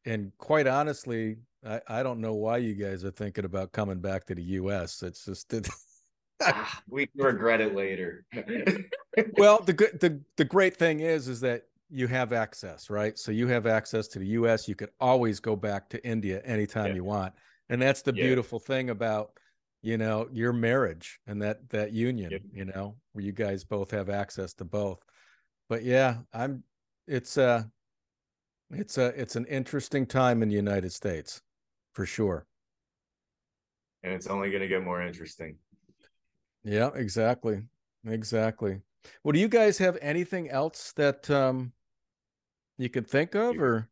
And 0.05 0.31
quite 0.37 0.67
honestly, 0.67 1.37
I, 1.65 1.81
I 1.87 2.03
don't 2.03 2.21
know 2.21 2.35
why 2.35 2.57
you 2.57 2.75
guys 2.75 3.03
are 3.03 3.11
thinking 3.11 3.45
about 3.45 3.71
coming 3.71 3.99
back 3.99 4.25
to 4.27 4.35
the 4.35 4.43
US. 4.43 5.01
It's 5.01 5.25
just 5.25 5.51
it, 5.53 5.67
Ah, 5.71 5.90
we 6.89 7.09
regret 7.15 7.61
it 7.61 7.75
later. 7.75 8.25
well, 9.37 9.61
the 9.63 9.73
good 9.73 9.99
the 9.99 10.21
the 10.37 10.45
great 10.45 10.77
thing 10.77 10.99
is 11.01 11.27
is 11.27 11.39
that 11.41 11.63
you 11.89 12.07
have 12.07 12.31
access, 12.33 12.89
right? 12.89 13.17
So 13.17 13.31
you 13.31 13.47
have 13.47 13.67
access 13.67 14.07
to 14.09 14.19
the 14.19 14.27
US. 14.27 14.67
You 14.67 14.75
could 14.75 14.91
always 14.99 15.39
go 15.39 15.55
back 15.55 15.89
to 15.89 16.05
India 16.05 16.41
anytime 16.45 16.87
Yeah. 16.87 16.95
you 16.95 17.03
want. 17.03 17.33
And 17.69 17.81
that's 17.81 18.01
the 18.01 18.13
Yeah. 18.13 18.23
beautiful 18.23 18.59
thing 18.59 18.89
about, 18.89 19.37
you 19.81 19.97
know, 19.97 20.29
your 20.31 20.53
marriage 20.53 21.19
and 21.27 21.41
that 21.41 21.69
that 21.69 21.91
union, 21.91 22.31
Yep. 22.31 22.41
you 22.53 22.65
know, 22.65 22.97
where 23.11 23.23
you 23.25 23.31
guys 23.33 23.63
both 23.65 23.91
have 23.91 24.09
access 24.09 24.53
to 24.55 24.65
both. 24.65 25.03
But 25.69 25.83
yeah, 25.83 26.21
I'm 26.33 26.63
it's 27.07 27.37
uh 27.37 27.63
it's 28.69 28.97
a 28.97 29.07
it's 29.19 29.35
an 29.35 29.45
interesting 29.45 30.05
time 30.05 30.41
in 30.41 30.49
the 30.49 30.55
United 30.55 30.91
States 30.93 31.41
for 31.93 32.05
sure. 32.05 32.45
and 34.03 34.13
it's 34.13 34.25
only 34.27 34.49
going 34.49 34.61
to 34.61 34.67
get 34.67 34.83
more 34.83 35.01
interesting. 35.03 35.57
Yeah, 36.63 36.91
exactly. 36.93 37.63
Exactly. 38.05 38.81
Well, 39.23 39.33
do 39.33 39.39
you 39.39 39.47
guys 39.47 39.77
have 39.79 39.97
anything 40.01 40.49
else 40.49 40.91
that 40.93 41.29
um 41.29 41.73
you 42.77 42.89
could 42.89 43.07
think 43.07 43.35
of 43.35 43.57
or 43.59 43.89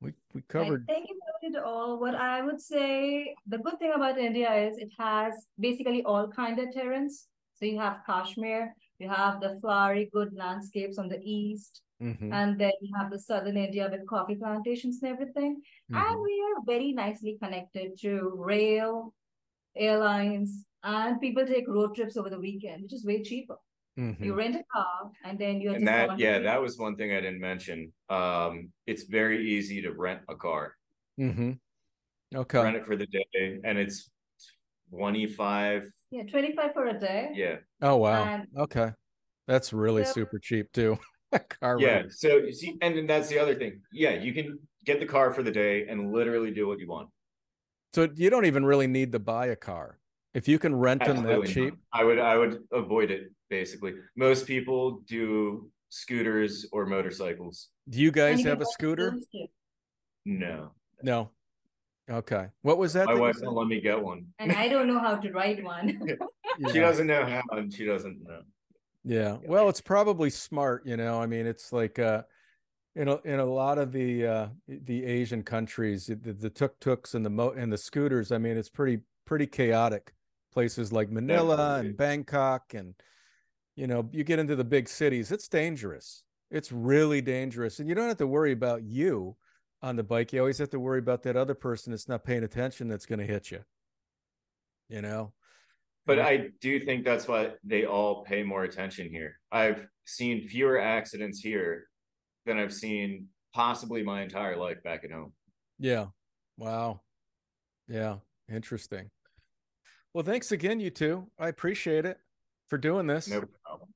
we 0.00 0.12
we 0.34 0.42
covered 0.42 0.84
I 0.88 0.92
think 0.92 1.08
you 1.08 1.18
covered 1.26 1.56
it 1.56 1.64
all. 1.64 1.98
What 1.98 2.14
I 2.14 2.42
would 2.42 2.60
say, 2.60 3.34
the 3.46 3.58
good 3.58 3.78
thing 3.78 3.92
about 3.94 4.18
India 4.18 4.52
is 4.54 4.78
it 4.78 4.90
has 4.98 5.34
basically 5.58 6.02
all 6.04 6.28
kind 6.28 6.58
of 6.58 6.68
terrains. 6.70 7.26
So 7.58 7.66
you 7.66 7.78
have 7.78 8.00
Kashmir, 8.06 8.74
you 8.98 9.08
have 9.08 9.40
the 9.40 9.58
flowery 9.60 10.10
good 10.12 10.34
landscapes 10.34 10.98
on 10.98 11.08
the 11.08 11.20
east, 11.22 11.82
Mhm, 12.00 12.32
and 12.32 12.58
then 12.58 12.72
you 12.80 12.92
have 12.98 13.10
the 13.10 13.18
southern 13.18 13.56
India 13.56 13.88
with 13.90 14.06
coffee 14.06 14.34
plantations 14.34 15.00
and 15.02 15.12
everything. 15.12 15.62
And 15.92 16.16
mhm. 16.16 16.22
we 16.24 16.42
are 16.48 16.62
very 16.66 16.92
nicely 16.92 17.38
connected 17.40 17.98
to 18.00 18.32
rail, 18.34 19.14
airlines, 19.76 20.64
and 20.84 21.20
people 21.20 21.46
take 21.46 21.66
road 21.68 21.94
trips 21.94 22.16
over 22.16 22.30
the 22.30 22.38
weekend, 22.38 22.82
which 22.82 22.92
is 22.92 23.04
way 23.04 23.22
cheaper. 23.22 23.56
You 23.96 24.04
Mhm. 24.14 24.36
rent 24.36 24.56
a 24.56 24.64
car 24.72 25.10
and 25.24 25.38
then 25.38 25.60
you're 25.60 25.74
And 25.74 25.84
just 25.84 26.08
that, 26.08 26.18
yeah, 26.18 26.38
that 26.38 26.60
was 26.62 26.78
one 26.78 26.96
thing 26.96 27.12
I 27.12 27.20
didn't 27.20 27.40
mention. 27.40 27.92
Um, 28.08 28.72
it's 28.86 29.02
very 29.04 29.46
easy 29.46 29.82
to 29.82 29.92
rent 29.92 30.22
a 30.28 30.34
car, 30.34 30.76
Mhm. 31.18 31.58
rent 32.32 32.76
it 32.76 32.86
for 32.86 32.96
the 32.96 33.06
day, 33.06 33.60
and 33.64 33.76
it's 33.78 34.10
25. 34.90 35.90
Yeah, 36.10 36.24
25 36.24 36.72
for 36.72 36.86
a 36.86 36.98
day. 36.98 37.30
Yeah. 37.34 37.56
Oh 37.80 37.96
wow. 37.96 38.24
And 38.24 38.46
Okay. 38.56 38.92
That's 39.46 39.72
really 39.72 40.04
So- 40.04 40.12
super 40.12 40.38
cheap 40.38 40.70
too. 40.72 40.98
Car 41.60 41.78
Yeah. 41.80 41.88
rental. 41.94 42.10
So 42.12 42.36
you 42.38 42.52
see, 42.52 42.76
and 42.80 42.96
then 42.96 43.06
that's 43.06 43.28
the 43.28 43.38
other 43.38 43.54
thing. 43.54 43.82
Yeah, 43.92 44.14
you 44.14 44.32
can 44.34 44.58
get 44.84 45.00
the 45.00 45.06
car 45.06 45.32
for 45.32 45.42
the 45.42 45.50
day 45.50 45.86
and 45.88 46.12
literally 46.12 46.50
do 46.52 46.66
what 46.68 46.78
you 46.78 46.86
want. 46.88 47.10
So 47.94 48.08
you 48.14 48.30
don't 48.30 48.46
even 48.46 48.64
really 48.64 48.86
need 48.86 49.12
to 49.12 49.18
buy 49.18 49.46
a 49.46 49.56
car. 49.56 49.98
If 50.34 50.48
you 50.48 50.58
can 50.58 50.74
rent 50.74 51.04
them 51.04 51.16
that 51.22 51.32
Absolutely 51.32 51.62
not. 51.62 51.70
cheap. 51.72 51.80
I 51.92 52.04
would 52.04 52.18
I 52.18 52.36
would 52.36 52.62
avoid 52.72 53.10
it 53.10 53.32
basically. 53.50 53.94
Most 54.16 54.46
people 54.46 55.02
do 55.06 55.70
scooters 55.90 56.66
or 56.72 56.86
motorcycles. 56.86 57.68
Do 57.88 58.00
you 58.00 58.10
guys 58.10 58.42
have 58.44 58.62
a 58.62 58.66
scooter? 58.66 59.18
No. 60.24 60.70
No. 61.02 61.30
Okay. 62.10 62.48
What 62.62 62.78
was 62.78 62.94
that? 62.94 63.06
My 63.06 63.12
that 63.12 63.16
you 63.16 63.22
wife 63.22 63.36
won't 63.42 63.56
let 63.56 63.68
me 63.68 63.80
get 63.80 64.02
one. 64.02 64.26
And 64.38 64.52
I 64.52 64.68
don't 64.68 64.88
know 64.88 64.98
how 64.98 65.16
to 65.16 65.30
ride 65.32 65.62
one. 65.62 66.00
She 66.70 66.80
doesn't 66.80 67.06
know 67.06 67.24
how 67.24 67.40
and 67.56 67.72
she 67.72 67.86
doesn't 67.86 68.22
know. 68.24 68.42
Yeah. 69.04 69.38
Well, 69.46 69.70
it's 69.70 69.80
probably 69.80 70.28
smart, 70.28 70.84
you 70.84 70.98
know. 70.98 71.18
I 71.18 71.24
mean, 71.24 71.46
it's 71.46 71.72
like 71.72 71.98
uh 71.98 72.22
in 72.94 73.08
a 73.08 73.16
in 73.24 73.40
a 73.40 73.44
lot 73.44 73.78
of 73.78 73.90
the 73.90 74.26
uh 74.26 74.48
the 74.68 75.04
Asian 75.04 75.42
countries, 75.42 76.06
the, 76.06 76.14
the 76.34 76.50
tuk-tuks 76.50 77.14
and 77.14 77.24
the 77.24 77.30
mo 77.30 77.50
and 77.56 77.72
the 77.72 77.78
scooters, 77.78 78.32
I 78.32 78.38
mean, 78.38 78.58
it's 78.58 78.68
pretty 78.68 79.00
pretty 79.24 79.46
chaotic. 79.46 80.12
Places 80.52 80.92
like 80.92 81.10
Manila 81.10 81.78
and 81.78 81.96
Bangkok 81.96 82.74
and 82.74 82.94
you 83.74 83.86
know, 83.86 84.08
you 84.12 84.22
get 84.22 84.38
into 84.38 84.54
the 84.54 84.64
big 84.64 84.86
cities, 84.88 85.32
it's 85.32 85.48
dangerous. 85.48 86.24
It's 86.50 86.70
really 86.70 87.22
dangerous. 87.22 87.78
And 87.78 87.88
you 87.88 87.94
don't 87.94 88.08
have 88.08 88.18
to 88.18 88.26
worry 88.26 88.52
about 88.52 88.82
you 88.82 89.34
on 89.80 89.96
the 89.96 90.02
bike. 90.02 90.32
You 90.32 90.40
always 90.40 90.58
have 90.58 90.68
to 90.70 90.78
worry 90.78 90.98
about 90.98 91.22
that 91.22 91.36
other 91.36 91.54
person 91.54 91.90
that's 91.90 92.06
not 92.06 92.22
paying 92.22 92.44
attention 92.44 92.86
that's 92.86 93.06
going 93.06 93.18
to 93.20 93.24
hit 93.26 93.50
you. 93.50 93.60
you 94.90 95.00
know. 95.00 95.32
But 96.04 96.18
Yeah. 96.18 96.26
I 96.26 96.48
do 96.60 96.80
think 96.80 97.04
that's 97.04 97.26
why 97.26 97.52
they 97.64 97.86
all 97.86 98.24
pay 98.24 98.42
more 98.42 98.64
attention 98.64 99.08
here. 99.08 99.40
I've 99.50 99.86
seen 100.04 100.46
fewer 100.48 100.78
accidents 100.78 101.40
here 101.40 101.86
than 102.44 102.58
I've 102.58 102.74
seen 102.74 103.28
possibly 103.54 104.02
my 104.02 104.20
entire 104.22 104.56
life 104.56 104.82
back 104.82 105.04
at 105.04 105.12
home. 105.12 105.32
Yeah. 105.78 106.06
Wow. 106.58 107.00
Yeah. 107.88 108.16
Interesting. 108.50 109.10
Well, 110.14 110.24
thanks 110.24 110.52
again, 110.52 110.78
you 110.80 110.90
two. 110.90 111.26
I 111.38 111.48
appreciate 111.48 112.04
it 112.04 112.18
for 112.68 112.76
doing 112.78 113.06
this. 113.06 113.28
No 113.28 113.44
problem. 113.64 113.88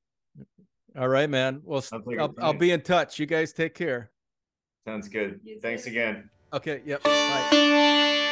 All 0.97 1.07
right, 1.07 1.29
man. 1.29 1.61
Well, 1.63 1.77
s- 1.79 1.89
Sounds 1.89 2.07
like 2.07 2.17
a 2.17 2.21
I'll, 2.21 2.35
I'll 2.41 2.53
be 2.53 2.71
in 2.71 2.81
touch. 2.81 3.19
You 3.19 3.25
guys 3.27 3.53
take 3.53 3.75
care. 3.75 4.09
Sounds 4.87 5.07
good. 5.09 5.41
Thanks 5.61 5.85
again. 5.85 6.29
Okay. 6.53 6.81
Yep. 6.85 7.03
Bye. 7.03 8.23